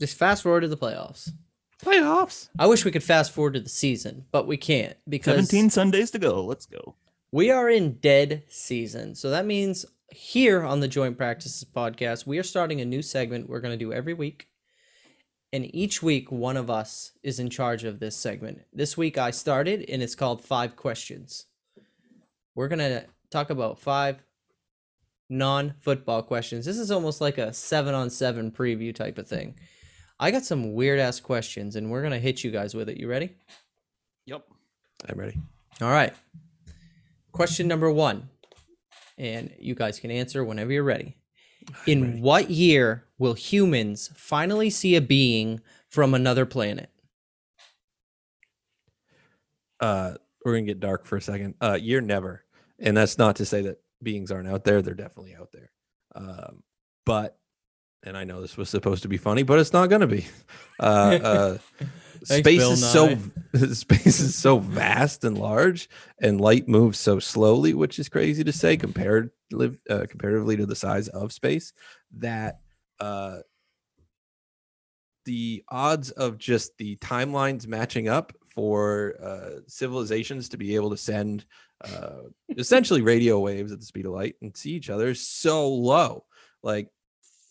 Just 0.00 0.16
fast 0.16 0.42
forward 0.42 0.62
to 0.62 0.68
the 0.68 0.76
playoffs. 0.76 1.30
Playoffs. 1.84 2.48
I 2.58 2.66
wish 2.66 2.84
we 2.84 2.90
could 2.90 3.02
fast 3.02 3.32
forward 3.32 3.54
to 3.54 3.60
the 3.60 3.68
season, 3.68 4.26
but 4.32 4.46
we 4.46 4.56
can't 4.56 4.96
because 5.08 5.48
17 5.48 5.70
Sundays 5.70 6.10
to 6.12 6.18
go. 6.18 6.44
Let's 6.44 6.66
go. 6.66 6.96
we 7.32 7.50
are 7.50 7.68
in 7.70 7.94
dead 7.94 8.44
season. 8.48 9.14
So 9.14 9.30
that 9.30 9.46
means 9.46 9.86
here 10.12 10.62
on 10.62 10.80
the 10.80 10.88
Joint 10.88 11.16
Practices 11.16 11.64
podcast, 11.64 12.26
we 12.26 12.38
are 12.38 12.42
starting 12.42 12.80
a 12.80 12.84
new 12.84 13.02
segment 13.02 13.48
we're 13.48 13.60
going 13.60 13.78
to 13.78 13.84
do 13.84 13.92
every 13.92 14.14
week. 14.14 14.48
And 15.52 15.74
each 15.74 16.00
week, 16.02 16.30
one 16.30 16.56
of 16.56 16.70
us 16.70 17.12
is 17.24 17.40
in 17.40 17.50
charge 17.50 17.82
of 17.82 17.98
this 17.98 18.16
segment. 18.16 18.62
This 18.72 18.96
week, 18.96 19.18
I 19.18 19.32
started, 19.32 19.84
and 19.88 20.00
it's 20.00 20.14
called 20.14 20.44
Five 20.44 20.76
Questions. 20.76 21.46
We're 22.54 22.68
going 22.68 22.78
to 22.78 23.06
talk 23.30 23.50
about 23.50 23.80
five 23.80 24.22
non 25.28 25.74
football 25.80 26.22
questions. 26.22 26.66
This 26.66 26.78
is 26.78 26.90
almost 26.90 27.20
like 27.20 27.38
a 27.38 27.52
seven 27.52 27.94
on 27.94 28.10
seven 28.10 28.50
preview 28.50 28.94
type 28.94 29.18
of 29.18 29.26
thing. 29.26 29.54
I 30.22 30.30
got 30.30 30.44
some 30.44 30.74
weird 30.74 31.00
ass 31.00 31.18
questions, 31.18 31.76
and 31.76 31.90
we're 31.90 32.02
going 32.02 32.12
to 32.12 32.18
hit 32.18 32.44
you 32.44 32.50
guys 32.50 32.74
with 32.74 32.90
it. 32.90 32.98
You 32.98 33.08
ready? 33.08 33.34
Yep. 34.26 34.44
I'm 35.08 35.18
ready. 35.18 35.38
All 35.80 35.90
right. 35.90 36.12
Question 37.32 37.66
number 37.66 37.90
one, 37.90 38.28
and 39.16 39.50
you 39.58 39.74
guys 39.74 39.98
can 39.98 40.10
answer 40.10 40.44
whenever 40.44 40.72
you're 40.72 40.84
ready. 40.84 41.16
In 41.86 42.20
what 42.20 42.50
year 42.50 43.04
will 43.18 43.32
humans 43.32 44.10
finally 44.14 44.68
see 44.68 44.94
a 44.94 45.00
being 45.00 45.60
from 45.88 46.14
another 46.14 46.44
planet? 46.46 46.90
uh 49.80 50.12
we're 50.44 50.52
gonna 50.52 50.66
get 50.66 50.78
dark 50.78 51.06
for 51.06 51.16
a 51.16 51.22
second 51.22 51.54
uh 51.62 51.78
you're 51.80 52.02
never 52.02 52.44
and 52.78 52.94
that's 52.94 53.16
not 53.16 53.36
to 53.36 53.46
say 53.46 53.62
that 53.62 53.80
beings 54.02 54.30
aren't 54.30 54.46
out 54.46 54.62
there 54.62 54.82
they're 54.82 54.92
definitely 54.92 55.34
out 55.34 55.50
there 55.52 55.70
um 56.14 56.62
but 57.06 57.38
and 58.04 58.16
i 58.16 58.24
know 58.24 58.40
this 58.40 58.56
was 58.56 58.68
supposed 58.68 59.02
to 59.02 59.08
be 59.08 59.16
funny 59.16 59.42
but 59.42 59.58
it's 59.58 59.72
not 59.72 59.88
gonna 59.88 60.06
be 60.06 60.26
uh 60.80 61.18
uh 61.22 61.58
Thanks, 62.22 62.46
space 62.46 62.60
Bill 62.60 62.72
is 62.72 62.86
so 62.86 63.18
space 63.72 64.20
is 64.20 64.36
so 64.36 64.58
vast 64.58 65.24
and 65.24 65.38
large 65.38 65.88
and 66.20 66.38
light 66.38 66.68
moves 66.68 66.98
so 66.98 67.18
slowly 67.18 67.72
which 67.72 67.98
is 67.98 68.10
crazy 68.10 68.44
to 68.44 68.52
say 68.52 68.76
compared 68.76 69.30
uh, 69.54 70.06
comparatively 70.06 70.56
to 70.58 70.66
the 70.66 70.76
size 70.76 71.08
of 71.08 71.32
space 71.32 71.72
that 72.18 72.60
uh 73.00 73.38
the 75.24 75.64
odds 75.68 76.10
of 76.10 76.38
just 76.38 76.76
the 76.76 76.96
timelines 76.96 77.66
matching 77.66 78.08
up 78.08 78.32
for 78.54 79.14
uh, 79.22 79.60
civilizations 79.66 80.48
to 80.48 80.56
be 80.56 80.74
able 80.74 80.90
to 80.90 80.96
send 80.96 81.44
uh, 81.84 82.22
essentially 82.56 83.00
radio 83.00 83.38
waves 83.38 83.72
at 83.72 83.80
the 83.80 83.86
speed 83.86 84.06
of 84.06 84.12
light 84.12 84.36
and 84.42 84.56
see 84.56 84.72
each 84.72 84.90
other 84.90 85.08
is 85.08 85.26
so 85.26 85.68
low. 85.68 86.24
Like, 86.62 86.88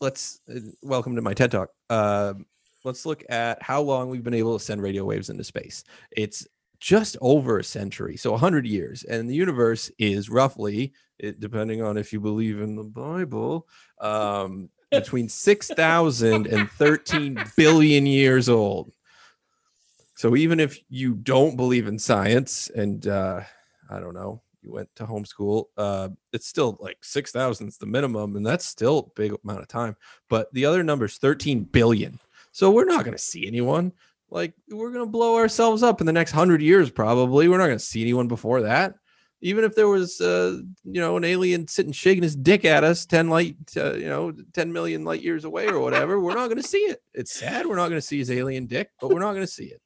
let's 0.02 0.42
uh, 0.54 0.60
welcome 0.82 1.16
to 1.16 1.22
my 1.22 1.34
TED 1.34 1.52
talk. 1.52 1.70
Um 1.90 2.46
let's 2.84 3.06
look 3.06 3.24
at 3.30 3.62
how 3.62 3.82
long 3.82 4.10
we've 4.10 4.24
been 4.24 4.34
able 4.34 4.58
to 4.58 4.64
send 4.64 4.82
radio 4.82 5.04
waves 5.04 5.30
into 5.30 5.44
space. 5.44 5.84
It's 6.12 6.48
just 6.80 7.18
over 7.22 7.60
a 7.60 7.64
century, 7.64 8.16
so 8.16 8.32
100 8.32 8.66
years, 8.66 9.04
and 9.04 9.30
the 9.30 9.36
universe 9.36 9.92
is 10.00 10.30
roughly, 10.30 10.94
it, 11.18 11.40
depending 11.40 11.82
on 11.82 11.98
if 11.98 12.14
you 12.14 12.22
believe 12.22 12.62
in 12.62 12.76
the 12.76 12.84
Bible, 12.84 13.68
um, 14.00 14.70
between 14.92 15.28
6,000 15.28 16.48
and 16.48 16.72
13 16.72 17.44
billion 17.58 18.06
years 18.06 18.48
old. 18.48 18.92
So 20.16 20.36
even 20.36 20.60
if 20.60 20.80
you 20.90 21.16
don't 21.16 21.58
believe 21.58 21.88
in 21.88 22.00
science 22.00 22.70
and 22.74 23.06
uh, 23.08 23.42
I 23.90 24.00
don't 24.00 24.14
know, 24.14 24.42
you 24.62 24.72
went 24.72 24.90
to 24.96 25.06
homeschool, 25.06 25.66
uh, 25.78 26.10
it's 26.34 26.48
still 26.48 26.78
like 26.80 26.98
6,000 27.02 27.68
is 27.68 27.78
the 27.78 27.86
minimum, 27.86 28.36
and 28.36 28.46
that's 28.46 28.66
still 28.66 29.00
a 29.00 29.20
big 29.20 29.34
amount 29.44 29.62
of 29.62 29.68
time. 29.68 29.96
But 30.30 30.54
the 30.54 30.66
other 30.66 30.84
number 30.84 31.06
is 31.06 31.18
13 31.18 31.64
billion. 31.64 32.20
So 32.52 32.72
we're 32.72 32.86
not 32.86 33.06
going 33.06 33.16
to 33.16 33.24
see 33.24 33.48
anyone. 33.48 33.92
Like 34.30 34.54
we're 34.70 34.92
going 34.92 35.06
to 35.06 35.12
blow 35.12 35.36
ourselves 35.38 35.84
up 35.84 36.02
in 36.02 36.08
the 36.08 36.14
next 36.14 36.34
100 36.34 36.62
years, 36.62 36.90
probably. 36.90 37.48
We're 37.48 37.58
not 37.58 37.68
going 37.68 37.80
to 37.80 37.84
see 37.84 38.02
anyone 38.02 38.28
before 38.28 38.62
that 38.62 38.96
even 39.42 39.64
if 39.64 39.76
there 39.76 39.88
was 39.88 40.20
uh 40.22 40.58
you 40.84 41.02
know 41.02 41.18
an 41.18 41.24
alien 41.24 41.68
sitting 41.68 41.92
shaking 41.92 42.24
his 42.24 42.36
dick 42.36 42.66
at 42.66 42.84
us 42.84 43.06
10 43.06 43.30
light 43.30 43.56
uh, 43.78 43.94
you 43.94 44.08
know 44.08 44.34
10 44.54 44.72
million 44.72 45.04
light 45.04 45.22
years 45.22 45.46
away 45.46 45.68
or 45.68 45.80
whatever 45.80 46.20
we're 46.20 46.36
not 46.36 46.48
going 46.48 46.62
to 46.62 46.68
see 46.68 46.80
it 46.80 47.02
it's 47.14 47.34
sad 47.34 47.66
we're 47.66 47.76
not 47.76 47.90
going 47.90 48.00
to 48.00 48.06
see 48.06 48.18
his 48.18 48.32
alien 48.32 48.66
dick 48.66 48.90
but 49.00 49.10
we're 49.10 49.20
not 49.20 49.34
going 49.34 49.46
to 49.46 49.52
see 49.52 49.66
it 49.66 49.82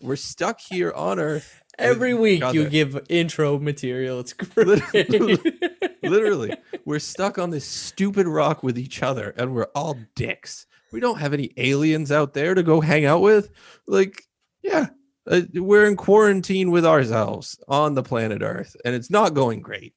we're 0.00 0.16
stuck 0.16 0.60
here 0.60 0.92
on 0.92 1.18
earth 1.18 1.62
Every 1.78 2.12
week 2.12 2.42
each 2.42 2.54
you 2.54 2.68
give 2.68 2.98
intro 3.08 3.58
material. 3.58 4.20
It's 4.20 4.32
great. 4.34 4.82
literally 6.02 6.54
we're 6.84 6.98
stuck 6.98 7.38
on 7.38 7.50
this 7.50 7.64
stupid 7.64 8.26
rock 8.26 8.62
with 8.62 8.78
each 8.78 9.02
other 9.02 9.32
and 9.36 9.54
we're 9.54 9.68
all 9.74 9.96
dicks 10.14 10.66
we 10.92 10.98
don't 11.00 11.18
have 11.18 11.32
any 11.32 11.50
aliens 11.56 12.10
out 12.10 12.34
there 12.34 12.54
to 12.54 12.62
go 12.62 12.80
hang 12.80 13.04
out 13.04 13.20
with 13.22 13.50
like 13.86 14.22
yeah 14.62 14.86
uh, 15.30 15.42
we're 15.54 15.86
in 15.86 15.96
quarantine 15.96 16.70
with 16.70 16.84
ourselves 16.84 17.58
on 17.68 17.94
the 17.94 18.02
planet 18.02 18.42
earth 18.42 18.74
and 18.84 18.94
it's 18.94 19.10
not 19.10 19.34
going 19.34 19.60
great 19.60 19.94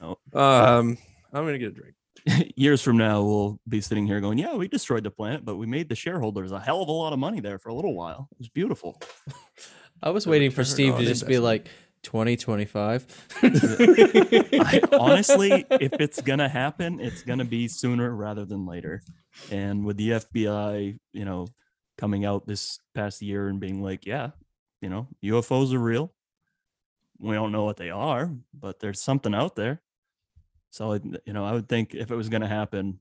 No. 0.00 0.18
um 0.32 0.96
i'm 1.32 1.44
gonna 1.44 1.58
get 1.58 1.68
a 1.68 1.74
drink 1.74 1.94
Years 2.56 2.82
from 2.82 2.96
now, 2.96 3.22
we'll 3.22 3.60
be 3.68 3.80
sitting 3.80 4.06
here 4.06 4.20
going, 4.20 4.38
"Yeah, 4.38 4.54
we 4.56 4.68
destroyed 4.68 5.04
the 5.04 5.10
planet, 5.10 5.44
but 5.44 5.56
we 5.56 5.66
made 5.66 5.88
the 5.88 5.94
shareholders 5.94 6.52
a 6.52 6.60
hell 6.60 6.82
of 6.82 6.88
a 6.88 6.92
lot 6.92 7.12
of 7.12 7.18
money 7.18 7.40
there 7.40 7.58
for 7.58 7.68
a 7.70 7.74
little 7.74 7.94
while. 7.94 8.28
It 8.32 8.38
was 8.38 8.48
beautiful." 8.48 9.00
I 10.02 10.10
was 10.10 10.24
The 10.24 10.30
waiting 10.30 10.50
for 10.50 10.64
Steve 10.64 10.96
to 10.96 11.04
just 11.04 11.26
be 11.26 11.34
investment. 11.34 11.44
like, 11.44 11.68
2025. 12.02 13.28
I, 13.42 14.80
honestly, 14.98 15.66
if 15.70 15.92
it's 15.94 16.20
gonna 16.22 16.48
happen, 16.48 17.00
it's 17.00 17.22
gonna 17.22 17.44
be 17.44 17.68
sooner 17.68 18.14
rather 18.14 18.44
than 18.44 18.66
later. 18.66 19.02
And 19.50 19.84
with 19.84 19.96
the 19.96 20.10
FBI, 20.10 20.98
you 21.12 21.24
know, 21.24 21.46
coming 21.98 22.24
out 22.24 22.46
this 22.46 22.78
past 22.94 23.20
year 23.20 23.48
and 23.48 23.60
being 23.60 23.82
like, 23.82 24.06
yeah, 24.06 24.30
you 24.80 24.88
know, 24.88 25.08
UFOs 25.22 25.74
are 25.74 25.78
real. 25.78 26.12
We 27.18 27.34
don't 27.34 27.52
know 27.52 27.64
what 27.64 27.76
they 27.76 27.90
are, 27.90 28.32
but 28.54 28.80
there's 28.80 29.02
something 29.02 29.34
out 29.34 29.54
there. 29.54 29.82
So, 30.70 30.92
I- 30.94 31.00
you 31.26 31.32
know, 31.32 31.44
I 31.44 31.52
would 31.52 31.68
think 31.68 31.94
if 31.94 32.10
it 32.10 32.16
was 32.16 32.28
gonna 32.28 32.48
happen, 32.48 33.00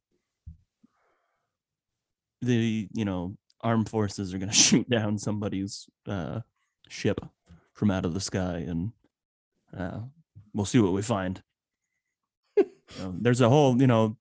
the 2.41 2.87
you 2.93 3.05
know 3.05 3.35
armed 3.61 3.89
forces 3.89 4.33
are 4.33 4.37
gonna 4.37 4.53
shoot 4.67 4.89
down 4.89 5.17
somebody's 5.17 5.87
uh, 6.07 6.41
ship 6.87 7.19
from 7.73 7.91
out 7.91 8.05
of 8.05 8.13
the 8.13 8.19
sky 8.19 8.57
and 8.67 8.91
uh, 9.77 9.99
we'll 10.53 10.65
see 10.65 10.79
what 10.79 10.93
we 10.93 11.01
find. 11.01 11.41
Um, 13.03 13.19
there's 13.21 13.39
a 13.39 13.47
whole, 13.49 13.79
you 13.79 13.85
know, 13.85 14.17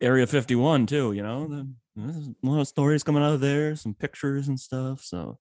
Area 0.00 0.28
51 0.28 0.86
too. 0.86 1.12
You 1.12 1.24
know, 1.24 1.48
the, 1.48 1.68
there's 1.96 2.28
a 2.28 2.34
lot 2.44 2.60
of 2.60 2.68
stories 2.68 3.02
coming 3.02 3.20
out 3.20 3.34
of 3.34 3.40
there, 3.40 3.74
some 3.74 3.94
pictures 3.94 4.46
and 4.46 4.60
stuff. 4.60 5.00
So 5.02 5.38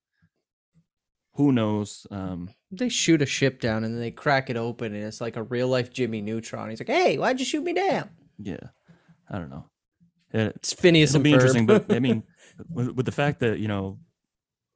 who 1.35 1.51
knows? 1.51 2.07
Um, 2.11 2.49
they 2.71 2.89
shoot 2.89 3.21
a 3.21 3.25
ship 3.25 3.59
down 3.59 3.83
and 3.83 3.93
then 3.93 4.01
they 4.01 4.11
crack 4.11 4.49
it 4.49 4.57
open 4.57 4.93
and 4.93 5.03
it's 5.03 5.21
like 5.21 5.35
a 5.35 5.43
real 5.43 5.67
life 5.67 5.91
Jimmy 5.91 6.21
Neutron. 6.21 6.69
He's 6.69 6.79
like, 6.79 6.89
"Hey, 6.89 7.17
why'd 7.17 7.39
you 7.39 7.45
shoot 7.45 7.63
me 7.63 7.73
down?" 7.73 8.09
yeah, 8.37 8.59
I 9.29 9.37
don't 9.37 9.49
know. 9.49 9.65
It, 10.31 10.55
It's 10.57 10.73
Phineas 10.73 11.11
it'll 11.11 11.17
and 11.17 11.23
be 11.23 11.33
interesting, 11.33 11.65
but 11.65 11.91
I 11.93 11.99
mean, 11.99 12.23
with, 12.69 12.91
with 12.91 13.05
the 13.05 13.11
fact 13.11 13.39
that 13.41 13.59
you 13.59 13.67
know 13.67 13.99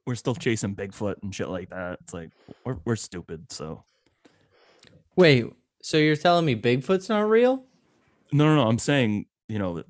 we're 0.06 0.14
still 0.14 0.34
chasing 0.34 0.74
Bigfoot 0.74 1.16
and 1.22 1.34
shit 1.34 1.48
like 1.48 1.70
that, 1.70 1.98
it's 2.02 2.12
like 2.14 2.30
we're 2.64 2.78
we're 2.84 2.96
stupid. 2.96 3.50
So 3.50 3.84
wait, 5.16 5.46
so 5.82 5.96
you're 5.96 6.16
telling 6.16 6.44
me 6.44 6.56
Bigfoot's 6.56 7.08
not 7.08 7.28
real? 7.28 7.64
no, 8.32 8.44
no, 8.44 8.56
no. 8.56 8.68
I'm 8.68 8.78
saying 8.78 9.26
you 9.48 9.58
know 9.58 9.82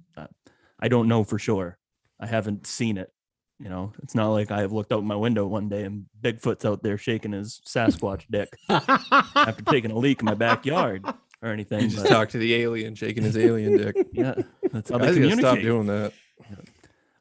I 0.81 0.89
don't 0.89 1.09
know 1.09 1.25
for 1.25 1.39
sure. 1.39 1.79
I 2.19 2.27
haven't 2.27 2.67
seen 2.67 2.97
it. 2.97 3.13
You 3.61 3.69
know, 3.69 3.93
it's 4.03 4.15
not 4.15 4.29
like 4.31 4.51
I 4.51 4.63
have 4.63 4.73
looked 4.73 4.91
out 4.91 5.05
my 5.05 5.15
window 5.15 5.47
one 5.47 5.69
day 5.69 5.85
and 5.85 6.07
Bigfoot's 6.23 6.65
out 6.65 6.83
there 6.83 6.97
shaking 6.97 7.33
his 7.33 7.61
Sasquatch 7.67 8.25
dick 8.31 8.49
after 8.71 9.63
taking 9.65 9.91
a 9.91 9.99
leak 9.99 10.21
in 10.21 10.25
my 10.25 10.35
backyard 10.35 11.05
or 11.43 11.49
anything. 11.53 11.83
You 11.83 11.89
just 11.89 12.05
but 12.05 12.09
talk 12.09 12.31
to 12.31 12.39
the 12.39 12.55
alien 12.55 12.95
shaking 12.95 13.23
his 13.23 13.37
alien 13.37 13.77
dick. 13.77 13.97
yeah, 14.13 14.35
that's 14.73 14.89
how 14.89 14.97
Guys 14.97 15.15
they 15.15 15.31
stop 15.33 15.59
doing 15.59 15.87
that. 15.89 16.15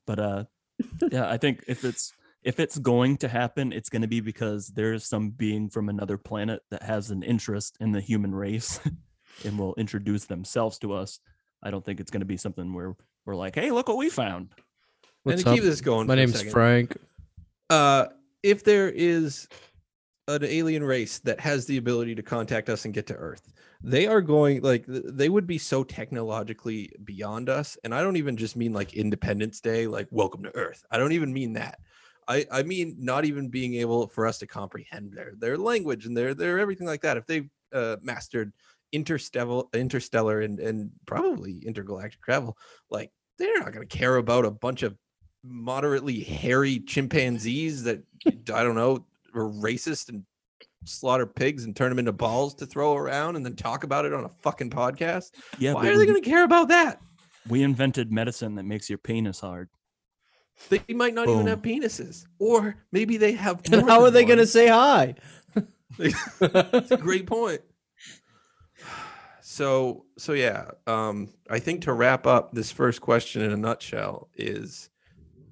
But 0.05 0.19
uh, 0.19 0.43
yeah, 1.11 1.29
I 1.29 1.35
think 1.35 1.65
if 1.67 1.83
it's 1.83 2.13
if 2.41 2.61
it's 2.61 2.79
going 2.79 3.17
to 3.17 3.27
happen, 3.27 3.73
it's 3.73 3.89
going 3.89 4.01
to 4.03 4.07
be 4.07 4.21
because 4.21 4.67
there's 4.67 5.05
some 5.05 5.31
being 5.31 5.69
from 5.69 5.89
another 5.89 6.17
planet 6.17 6.61
that 6.71 6.83
has 6.83 7.11
an 7.11 7.21
interest 7.21 7.75
in 7.81 7.91
the 7.91 7.99
human 7.99 8.33
race 8.33 8.79
and 9.45 9.59
will 9.59 9.75
introduce 9.75 10.23
themselves 10.23 10.79
to 10.79 10.93
us. 10.93 11.19
I 11.61 11.69
don't 11.69 11.83
think 11.83 11.99
it's 11.99 12.11
going 12.11 12.21
to 12.21 12.25
be 12.25 12.37
something 12.37 12.73
where 12.73 12.95
we're 13.25 13.35
like, 13.35 13.55
"Hey, 13.55 13.71
look 13.71 13.89
what 13.89 13.97
we 13.97 14.09
found." 14.09 14.53
What's 15.29 15.41
and 15.41 15.45
to 15.45 15.49
up? 15.51 15.55
keep 15.55 15.63
this 15.63 15.81
going, 15.81 16.07
My 16.07 16.13
a 16.13 16.17
name's 16.17 16.41
Frank. 16.41 16.95
uh 17.69 18.07
if 18.43 18.63
there 18.63 18.89
is 18.89 19.47
an 20.27 20.43
alien 20.43 20.83
race 20.83 21.19
that 21.19 21.39
has 21.39 21.65
the 21.65 21.77
ability 21.77 22.15
to 22.15 22.21
contact 22.23 22.69
us 22.69 22.85
and 22.85 22.93
get 22.93 23.07
to 23.07 23.15
earth 23.15 23.51
they 23.83 24.05
are 24.07 24.21
going 24.21 24.61
like 24.61 24.85
they 24.87 25.29
would 25.29 25.47
be 25.47 25.57
so 25.57 25.83
technologically 25.83 26.91
beyond 27.03 27.49
us 27.49 27.77
and 27.83 27.95
i 27.95 28.01
don't 28.01 28.17
even 28.17 28.37
just 28.37 28.55
mean 28.55 28.73
like 28.73 28.93
independence 28.93 29.59
day 29.59 29.87
like 29.87 30.07
welcome 30.11 30.43
to 30.43 30.55
earth 30.55 30.85
i 30.91 30.97
don't 30.97 31.13
even 31.13 31.33
mean 31.33 31.53
that 31.53 31.79
i 32.27 32.45
i 32.51 32.61
mean 32.61 32.95
not 32.99 33.25
even 33.25 33.49
being 33.49 33.73
able 33.75 34.07
for 34.07 34.27
us 34.27 34.37
to 34.37 34.45
comprehend 34.45 35.11
their 35.13 35.33
their 35.37 35.57
language 35.57 36.05
and 36.05 36.15
their 36.15 36.33
their 36.33 36.59
everything 36.59 36.87
like 36.87 37.01
that 37.01 37.17
if 37.17 37.25
they've 37.25 37.49
uh, 37.73 37.95
mastered 38.01 38.51
interstellar 38.91 39.63
interstellar 39.73 40.41
and 40.41 40.59
and 40.59 40.91
probably 41.05 41.59
intergalactic 41.65 42.21
travel 42.21 42.57
like 42.89 43.11
they're 43.37 43.59
not 43.59 43.71
going 43.71 43.87
to 43.87 43.97
care 43.97 44.17
about 44.17 44.45
a 44.45 44.51
bunch 44.51 44.83
of 44.83 44.95
moderately 45.43 46.19
hairy 46.21 46.79
chimpanzees 46.79 47.83
that 47.83 48.03
I 48.25 48.63
don't 48.63 48.75
know 48.75 49.05
are 49.33 49.49
racist 49.49 50.09
and 50.09 50.23
slaughter 50.85 51.25
pigs 51.25 51.65
and 51.65 51.75
turn 51.75 51.89
them 51.89 51.99
into 51.99 52.11
balls 52.11 52.55
to 52.55 52.65
throw 52.65 52.95
around 52.95 53.35
and 53.35 53.45
then 53.45 53.55
talk 53.55 53.83
about 53.83 54.05
it 54.05 54.13
on 54.13 54.25
a 54.25 54.29
fucking 54.41 54.69
podcast. 54.69 55.31
Yeah, 55.57 55.73
Why 55.73 55.87
are 55.87 55.97
they 55.97 56.05
going 56.05 56.21
to 56.21 56.29
care 56.29 56.43
about 56.43 56.69
that? 56.69 56.99
We 57.47 57.63
invented 57.63 58.11
medicine 58.11 58.55
that 58.55 58.63
makes 58.63 58.89
your 58.89 58.97
penis 58.97 59.39
hard. 59.39 59.69
They 60.67 60.81
might 60.89 61.13
not 61.13 61.29
even 61.29 61.47
have 61.47 61.61
penises, 61.61 62.25
or 62.37 62.75
maybe 62.91 63.15
they 63.15 63.31
have. 63.31 63.61
And 63.71 63.81
more 63.81 63.89
how 63.89 64.03
are 64.03 64.11
they 64.11 64.25
going 64.25 64.39
to 64.39 64.47
say 64.47 64.67
hi? 64.67 65.15
That's 65.97 66.91
a 66.91 66.97
great 67.01 67.27
point. 67.27 67.61
So 69.41 70.05
so 70.15 70.33
yeah, 70.33 70.69
um, 70.85 71.33
I 71.49 71.57
think 71.57 71.81
to 71.81 71.93
wrap 71.93 72.27
up 72.27 72.53
this 72.53 72.71
first 72.71 73.01
question 73.01 73.41
in 73.41 73.51
a 73.51 73.57
nutshell 73.57 74.29
is, 74.37 74.89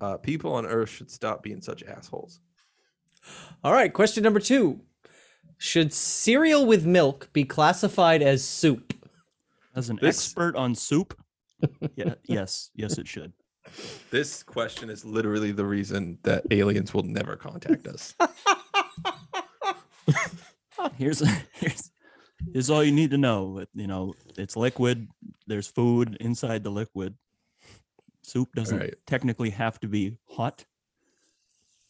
uh, 0.02 0.18
people 0.18 0.54
on 0.54 0.66
Earth 0.66 0.90
should 0.90 1.10
stop 1.12 1.44
being 1.44 1.62
such 1.62 1.84
assholes. 1.84 2.40
All 3.64 3.74
right, 3.74 3.92
question 3.94 4.24
number 4.24 4.40
two. 4.40 4.82
Should 5.58 5.92
cereal 5.94 6.66
with 6.66 6.86
milk 6.86 7.30
be 7.34 7.44
classified 7.44 8.22
as 8.22 8.44
soup? 8.44 8.94
As 9.76 9.90
an 9.90 9.98
This- 10.02 10.18
expert 10.18 10.56
on 10.56 10.76
soup, 10.76 11.18
yeah, 11.96 12.14
yes, 12.24 12.70
yes, 12.76 12.98
it 12.98 13.08
should. 13.08 13.34
This 14.12 14.44
question 14.44 14.90
is 14.90 15.04
literally 15.04 15.52
the 15.52 15.66
reason 15.66 16.20
that 16.24 16.44
aliens 16.52 16.94
will 16.94 17.04
never 17.04 17.36
contact 17.36 17.86
us. 17.88 18.16
Here's 20.96 21.20
here's 21.54 21.92
here's 22.54 22.70
all 22.70 22.84
you 22.84 22.92
need 22.92 23.12
to 23.12 23.18
know. 23.18 23.60
It- 23.60 23.70
You 23.74 23.88
know, 23.88 24.14
it's 24.38 24.56
liquid. 24.56 25.08
There's 25.48 25.68
food 25.68 26.18
inside 26.20 26.64
the 26.64 26.70
liquid. 26.72 27.16
Soup 28.28 28.50
doesn't 28.54 28.78
right. 28.78 28.94
technically 29.06 29.52
have 29.52 29.80
to 29.80 29.88
be 29.88 30.18
hot. 30.30 30.66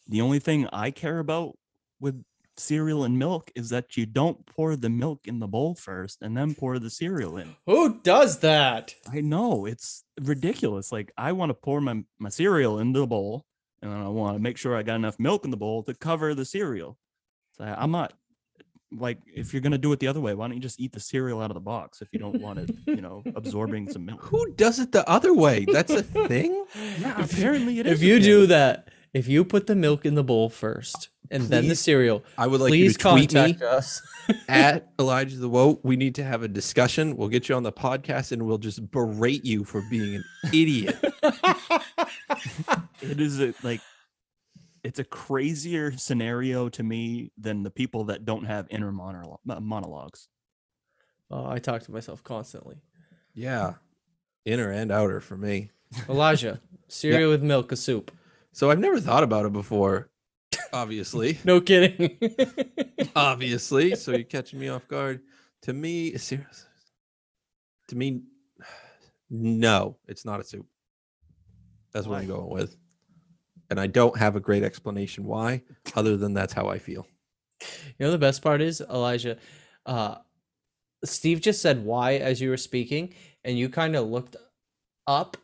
The 0.07 0.21
only 0.21 0.37
thing 0.37 0.67
I 0.71 0.91
care 0.91 1.17
about 1.17 1.57
with 1.99 2.23
cereal 2.57 3.03
and 3.05 3.17
milk 3.17 3.51
is 3.55 3.69
that 3.69 3.97
you 3.97 4.05
don't 4.05 4.45
pour 4.45 4.75
the 4.75 4.89
milk 4.89 5.21
in 5.25 5.39
the 5.39 5.47
bowl 5.47 5.73
first 5.73 6.21
and 6.21 6.37
then 6.37 6.53
pour 6.53 6.77
the 6.77 6.91
cereal 6.91 7.37
in. 7.37 7.55
Who 7.65 7.99
does 8.01 8.39
that? 8.39 8.93
I 9.11 9.21
know 9.21 9.65
it's 9.65 10.03
ridiculous. 10.21 10.91
Like 10.91 11.11
I 11.17 11.31
want 11.31 11.49
to 11.49 11.55
pour 11.55 11.81
my 11.81 12.03
my 12.19 12.29
cereal 12.29 12.79
into 12.79 12.99
the 12.99 13.07
bowl, 13.07 13.43
and 13.81 13.91
then 13.91 13.99
I 13.99 14.07
want 14.07 14.35
to 14.37 14.41
make 14.41 14.57
sure 14.57 14.75
I 14.75 14.83
got 14.83 14.95
enough 14.95 15.19
milk 15.19 15.43
in 15.43 15.49
the 15.49 15.57
bowl 15.57 15.81
to 15.83 15.95
cover 15.95 16.35
the 16.35 16.45
cereal. 16.45 16.99
So 17.57 17.63
I'm 17.63 17.91
not 17.91 18.13
like 18.91 19.19
if 19.25 19.53
you're 19.53 19.61
gonna 19.61 19.77
do 19.77 19.91
it 19.91 19.99
the 19.99 20.07
other 20.07 20.21
way, 20.21 20.33
why 20.33 20.47
don't 20.47 20.55
you 20.55 20.61
just 20.61 20.79
eat 20.79 20.91
the 20.93 20.99
cereal 20.99 21.41
out 21.41 21.49
of 21.49 21.55
the 21.55 21.61
box 21.61 22.01
if 22.01 22.07
you 22.11 22.19
don't 22.19 22.41
want 22.41 22.59
it, 22.59 22.71
you 22.85 23.01
know, 23.01 23.23
absorbing 23.35 23.91
some 23.91 24.05
milk? 24.05 24.23
Who 24.23 24.53
does 24.53 24.79
it 24.79 24.91
the 24.91 25.07
other 25.09 25.33
way? 25.33 25.65
That's 25.65 25.91
a 25.91 26.03
thing. 26.03 26.65
Yeah, 26.99 27.21
apparently 27.23 27.79
it 27.79 27.87
is. 27.87 27.93
If 27.93 28.01
a 28.01 28.05
you 28.05 28.19
do 28.19 28.47
that, 28.47 28.89
if 29.13 29.27
you 29.27 29.43
put 29.45 29.67
the 29.67 29.75
milk 29.75 30.05
in 30.05 30.15
the 30.15 30.23
bowl 30.23 30.49
first 30.49 31.09
and 31.31 31.43
then 31.43 31.67
the 31.67 31.75
cereal, 31.75 32.23
I 32.37 32.47
would 32.47 32.61
like 32.61 32.73
you 32.73 32.85
please 32.85 32.97
to 32.97 33.09
tweet 33.11 33.33
me 33.33 33.53
contact 33.53 33.61
us. 33.61 34.01
at 34.49 34.89
Elijah 34.99 35.37
the 35.37 35.49
Woe. 35.49 35.79
We 35.83 35.95
need 35.95 36.15
to 36.15 36.23
have 36.23 36.43
a 36.43 36.47
discussion. 36.47 37.15
We'll 37.15 37.29
get 37.29 37.49
you 37.49 37.55
on 37.55 37.63
the 37.63 37.71
podcast 37.71 38.31
and 38.31 38.45
we'll 38.45 38.57
just 38.57 38.91
berate 38.91 39.45
you 39.45 39.63
for 39.63 39.81
being 39.89 40.15
an 40.15 40.23
idiot. 40.53 40.97
it 43.01 43.19
is 43.21 43.39
a, 43.39 43.53
like 43.63 43.81
it's 44.83 44.99
a 44.99 45.03
crazier 45.03 45.91
scenario 45.97 46.69
to 46.69 46.83
me 46.83 47.31
than 47.37 47.63
the 47.63 47.71
people 47.71 48.05
that 48.05 48.25
don't 48.25 48.45
have 48.45 48.67
inner 48.69 48.91
monolo- 48.91 49.39
uh, 49.49 49.59
monologues. 49.59 50.27
Oh, 51.29 51.45
I 51.49 51.59
talk 51.59 51.83
to 51.83 51.91
myself 51.91 52.23
constantly. 52.23 52.77
Yeah, 53.33 53.73
inner 54.45 54.71
and 54.71 54.91
outer 54.91 55.19
for 55.19 55.37
me. 55.37 55.71
Elijah, 56.09 56.59
cereal 56.87 57.29
with 57.31 57.43
milk, 57.43 57.71
a 57.71 57.75
soup. 57.75 58.11
So 58.51 58.71
I've 58.71 58.79
never 58.79 58.99
thought 58.99 59.23
about 59.23 59.45
it 59.45 59.53
before. 59.53 60.09
Obviously, 60.73 61.37
No 61.45 61.61
kidding. 61.61 62.17
obviously. 63.15 63.95
So 63.95 64.11
you're 64.11 64.23
catching 64.23 64.59
me 64.59 64.69
off 64.69 64.87
guard. 64.87 65.21
To 65.63 65.73
me, 65.73 66.17
serious. 66.17 66.65
To 67.89 67.95
me, 67.95 68.21
no, 69.29 69.97
it's 70.07 70.25
not 70.25 70.39
a 70.39 70.43
soup. 70.43 70.65
That's 71.93 72.05
what 72.07 72.19
I'm 72.19 72.27
going 72.27 72.49
with. 72.49 72.75
And 73.69 73.79
I 73.79 73.87
don't 73.87 74.17
have 74.17 74.35
a 74.35 74.39
great 74.39 74.63
explanation 74.63 75.25
why, 75.25 75.61
other 75.95 76.17
than 76.17 76.33
that's 76.33 76.53
how 76.53 76.67
I 76.67 76.79
feel. 76.79 77.07
You 77.61 78.05
know 78.05 78.11
the 78.11 78.17
best 78.17 78.41
part 78.41 78.61
is 78.61 78.81
Elijah. 78.81 79.37
Uh, 79.85 80.15
Steve 81.03 81.41
just 81.41 81.61
said 81.61 81.83
why 81.85 82.13
as 82.13 82.39
you 82.41 82.49
were 82.49 82.57
speaking, 82.57 83.13
and 83.43 83.57
you 83.57 83.69
kind 83.69 83.95
of 83.95 84.07
looked 84.07 84.35
up, 85.05 85.37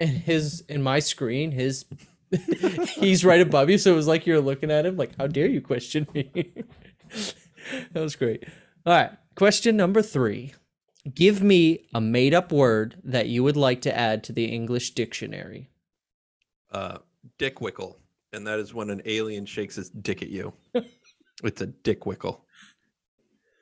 and 0.00 0.10
his 0.10 0.64
in 0.68 0.82
my 0.82 0.98
screen, 0.98 1.52
his 1.52 1.84
he's 2.94 3.24
right 3.24 3.40
above 3.40 3.70
you, 3.70 3.78
so 3.78 3.92
it 3.92 3.96
was 3.96 4.08
like 4.08 4.26
you're 4.26 4.40
looking 4.40 4.70
at 4.70 4.86
him. 4.86 4.96
Like, 4.96 5.16
how 5.18 5.26
dare 5.26 5.46
you 5.46 5.60
question 5.60 6.06
me? 6.14 6.30
that 7.92 8.02
was 8.02 8.16
great. 8.16 8.44
All 8.84 8.92
right, 8.92 9.10
question 9.36 9.76
number 9.76 10.02
three. 10.02 10.54
Give 11.14 11.42
me 11.42 11.86
a 11.92 12.00
made 12.00 12.32
up 12.32 12.52
word 12.52 12.96
that 13.02 13.26
you 13.26 13.42
would 13.42 13.56
like 13.56 13.80
to 13.82 13.96
add 13.96 14.22
to 14.24 14.32
the 14.32 14.44
English 14.46 14.92
dictionary. 14.92 15.68
uh, 16.70 16.98
dick 17.38 17.60
wickle, 17.60 17.96
and 18.32 18.46
that 18.46 18.58
is 18.58 18.74
when 18.74 18.90
an 18.90 19.02
alien 19.04 19.46
shakes 19.46 19.76
his 19.76 19.90
dick 19.90 20.22
at 20.22 20.28
you. 20.28 20.52
it's 21.44 21.60
a 21.60 21.66
dick 21.66 22.00
wickle. 22.06 22.40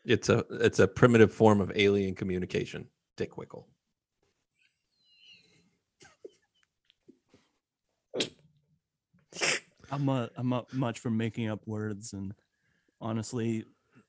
It's 0.04 0.28
a 0.28 0.44
it's 0.50 0.78
a 0.78 0.88
primitive 0.88 1.32
form 1.32 1.60
of 1.60 1.72
alien 1.74 2.14
communication. 2.14 2.86
Dick 3.16 3.36
Wickle. 3.36 3.66
I'm 9.92 10.08
uh, 10.08 10.28
I'm 10.36 10.48
not 10.48 10.72
much 10.72 11.00
for 11.00 11.10
making 11.10 11.48
up 11.48 11.60
words, 11.66 12.14
and 12.14 12.32
honestly, 13.00 13.64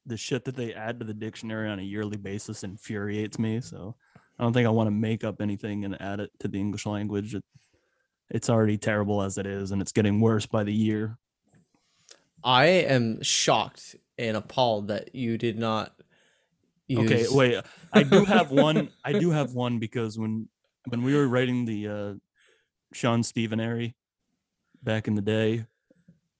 the 0.06 0.16
shit 0.16 0.46
that 0.46 0.56
they 0.56 0.74
add 0.74 1.00
to 1.00 1.06
the 1.06 1.14
dictionary 1.14 1.70
on 1.70 1.80
a 1.80 1.84
yearly 1.84 2.18
basis 2.18 2.64
infuriates 2.64 3.38
me. 3.38 3.60
So 3.60 3.96
I 4.40 4.44
don't 4.44 4.54
think 4.54 4.68
I 4.68 4.72
want 4.72 4.88
to 4.88 4.92
make 4.92 5.24
up 5.24 5.42
anything 5.42 5.84
and 5.84 6.02
add 6.02 6.22
it 6.22 6.32
to 6.40 6.48
the 6.48 6.60
English 6.60 6.86
language. 6.86 7.36
It, 7.36 7.44
it's 8.32 8.50
already 8.50 8.78
terrible 8.78 9.22
as 9.22 9.38
it 9.38 9.46
is, 9.46 9.72
and 9.72 9.82
it's 9.82 9.92
getting 9.92 10.22
worse 10.22 10.46
by 10.46 10.64
the 10.64 10.74
year. 10.74 11.18
I 12.44 12.66
am 12.66 13.22
shocked 13.22 13.96
and 14.18 14.38
appalled 14.38 14.88
that 14.88 15.14
you 15.14 15.38
did 15.38 15.60
not. 15.60 15.94
Use... 16.88 17.12
Okay, 17.12 17.26
wait. 17.30 17.64
I 17.94 18.04
do 18.04 18.26
have 18.26 18.52
one. 18.52 18.90
I 19.04 19.14
do 19.14 19.32
have 19.32 19.54
one 19.54 19.80
because 19.80 20.18
when 20.18 20.48
when 20.88 21.04
we 21.04 21.14
were 21.14 21.28
writing 21.28 21.66
the 21.66 21.88
uh, 21.88 22.14
Shawn 22.94 23.22
Stevenary 23.22 23.96
back 24.82 25.08
in 25.08 25.16
the 25.16 25.22
day, 25.22 25.66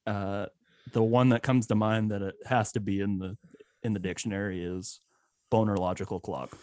uh, 0.06 0.46
the 0.92 1.02
one 1.02 1.28
that 1.28 1.42
comes 1.42 1.66
to 1.68 1.74
mind 1.74 2.10
that 2.10 2.22
it 2.22 2.34
has 2.46 2.72
to 2.72 2.80
be 2.80 3.00
in 3.00 3.18
the 3.18 3.36
in 3.82 3.92
the 3.92 4.00
dictionary 4.00 4.64
is 4.64 5.00
boner 5.50 5.76
logical 5.76 6.20
clock. 6.20 6.56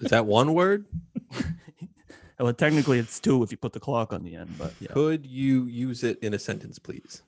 Is 0.00 0.10
that 0.10 0.26
one 0.26 0.54
word? 0.54 0.86
Well, 2.40 2.52
technically 2.52 2.98
it's 2.98 3.18
two 3.18 3.42
if 3.42 3.50
you 3.50 3.56
put 3.58 3.72
the 3.72 3.80
clock 3.80 4.12
on 4.12 4.22
the 4.22 4.36
end, 4.36 4.54
but 4.58 4.72
yeah. 4.80 4.92
Could 4.92 5.26
you 5.26 5.64
use 5.64 6.04
it 6.04 6.18
in 6.22 6.34
a 6.34 6.38
sentence, 6.38 6.78
please? 6.78 7.22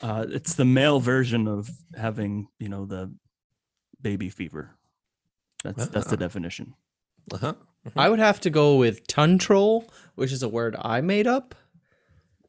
Uh, 0.00 0.26
it's 0.28 0.54
the 0.54 0.64
male 0.64 1.00
version 1.00 1.48
of 1.48 1.68
having, 1.96 2.46
you 2.60 2.68
know, 2.68 2.86
the 2.86 3.12
baby 4.00 4.28
fever. 4.30 4.70
That's 5.64 5.88
that's 5.88 6.06
the 6.06 6.16
Ah. 6.16 6.20
definition. 6.20 6.74
Uh 7.32 7.38
huh. 7.38 7.54
I 7.96 8.08
would 8.08 8.20
have 8.20 8.40
to 8.42 8.50
go 8.50 8.76
with 8.76 9.06
ton 9.08 9.38
tuntrol, 9.38 9.88
which 10.14 10.30
is 10.32 10.42
a 10.42 10.48
word 10.48 10.76
I 10.80 11.00
made 11.00 11.26
up. 11.26 11.54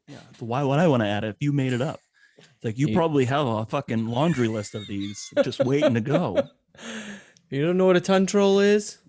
Yeah. 0.07 0.17
Why 0.39 0.63
would 0.63 0.79
I 0.79 0.87
want 0.87 1.01
to 1.01 1.07
add 1.07 1.23
it 1.23 1.29
if 1.29 1.35
you 1.39 1.51
made 1.51 1.73
it 1.73 1.81
up? 1.81 1.99
It's 2.37 2.63
like 2.63 2.77
you 2.77 2.89
You- 2.89 2.95
probably 2.95 3.25
have 3.25 3.47
a 3.47 3.65
fucking 3.65 4.07
laundry 4.07 4.47
list 4.47 4.75
of 4.75 4.85
these 4.87 5.31
just 5.43 5.59
waiting 5.65 5.95
to 5.95 6.01
go. 6.01 6.43
You 7.51 7.65
don't 7.65 7.77
know 7.77 7.87
what 7.87 7.97
a 7.97 7.99
ton 7.99 8.27
tuntrol 8.27 8.63
is? 8.63 8.99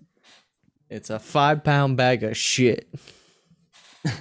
It's 0.91 1.09
a 1.09 1.19
five 1.19 1.63
pound 1.63 1.95
bag 1.97 2.23
of 2.23 2.35
shit. 2.37 2.87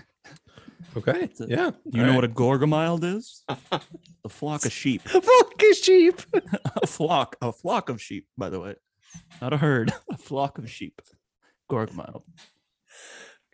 Okay. 0.96 1.28
a- 1.38 1.46
Yeah. 1.46 1.70
Do 1.88 1.98
you 2.00 2.04
know 2.04 2.16
what 2.16 2.24
a 2.24 2.28
gorgomild 2.28 3.04
is? 3.04 3.44
a 3.70 4.28
flock 4.28 4.64
of 4.66 4.72
sheep. 4.72 5.02
A 5.06 5.20
flock 5.20 5.62
of 5.62 5.76
sheep. 5.76 6.20
A 6.82 6.86
flock, 6.86 7.36
a 7.40 7.52
flock 7.52 7.88
of 7.88 8.02
sheep, 8.02 8.26
by 8.36 8.50
the 8.50 8.58
way. 8.58 8.74
Not 9.40 9.52
a 9.52 9.56
herd, 9.56 9.92
a 10.10 10.16
flock 10.16 10.58
of 10.58 10.68
sheep. 10.68 11.00
Gorgomild. 11.70 12.22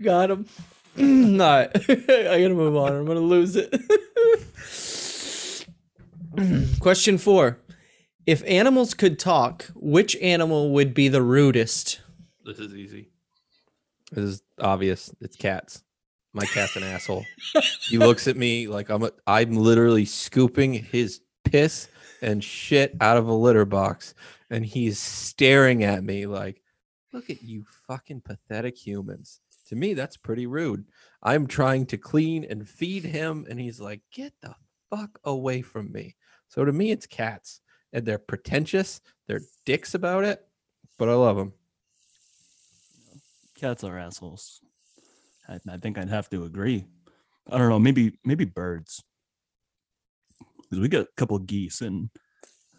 Got 0.02 0.30
him. 0.30 0.46
Not. 0.96 1.72
I 1.90 1.94
gotta 2.40 2.54
move 2.54 2.74
on. 2.74 2.92
I'm 2.94 3.04
gonna 3.04 3.20
lose 3.20 3.54
it. 3.54 3.68
Question 6.80 7.18
four: 7.18 7.58
If 8.24 8.42
animals 8.46 8.94
could 8.94 9.18
talk, 9.18 9.66
which 9.74 10.16
animal 10.16 10.70
would 10.72 10.94
be 10.94 11.08
the 11.08 11.20
rudest? 11.22 12.00
This 12.46 12.60
is 12.60 12.76
easy. 12.76 13.08
This 14.12 14.24
is 14.24 14.42
obvious. 14.60 15.12
It's 15.20 15.34
cats. 15.34 15.82
My 16.32 16.44
cat's 16.44 16.76
an 16.76 16.84
asshole. 16.84 17.24
He 17.88 17.98
looks 17.98 18.28
at 18.28 18.36
me 18.36 18.68
like 18.68 18.88
I'm 18.88 19.02
a, 19.02 19.10
I'm 19.26 19.56
literally 19.56 20.04
scooping 20.04 20.72
his 20.74 21.22
piss 21.44 21.88
and 22.22 22.44
shit 22.44 22.94
out 23.00 23.16
of 23.16 23.26
a 23.26 23.32
litter 23.32 23.64
box, 23.64 24.14
and 24.48 24.64
he's 24.64 25.00
staring 25.00 25.82
at 25.82 26.04
me 26.04 26.26
like, 26.26 26.62
"Look 27.12 27.30
at 27.30 27.42
you, 27.42 27.64
fucking 27.88 28.20
pathetic 28.20 28.76
humans." 28.76 29.40
To 29.68 29.74
me, 29.74 29.94
that's 29.94 30.16
pretty 30.16 30.46
rude. 30.46 30.84
I'm 31.24 31.48
trying 31.48 31.86
to 31.86 31.96
clean 31.98 32.44
and 32.44 32.68
feed 32.68 33.04
him, 33.04 33.44
and 33.50 33.58
he's 33.58 33.80
like, 33.80 34.02
"Get 34.12 34.34
the 34.40 34.54
fuck 34.88 35.18
away 35.24 35.62
from 35.62 35.90
me." 35.90 36.14
So 36.46 36.64
to 36.64 36.72
me, 36.72 36.92
it's 36.92 37.06
cats, 37.06 37.60
and 37.92 38.06
they're 38.06 38.18
pretentious. 38.18 39.00
They're 39.26 39.40
dicks 39.64 39.94
about 39.94 40.22
it, 40.22 40.46
but 40.96 41.08
I 41.08 41.14
love 41.14 41.36
them. 41.36 41.52
Cats 43.58 43.84
are 43.84 43.98
assholes. 43.98 44.60
I, 45.48 45.58
I 45.68 45.76
think 45.78 45.98
I'd 45.98 46.10
have 46.10 46.28
to 46.30 46.44
agree. 46.44 46.86
I 47.50 47.58
don't 47.58 47.68
know. 47.68 47.78
Maybe 47.78 48.18
maybe 48.24 48.44
birds. 48.44 49.02
Because 50.62 50.80
we 50.80 50.88
got 50.88 51.02
a 51.02 51.08
couple 51.16 51.36
of 51.36 51.46
geese 51.46 51.80
and 51.80 52.10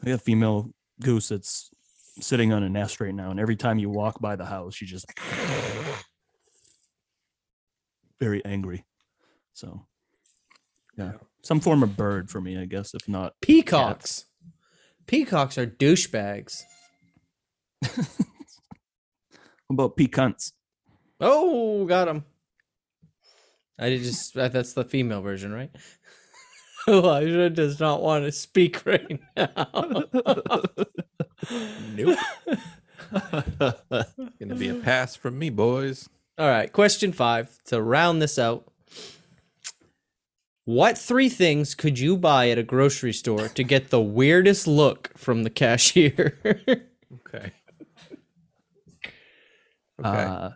we 0.03 0.11
have 0.11 0.19
a 0.19 0.23
female 0.23 0.71
goose 1.01 1.30
that's 1.30 1.69
sitting 2.19 2.51
on 2.51 2.63
a 2.63 2.69
nest 2.69 2.99
right 2.99 3.13
now, 3.13 3.32
and 3.32 3.39
every 3.39 3.55
time 3.55 3.80
you 3.80 3.89
walk 3.89 4.19
by 4.19 4.36
the 4.36 4.45
house, 4.45 4.75
she 4.75 4.86
just 4.86 5.05
very 8.19 8.43
angry. 8.45 8.86
So 9.53 9.86
yeah, 10.97 11.13
some 11.43 11.59
form 11.59 11.84
of 11.84 11.95
bird 11.95 12.30
for 12.30 12.41
me, 12.41 12.57
I 12.59 12.65
guess. 12.65 12.93
If 12.93 13.07
not, 13.07 13.34
Peacocks. 13.41 14.25
Peacocks 15.05 15.57
are 15.57 15.65
douchebags. 15.65 16.63
what 17.95 18.07
about 19.69 19.95
pecans? 19.95 20.53
Oh, 21.20 21.86
got 21.86 22.07
him. 22.07 22.24
I 23.80 23.89
did 23.89 24.01
just 24.03 24.34
that's 24.34 24.74
the 24.74 24.84
female 24.84 25.22
version, 25.22 25.53
right? 25.53 25.72
Elijah 26.88 27.49
does 27.49 27.80
not 27.80 28.01
want 28.01 28.26
to 28.26 28.32
speak 28.32 28.86
right 28.86 29.20
now. 29.36 30.03
Nope. 31.95 32.18
Gonna 34.39 34.55
be 34.55 34.70
a 34.70 34.76
pass 34.76 35.15
from 35.15 35.38
me, 35.38 35.49
boys. 35.49 36.09
All 36.38 36.47
right, 36.47 36.72
question 36.72 37.11
five 37.11 37.57
to 37.65 37.82
round 37.82 38.22
this 38.22 38.39
out. 38.39 38.72
What 40.65 40.97
three 40.97 41.30
things 41.30 41.76
could 41.76 41.97
you 41.97 42.18
buy 42.18 42.49
at 42.49 42.57
a 42.57 42.63
grocery 42.63 43.13
store 43.13 43.47
to 43.47 43.63
get 43.63 43.89
the 43.89 44.01
weirdest 44.01 44.68
look 44.68 45.18
from 45.18 45.43
the 45.43 45.49
cashier? 45.49 46.38
Okay. 47.26 47.51
Okay. 49.97 50.24
Uh, 50.24 50.49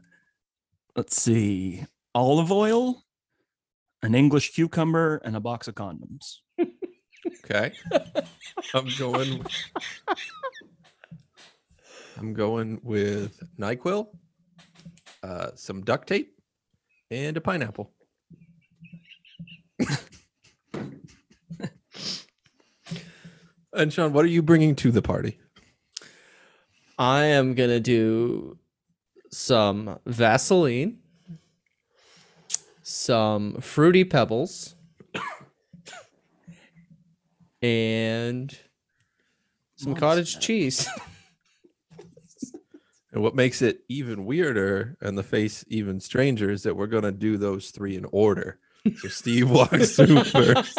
let's 0.96 1.22
see, 1.22 1.86
olive 2.14 2.52
oil, 2.52 3.04
an 4.04 4.16
English 4.16 4.54
cucumber, 4.54 5.22
and 5.24 5.36
a 5.36 5.39
box 5.39 5.68
of 5.68 5.76
condoms. 5.76 6.38
okay. 7.44 7.72
I'm 8.74 8.88
going. 8.98 9.46
I'm 12.18 12.34
going 12.34 12.80
with 12.84 13.39
Nyquil, 13.58 14.08
uh, 15.24 15.52
some 15.56 15.82
duct 15.82 16.08
tape, 16.08 16.36
and 17.10 17.36
a 17.36 17.42
pineapple. 17.42 17.92
and 23.74 23.92
Shawn, 23.92 24.14
what 24.14 24.24
are 24.24 24.30
you 24.30 24.44
bringing 24.44 24.76
to 24.76 24.92
the 24.92 25.02
party? 25.02 25.39
I 27.00 27.24
am 27.24 27.56
gonna 27.56 27.80
do 27.80 28.60
some 29.32 30.00
Vaseline, 30.06 31.00
some 32.84 33.56
fruity 33.62 34.04
pebbles, 34.04 34.76
and 37.62 38.58
some 39.76 39.96
cottage 39.96 40.40
cheese. 40.40 40.88
And 43.14 43.22
what 43.22 43.36
makes 43.36 43.62
it 43.62 43.82
even 43.90 44.26
weirder 44.26 44.98
and 45.02 45.18
the 45.18 45.24
face 45.24 45.66
even 45.68 46.00
stranger 46.00 46.50
is 46.50 46.64
that 46.64 46.76
we're 46.76 46.88
gonna 46.88 47.12
do 47.12 47.38
those 47.38 47.72
three 47.72 47.96
in 47.98 48.06
order. 48.12 48.60
So 48.98 49.10
Steve 49.10 49.50
walks 49.52 49.96
through 49.96 50.24
first 50.24 50.78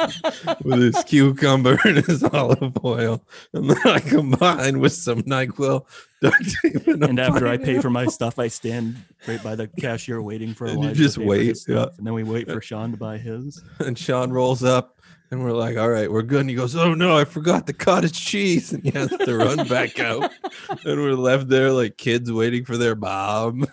with 0.64 0.80
his 0.80 1.04
cucumber 1.04 1.78
and 1.84 1.98
his 1.98 2.24
olive 2.24 2.76
oil, 2.84 3.22
and 3.52 3.70
then 3.70 3.78
I 3.84 4.00
combine 4.00 4.80
with 4.80 4.92
some 4.92 5.22
Nyquil, 5.22 5.86
duct 6.20 6.54
tape, 6.62 6.86
and, 6.88 7.04
And 7.04 7.20
after 7.20 7.46
I 7.46 7.58
pay 7.58 7.80
for 7.80 7.90
my 7.90 8.06
stuff, 8.06 8.40
I 8.40 8.48
stand 8.48 8.96
right 9.28 9.40
by 9.42 9.54
the 9.54 9.68
cashier 9.68 10.20
waiting 10.20 10.52
for 10.52 10.66
Elijah 10.66 10.88
to 10.88 10.94
just 10.94 11.16
wait, 11.16 11.56
yeah. 11.68 11.86
and 11.96 12.04
then 12.04 12.12
we 12.12 12.24
wait 12.24 12.48
for 12.48 12.56
uh, 12.56 12.60
Shawn 12.60 12.90
to 12.90 12.96
buy 12.96 13.18
his. 13.18 13.62
and 13.78 13.96
Shawn 13.96 14.32
rolls 14.32 14.64
up, 14.64 15.00
and 15.30 15.44
we're 15.44 15.52
like, 15.52 15.76
"All 15.76 15.88
right, 15.90 16.10
we're 16.10 16.22
good." 16.22 16.40
And 16.40 16.50
he 16.50 16.56
goes, 16.56 16.74
"Oh 16.74 16.94
no, 16.94 17.16
I 17.16 17.24
forgot 17.24 17.66
the 17.66 17.72
cottage 17.72 18.20
cheese," 18.20 18.72
and 18.72 18.82
he 18.82 18.90
has 18.90 19.10
to 19.10 19.36
run 19.36 19.68
back 19.68 20.00
out, 20.00 20.32
and 20.68 21.00
we're 21.00 21.14
left 21.14 21.48
there 21.48 21.70
like 21.70 21.98
kids 21.98 22.32
waiting 22.32 22.64
for 22.64 22.76
their 22.76 22.96
mom. 22.96 23.64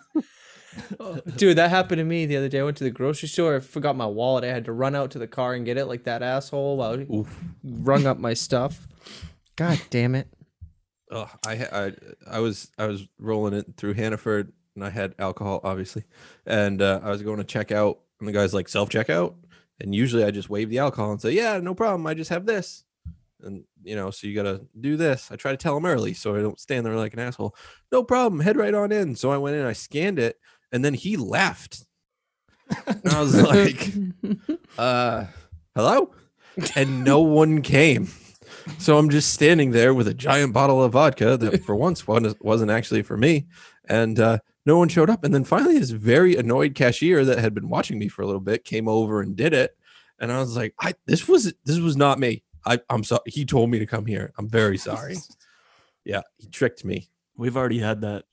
Dude, 1.36 1.58
that 1.58 1.70
happened 1.70 2.00
to 2.00 2.04
me 2.04 2.26
the 2.26 2.38
other 2.38 2.50
day. 2.50 2.60
I 2.60 2.64
went 2.64 2.78
to 2.78 2.84
the 2.84 2.92
grocery 2.92 3.30
store. 3.30 3.56
I 3.56 3.60
forgot 3.60 3.96
my 3.96 4.06
wallet. 4.06 4.44
I 4.44 4.48
had 4.48 4.66
to 4.66 4.72
run 4.72 4.96
out 4.96 5.12
to 5.12 5.20
the 5.20 5.28
car 5.28 5.54
and 5.54 5.66
get 5.66 5.78
it 5.78 5.86
like 5.86 6.04
that 6.04 6.22
asshole 6.22 6.78
while 6.78 7.00
Oof. 7.14 7.44
rung 7.64 8.06
up 8.06 8.18
my 8.18 8.34
stuff. 8.34 8.88
God 9.56 9.82
damn 9.90 10.16
it. 10.16 10.28
Oh, 11.12 11.30
I, 11.46 11.54
I 11.54 11.92
I 12.28 12.40
was 12.40 12.70
I 12.78 12.86
was 12.86 13.08
rolling 13.18 13.54
it 13.54 13.66
through 13.78 13.96
Hannaford 13.96 14.54
and 14.76 14.86
I 14.86 14.90
had 14.90 15.16
alcohol 15.18 15.60
obviously, 15.64 16.04
and 16.46 16.82
uh, 16.82 17.00
I 17.04 17.10
was 17.10 17.24
going 17.24 17.40
to 17.40 17.44
check 17.44 17.72
out 17.72 18.00
and 18.20 18.28
the 18.28 18.32
guy's 18.32 18.54
like 18.54 18.70
self 18.70 18.90
checkout, 18.90 19.34
and 19.80 19.96
usually 19.96 20.24
I 20.24 20.30
just 20.30 20.52
wave 20.52 20.70
the 20.70 20.78
alcohol 20.78 21.12
and 21.12 21.20
say 21.20 21.32
yeah 21.32 21.60
no 21.60 21.74
problem 21.74 22.06
I 22.06 22.14
just 22.14 22.30
have 22.30 22.46
this, 22.46 22.84
and 23.42 23.64
you 23.84 23.96
know, 23.96 24.12
so 24.12 24.28
you 24.28 24.36
got 24.36 24.44
to 24.44 24.62
do 24.80 24.98
this. 24.98 25.32
I 25.32 25.36
try 25.36 25.52
to 25.52 25.58
tell 25.58 25.78
him 25.78 25.86
early 25.86 26.14
so 26.14 26.36
I 26.36 26.42
don't 26.42 26.60
stand 26.60 26.86
there 26.86 26.96
like 26.96 27.14
an 27.14 27.20
asshole. 27.20 27.56
No 27.92 28.04
problem. 28.04 28.42
Head 28.42 28.58
right 28.58 28.74
on 28.74 28.92
in. 28.92 29.16
So 29.16 29.32
I 29.32 29.38
went 29.38 29.56
in, 29.56 29.66
I 29.66 29.74
scanned 29.74 30.20
it, 30.20 30.40
and 30.72 30.84
then 30.84 30.94
he 30.94 31.18
left. 31.18 31.86
And 32.86 33.08
I 33.14 33.22
was 33.22 33.42
like, 33.42 33.92
uh, 34.78 35.26
hello? 35.76 36.14
And 36.76 37.04
no 37.04 37.22
one 37.22 37.62
came. 37.62 38.10
So 38.78 38.98
I'm 38.98 39.10
just 39.10 39.34
standing 39.34 39.72
there 39.72 39.94
with 39.94 40.08
a 40.08 40.14
giant 40.14 40.54
bottle 40.54 40.84
of 40.84 40.94
vodka 40.94 41.38
that 41.38 41.64
for 41.64 41.76
once 41.76 42.08
wasn't 42.08 42.72
actually 42.72 43.02
for 43.02 43.18
me. 43.18 43.48
And 43.88 44.20
uh, 44.20 44.40
no 44.66 44.78
one 44.78 44.90
showed 44.90 45.10
up. 45.10 45.24
And 45.24 45.34
then 45.34 45.44
finally, 45.44 45.80
this 45.80 45.90
very 45.90 46.36
annoyed 46.36 46.76
cashier 46.76 47.26
that 47.26 47.40
had 47.40 47.54
been 47.54 47.70
watching 47.70 47.98
me 47.98 48.08
for 48.08 48.22
a 48.22 48.26
little 48.26 48.42
bit 48.42 48.66
came 48.66 48.88
over 48.88 49.22
and 49.22 49.36
did 49.36 49.54
it. 49.54 49.76
And 50.20 50.32
I 50.32 50.40
was 50.40 50.56
like, 50.56 50.76
I 50.80 50.94
this 51.06 51.28
was 51.28 51.54
this 51.66 51.80
was 51.80 51.96
not 51.96 52.20
me. 52.20 52.44
I, 52.66 52.80
I'm 52.90 53.04
sorry. 53.04 53.22
He 53.26 53.46
told 53.46 53.70
me 53.70 53.80
to 53.80 53.86
come 53.86 54.06
here. 54.06 54.32
I'm 54.38 54.50
very 54.50 54.78
sorry. 54.78 55.16
Yeah, 56.06 56.22
he 56.38 56.48
tricked 56.48 56.84
me. 56.86 57.10
We've 57.38 57.58
already 57.58 57.78
had 57.78 58.02
that 58.02 58.24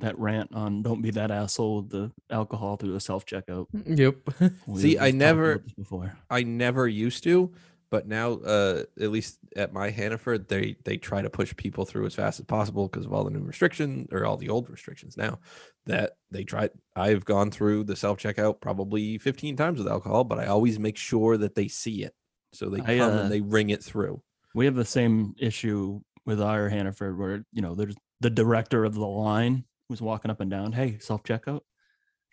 that 0.00 0.18
rant 0.18 0.54
on 0.54 0.82
don't 0.82 1.02
be 1.02 1.10
that 1.12 1.30
asshole 1.30 1.76
with 1.76 1.90
the 1.90 2.10
alcohol 2.30 2.76
through 2.76 2.92
the 2.92 3.00
self 3.00 3.26
checkout. 3.26 3.66
Yep. 3.72 4.52
See, 4.76 4.98
I 4.98 5.10
never- 5.10 5.58
before. 5.76 6.16
I 6.28 6.42
never 6.42 6.88
used 6.88 7.22
to, 7.24 7.52
but 7.90 8.06
now, 8.06 8.32
uh, 8.34 8.84
at 9.00 9.10
least 9.10 9.38
at 9.56 9.72
my 9.72 9.90
Hannaford, 9.90 10.48
they 10.48 10.76
they 10.84 10.96
try 10.96 11.22
to 11.22 11.30
push 11.30 11.54
people 11.56 11.84
through 11.84 12.06
as 12.06 12.14
fast 12.14 12.38
as 12.38 12.46
possible 12.46 12.88
because 12.88 13.06
of 13.06 13.12
all 13.12 13.24
the 13.24 13.30
new 13.30 13.40
restrictions 13.40 14.08
or 14.12 14.24
all 14.24 14.36
the 14.36 14.48
old 14.48 14.70
restrictions 14.70 15.16
now. 15.16 15.38
That 15.86 16.12
they 16.30 16.44
try. 16.44 16.70
I've 16.94 17.24
gone 17.24 17.50
through 17.50 17.84
the 17.84 17.96
self 17.96 18.18
checkout 18.18 18.60
probably 18.60 19.18
15 19.18 19.56
times 19.56 19.78
with 19.78 19.88
alcohol, 19.88 20.24
but 20.24 20.38
I 20.38 20.46
always 20.46 20.78
make 20.78 20.96
sure 20.96 21.36
that 21.36 21.54
they 21.54 21.68
see 21.68 22.04
it, 22.04 22.14
so 22.52 22.68
they 22.70 22.80
I, 22.80 22.98
come 22.98 23.12
uh, 23.12 23.22
and 23.22 23.32
they 23.32 23.40
ring 23.40 23.70
it 23.70 23.82
through. 23.82 24.22
We 24.54 24.66
have 24.66 24.74
the 24.74 24.84
same 24.84 25.34
issue 25.38 26.00
with 26.26 26.40
our 26.40 26.68
Hannaford 26.68 27.18
where, 27.18 27.44
you 27.52 27.62
know, 27.62 27.74
there's 27.74 27.96
the 28.20 28.30
director 28.30 28.84
of 28.84 28.94
the 28.94 29.06
line 29.06 29.64
who's 29.90 30.00
walking 30.00 30.30
up 30.30 30.40
and 30.40 30.48
down, 30.50 30.70
hey, 30.70 30.98
self 31.00 31.24
checkout. 31.24 31.62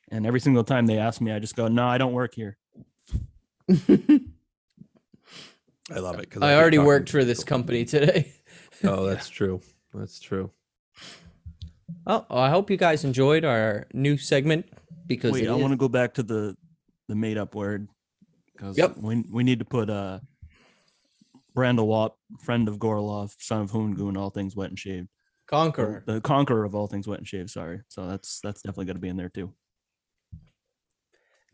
And 0.10 0.26
every 0.28 0.40
single 0.40 0.64
time 0.64 0.86
they 0.86 1.00
ask 1.00 1.20
me, 1.20 1.32
I 1.32 1.40
just 1.40 1.56
go, 1.56 1.68
no, 1.68 1.86
I 1.88 1.98
don't 1.98 2.14
work 2.14 2.36
here. 2.36 2.58
I 3.70 3.90
love 6.00 6.16
it 6.16 6.30
because 6.30 6.44
I 6.44 6.54
already 6.54 6.78
worked 6.78 7.10
for 7.10 7.26
this 7.26 7.44
company 7.44 7.84
today. 7.84 8.32
Oh, 8.84 9.06
that's 9.10 9.28
true. 9.28 9.60
That's 9.92 10.20
true. 10.20 10.52
Oh, 12.06 12.26
I 12.30 12.50
hope 12.52 12.70
you 12.70 12.78
guys 12.78 13.04
enjoyed 13.04 13.44
our 13.44 13.88
new 13.92 14.18
segment 14.18 14.70
because 15.08 15.32
Wait, 15.32 15.48
I 15.48 15.56
want 15.56 15.72
to 15.74 15.78
go 15.78 15.90
back 15.90 16.14
to 16.16 16.24
the 16.24 16.56
the 17.08 17.16
made 17.16 17.38
up 17.38 17.56
word 17.56 17.88
because 18.54 18.78
Yep. 18.78 18.98
we 18.98 19.24
we 19.32 19.44
need 19.44 19.60
to 19.60 19.66
put 19.66 19.90
uh 19.90 20.20
Brandel 21.56 21.88
Wap, 21.88 22.18
friend 22.40 22.68
of 22.68 22.78
Gorlov, 22.78 23.34
son 23.40 23.62
of 23.62 23.72
Hoon 23.72 23.96
Hoongoon, 23.96 24.18
all 24.18 24.30
things 24.30 24.56
wet 24.56 24.70
and 24.70 24.78
shaved. 24.78 25.08
Or 25.52 25.58
conqueror. 25.58 26.04
The 26.06 26.22
conqueror 26.22 26.66
of 26.66 26.76
all 26.76 26.88
things 26.88 27.08
wet 27.08 27.20
and 27.20 27.28
shaved. 27.28 27.50
Sorry, 27.50 27.82
so 27.88 28.08
that's 28.08 28.40
that's 28.42 28.62
definitely 28.62 28.86
got 28.86 28.94
to 28.94 29.00
be 29.00 29.08
in 29.10 29.18
there 29.18 29.30
too. 29.30 29.54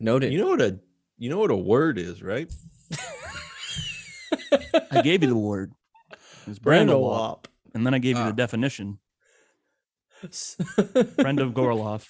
Noted. 0.00 0.32
You 0.32 0.38
know 0.40 0.48
what 0.48 0.60
a 0.62 0.78
you 1.16 1.30
know 1.30 1.38
what 1.38 1.50
a 1.50 1.56
word 1.56 1.98
is, 1.98 2.22
right? 2.22 2.52
I 4.90 5.02
gave 5.02 5.22
you 5.22 5.28
the 5.28 5.36
word. 5.36 5.72
It 6.12 6.48
was 6.48 6.58
Brandel 6.58 6.86
Brandel 6.98 7.00
Wap, 7.02 7.20
Wap. 7.20 7.48
and 7.74 7.86
then 7.86 7.94
I 7.94 7.98
gave 7.98 8.16
you 8.16 8.22
Ah. 8.22 8.26
the 8.26 8.32
definition. 8.32 8.98
Friend 10.30 11.40
of 11.40 11.52
Gorlov, 11.52 12.06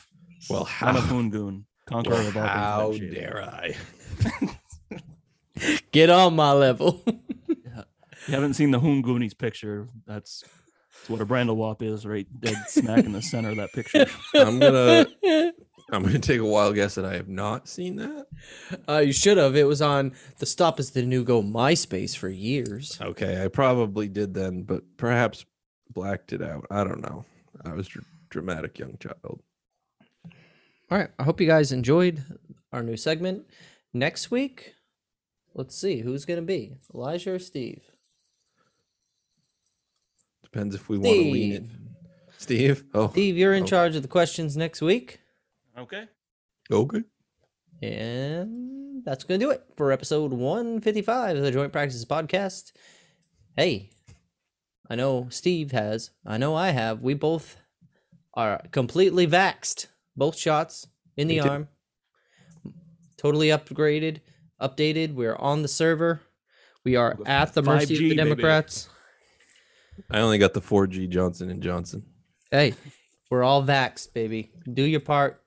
Well, 0.48 0.66
son 0.66 0.96
of 0.96 1.04
how, 1.04 1.14
Hoongoon, 1.14 1.64
conqueror 1.86 2.14
well, 2.14 2.28
of 2.28 2.36
all 2.36 2.46
how 2.46 2.92
things 2.92 3.00
wet 3.02 3.14
dare 3.14 3.42
I? 3.42 3.76
Get 5.92 6.10
on 6.10 6.34
my 6.36 6.52
level. 6.52 7.04
You 8.26 8.32
haven't 8.32 8.54
seen 8.54 8.70
the 8.70 8.78
Hoon 8.80 9.02
Hoongoonies 9.02 9.36
picture. 9.36 9.86
That's, 10.06 10.44
that's 11.04 11.10
what 11.10 11.20
a 11.20 11.26
Brandel 11.26 11.82
is, 11.82 12.06
right 12.06 12.26
dead 12.40 12.56
smack 12.66 13.04
in 13.04 13.12
the 13.12 13.20
center 13.20 13.50
of 13.50 13.56
that 13.56 13.72
picture. 13.74 14.06
I'm 14.34 14.58
gonna 14.58 15.06
I'm 15.92 16.02
gonna 16.02 16.18
take 16.18 16.40
a 16.40 16.46
wild 16.46 16.76
guess 16.76 16.94
that 16.94 17.04
I 17.04 17.12
have 17.12 17.28
not 17.28 17.68
seen 17.68 17.96
that. 17.96 18.26
Uh, 18.88 19.02
you 19.04 19.12
should 19.12 19.36
have. 19.36 19.54
It 19.54 19.64
was 19.64 19.82
on 19.82 20.12
the 20.38 20.46
Stop 20.46 20.80
is 20.80 20.92
the 20.92 21.02
New 21.02 21.22
Go 21.22 21.42
MySpace 21.42 22.16
for 22.16 22.30
years. 22.30 22.98
Okay, 23.02 23.44
I 23.44 23.48
probably 23.48 24.08
did 24.08 24.32
then, 24.32 24.62
but 24.62 24.82
perhaps 24.96 25.44
blacked 25.92 26.32
it 26.32 26.40
out. 26.40 26.66
I 26.70 26.84
don't 26.84 27.02
know. 27.02 27.26
I 27.66 27.74
was 27.74 27.86
dr- 27.86 28.06
dramatic 28.30 28.78
young 28.78 28.96
child. 28.98 29.42
All 30.90 30.98
right. 30.98 31.10
I 31.18 31.24
hope 31.24 31.38
you 31.38 31.46
guys 31.46 31.70
enjoyed 31.70 32.24
our 32.72 32.82
new 32.82 32.96
segment. 32.96 33.44
Next 33.92 34.30
week, 34.30 34.74
let's 35.54 35.76
see 35.76 36.00
who's 36.00 36.24
going 36.24 36.40
to 36.40 36.46
be 36.46 36.76
Elijah 36.94 37.34
or 37.34 37.38
Steve. 37.38 37.93
Depends 40.54 40.76
if 40.76 40.88
we 40.88 40.98
want 40.98 41.16
to 41.16 41.20
lean 41.32 41.52
it. 41.52 41.62
Steve. 42.38 42.76
Steve. 42.78 42.84
Oh, 42.94 43.10
Steve, 43.10 43.36
you're 43.36 43.54
in 43.54 43.64
Oh. 43.64 43.66
charge 43.66 43.96
of 43.96 44.02
the 44.02 44.08
questions 44.08 44.56
next 44.56 44.80
week. 44.80 45.18
Okay. 45.76 46.04
okay. 46.70 47.02
And 47.82 49.04
that's 49.04 49.24
going 49.24 49.40
to 49.40 49.46
do 49.46 49.50
it 49.50 49.64
for 49.76 49.90
episode 49.90 50.32
155 50.32 51.38
of 51.38 51.42
the 51.42 51.50
Joint 51.50 51.72
Practices 51.72 52.04
Podcast. 52.04 52.70
Hey, 53.56 53.90
I 54.88 54.94
know 54.94 55.26
Steve 55.28 55.72
has. 55.72 56.10
I 56.24 56.38
know 56.38 56.54
I 56.54 56.68
have. 56.70 57.02
We 57.02 57.14
both 57.14 57.56
are 58.34 58.62
completely 58.70 59.26
vaxxed. 59.26 59.88
Both 60.16 60.38
shots 60.38 60.86
in 61.16 61.26
the 61.26 61.38
Me 61.38 61.42
too. 61.42 61.48
arm. 61.48 61.68
Totally 63.16 63.48
upgraded, 63.48 64.20
updated. 64.60 65.14
We're 65.14 65.34
on 65.34 65.62
the 65.62 65.68
server. 65.68 66.20
We 66.84 66.94
are 66.94 67.18
at 67.26 67.54
the 67.54 67.62
mercy 67.62 67.94
of 67.94 68.00
5G, 68.00 68.08
the 68.10 68.34
baby. 68.36 68.42
Democrats. 69.96 70.10
I 70.10 70.20
only 70.20 70.38
got 70.38 70.54
the 70.54 70.60
4G 70.60 71.08
Johnson 71.08 71.50
and 71.50 71.62
Johnson. 71.62 72.04
Hey, 72.50 72.74
we're 73.30 73.42
all 73.42 73.62
vaxxed, 73.64 74.12
baby. 74.14 74.52
Do 74.72 74.82
your 74.82 75.00
part. 75.00 75.42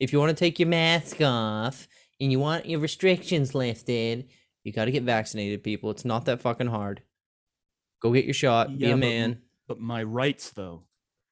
If 0.00 0.12
you 0.12 0.18
want 0.18 0.30
to 0.30 0.36
take 0.36 0.58
your 0.58 0.68
mask 0.68 1.20
off 1.20 1.88
and 2.20 2.30
you 2.30 2.38
want 2.38 2.66
your 2.66 2.80
restrictions 2.80 3.54
lifted, 3.54 4.28
you 4.62 4.72
got 4.72 4.86
to 4.86 4.90
get 4.90 5.02
vaccinated, 5.04 5.62
people. 5.62 5.90
It's 5.90 6.04
not 6.04 6.24
that 6.26 6.40
fucking 6.40 6.66
hard. 6.68 7.02
Go 8.00 8.12
get 8.12 8.24
your 8.24 8.34
shot. 8.34 8.68
be 8.76 8.86
Yeah, 8.86 8.94
a 8.94 8.96
man. 8.96 9.40
But 9.66 9.80
my 9.80 10.02
rights, 10.02 10.50
though, 10.50 10.82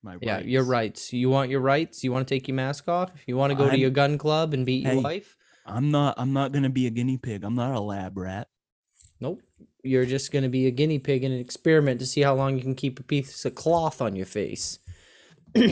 my 0.02 0.16
Yeah, 0.22 0.36
rights. 0.36 0.46
your 0.46 0.64
rights. 0.64 1.12
You 1.12 1.28
want 1.30 1.50
your 1.50 1.60
rights? 1.60 2.02
You 2.02 2.12
want 2.12 2.26
to 2.26 2.34
take 2.34 2.48
your 2.48 2.54
mask 2.54 2.88
off? 2.88 3.10
You 3.26 3.36
want 3.36 3.50
to 3.50 3.54
go 3.56 3.64
to 3.64 3.70
I'm- 3.72 3.80
your 3.80 3.90
gun 3.90 4.16
club 4.18 4.54
and 4.54 4.64
beat 4.64 4.86
Hey. 4.86 4.94
your 4.94 5.02
wife? 5.02 5.36
I'm 5.66 5.90
not. 5.92 6.14
I'm 6.18 6.32
not 6.32 6.50
gonna 6.50 6.70
be 6.70 6.86
a 6.88 6.90
guinea 6.90 7.18
pig. 7.18 7.44
I'm 7.44 7.54
not 7.54 7.72
a 7.74 7.80
lab 7.80 8.16
rat. 8.18 8.48
Nope. 9.20 9.42
You're 9.82 10.06
just 10.06 10.30
going 10.30 10.44
to 10.44 10.48
be 10.48 10.66
a 10.66 10.70
guinea 10.70 10.98
pig 10.98 11.24
in 11.24 11.32
an 11.32 11.40
experiment 11.40 11.98
to 12.00 12.06
see 12.06 12.20
how 12.20 12.34
long 12.34 12.56
you 12.56 12.62
can 12.62 12.74
keep 12.74 13.00
a 13.00 13.02
piece 13.02 13.44
of 13.44 13.54
cloth 13.54 14.00
on 14.00 14.14
your 14.14 14.26
face. 14.26 14.78
All 15.56 15.62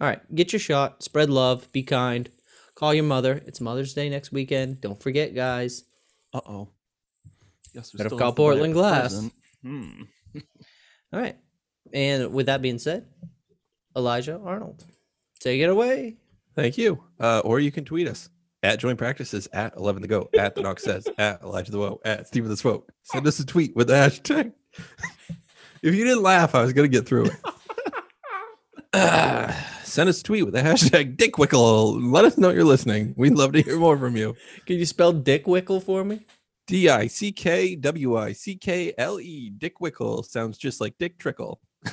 right, 0.00 0.20
get 0.34 0.52
your 0.52 0.60
shot. 0.60 1.02
Spread 1.02 1.30
love. 1.30 1.70
Be 1.72 1.82
kind. 1.82 2.28
Call 2.74 2.94
your 2.94 3.04
mother. 3.04 3.42
It's 3.46 3.60
Mother's 3.60 3.94
Day 3.94 4.08
next 4.08 4.32
weekend. 4.32 4.80
Don't 4.80 5.00
forget, 5.00 5.34
guys. 5.34 5.84
Uh 6.32 6.40
oh. 6.46 6.68
Guess 7.74 7.92
we 7.92 7.98
Better 7.98 8.08
still 8.08 8.18
call 8.18 8.28
have 8.28 8.34
to 8.34 8.42
buy 8.42 8.44
a 8.44 8.46
Portland 8.46 8.74
Glass. 8.74 9.30
Hmm. 9.62 10.02
All 11.12 11.20
right. 11.20 11.36
And 11.92 12.32
with 12.32 12.46
that 12.46 12.62
being 12.62 12.78
said, 12.78 13.06
Elijah 13.96 14.40
Arnold, 14.44 14.84
take 15.40 15.60
it 15.60 15.68
away. 15.68 16.16
Thank 16.56 16.78
you. 16.78 17.02
Uh, 17.18 17.40
or 17.44 17.60
you 17.60 17.70
can 17.70 17.84
tweet 17.84 18.08
us 18.08 18.28
at 18.62 18.78
joint 18.78 18.98
practices 18.98 19.48
at 19.52 19.76
11 19.76 20.02
to 20.02 20.08
go 20.08 20.28
at 20.38 20.54
the 20.54 20.62
knox 20.62 20.84
says 20.84 21.06
at 21.18 21.42
elijah 21.42 21.70
the 21.70 21.78
woe 21.78 22.00
at 22.04 22.26
stephen 22.26 22.48
the 22.48 22.56
smoke 22.56 22.90
send 23.02 23.26
us 23.26 23.38
a 23.38 23.46
tweet 23.46 23.74
with 23.76 23.88
the 23.88 23.94
hashtag. 23.94 24.52
If 25.82 25.94
you 25.94 26.04
didn't 26.04 26.22
laugh 26.22 26.54
i 26.54 26.60
was 26.60 26.74
gonna 26.74 26.88
get 26.88 27.06
through 27.06 27.26
it. 27.26 27.36
Ah, 28.92 29.78
send 29.84 30.10
us 30.10 30.20
a 30.20 30.22
tweet 30.22 30.44
with 30.44 30.52
the 30.52 30.60
hashtag 30.60 30.90
Dick 30.90 31.16
dickwickle. 31.16 31.98
Let 31.98 32.26
us 32.26 32.36
know 32.36 32.50
you're 32.50 32.64
listening. 32.64 33.14
We'd 33.16 33.34
love 33.34 33.52
to 33.52 33.62
hear 33.62 33.78
more 33.78 33.96
from 33.96 34.16
you. 34.16 34.36
Can 34.66 34.76
you 34.76 34.84
spell 34.84 35.12
Dick 35.12 35.46
Wickle 35.46 35.82
for 35.82 36.04
me? 36.04 36.26
d-i-c-k-w-i-c-k-l-e 36.70 39.50
dick 39.58 39.80
wickle 39.80 40.24
sounds 40.24 40.56
just 40.56 40.80
like 40.80 40.94
dick 41.00 41.18
trickle 41.18 41.60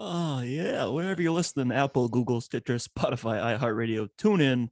Oh 0.00 0.42
yeah, 0.42 0.86
wherever 0.86 1.20
you're 1.20 1.32
listening, 1.32 1.76
Apple, 1.76 2.08
Google, 2.08 2.40
Stitcher, 2.40 2.74
Spotify, 2.76 3.58
iHeartRadio, 3.58 4.08
tune 4.16 4.40
in. 4.40 4.70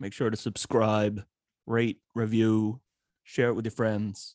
Make 0.00 0.12
sure 0.12 0.30
to 0.30 0.36
subscribe, 0.36 1.24
rate, 1.64 1.98
review, 2.12 2.80
share 3.22 3.50
it 3.50 3.54
with 3.54 3.66
your 3.66 3.70
friends, 3.72 4.34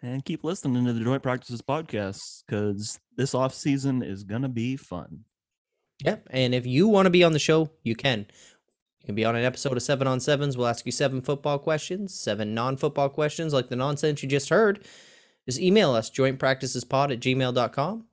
and 0.00 0.24
keep 0.24 0.44
listening 0.44 0.84
to 0.84 0.92
the 0.92 1.00
Joint 1.00 1.24
Practices 1.24 1.60
podcast 1.60 2.44
because 2.46 3.00
this 3.16 3.34
off 3.34 3.52
season 3.52 4.00
is 4.00 4.22
gonna 4.22 4.48
be 4.48 4.76
fun. 4.76 5.24
Yep. 6.04 6.28
And 6.30 6.54
if 6.54 6.64
you 6.64 6.86
want 6.86 7.06
to 7.06 7.10
be 7.10 7.24
on 7.24 7.32
the 7.32 7.40
show, 7.40 7.70
you 7.82 7.96
can. 7.96 8.26
You 9.00 9.06
can 9.06 9.16
be 9.16 9.24
on 9.24 9.34
an 9.34 9.44
episode 9.44 9.76
of 9.76 9.82
Seven 9.82 10.06
on 10.06 10.20
Sevens. 10.20 10.56
We'll 10.56 10.68
ask 10.68 10.86
you 10.86 10.92
seven 10.92 11.20
football 11.20 11.58
questions, 11.58 12.14
seven 12.14 12.54
non 12.54 12.76
football 12.76 13.08
questions, 13.08 13.52
like 13.52 13.70
the 13.70 13.76
nonsense 13.76 14.22
you 14.22 14.28
just 14.28 14.50
heard. 14.50 14.84
Just 15.46 15.58
email 15.58 15.94
us, 15.94 16.12
jointpracticespod 16.12 17.12
at 17.12 17.20
gmail.com. 17.20 18.04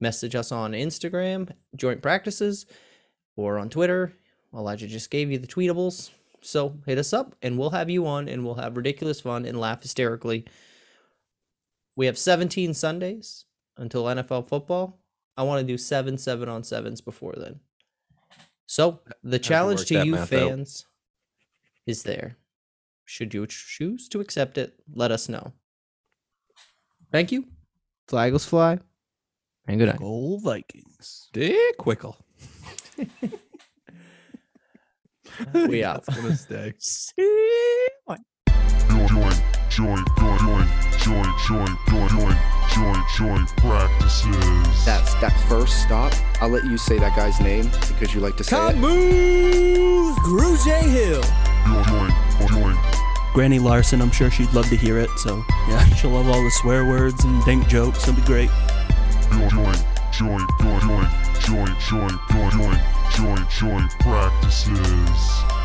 Message 0.00 0.34
us 0.34 0.52
on 0.52 0.72
Instagram, 0.72 1.50
joint 1.74 2.02
practices, 2.02 2.66
or 3.36 3.58
on 3.58 3.68
Twitter. 3.68 4.12
Elijah 4.54 4.86
just 4.86 5.10
gave 5.10 5.30
you 5.30 5.38
the 5.38 5.46
tweetables. 5.46 6.10
So 6.40 6.76
hit 6.86 6.98
us 6.98 7.12
up 7.12 7.34
and 7.42 7.58
we'll 7.58 7.70
have 7.70 7.90
you 7.90 8.06
on 8.06 8.28
and 8.28 8.44
we'll 8.44 8.54
have 8.54 8.76
ridiculous 8.76 9.20
fun 9.20 9.44
and 9.44 9.58
laugh 9.58 9.82
hysterically. 9.82 10.44
We 11.96 12.06
have 12.06 12.16
17 12.16 12.74
Sundays 12.74 13.44
until 13.76 14.04
NFL 14.04 14.46
football. 14.46 15.00
I 15.36 15.42
want 15.42 15.60
to 15.60 15.66
do 15.66 15.78
seven 15.78 16.18
seven 16.18 16.48
on 16.48 16.62
sevens 16.62 17.00
before 17.00 17.34
then. 17.36 17.60
So 18.66 19.00
the 19.22 19.38
challenge 19.38 19.86
to 19.86 20.04
you 20.04 20.12
math 20.12 20.32
out. 20.32 20.48
fans 20.48 20.86
is 21.86 22.02
there. 22.02 22.36
Should 23.04 23.32
you 23.34 23.46
choose 23.46 24.08
to 24.10 24.20
accept 24.20 24.58
it, 24.58 24.74
let 24.92 25.10
us 25.10 25.28
know. 25.28 25.52
Thank 27.10 27.32
you. 27.32 27.46
Fly 28.06 28.28
Eagles 28.28 28.44
fly. 28.44 28.78
And 29.68 29.78
good 29.78 29.86
night. 29.86 29.98
Go 29.98 30.38
Vikings. 30.38 31.28
Dick 31.34 31.76
Wickle. 31.80 32.16
We 35.54 35.84
out. 35.84 36.04
That's 36.06 36.18
gonna 36.18 36.34
stay. 36.34 36.72
join, 38.08 38.18
join, 38.96 39.32
join, 39.68 40.04
join, 40.16 40.66
join, 40.98 41.28
join, 41.46 41.76
join, 41.86 42.08
join, 42.08 42.36
join, 42.72 43.04
join 43.14 43.46
practices. 43.58 44.84
That's 44.86 45.14
that 45.16 45.38
first 45.48 45.82
stop. 45.82 46.14
I'll 46.40 46.48
let 46.48 46.64
you 46.64 46.78
say 46.78 46.98
that 46.98 47.14
guy's 47.14 47.38
name 47.40 47.70
because 47.88 48.14
you 48.14 48.20
like 48.20 48.36
to 48.38 48.44
say 48.44 48.56
it. 48.56 48.72
Camus 48.72 50.18
Gruge 50.20 50.82
Hill. 50.82 51.22
Join, 51.66 52.10
join, 52.40 52.48
join, 52.48 52.76
Granny 53.34 53.58
Larson, 53.58 54.00
I'm 54.00 54.10
sure 54.10 54.30
she'd 54.30 54.52
love 54.54 54.68
to 54.70 54.76
hear 54.76 54.98
it. 54.98 55.10
So 55.18 55.44
yeah, 55.68 55.84
she'll 55.94 56.10
love 56.10 56.26
all 56.26 56.42
the 56.42 56.50
swear 56.62 56.86
words 56.86 57.22
and 57.22 57.44
dink 57.44 57.68
jokes. 57.68 58.08
It'll 58.08 58.14
be 58.14 58.22
great 58.22 58.50
joint, 59.30 59.76
joint, 60.12 60.46
joint, 60.60 61.08
joint, 61.40 62.78
joint, 63.10 63.50
joint, 63.50 63.88
practices. 64.00 65.57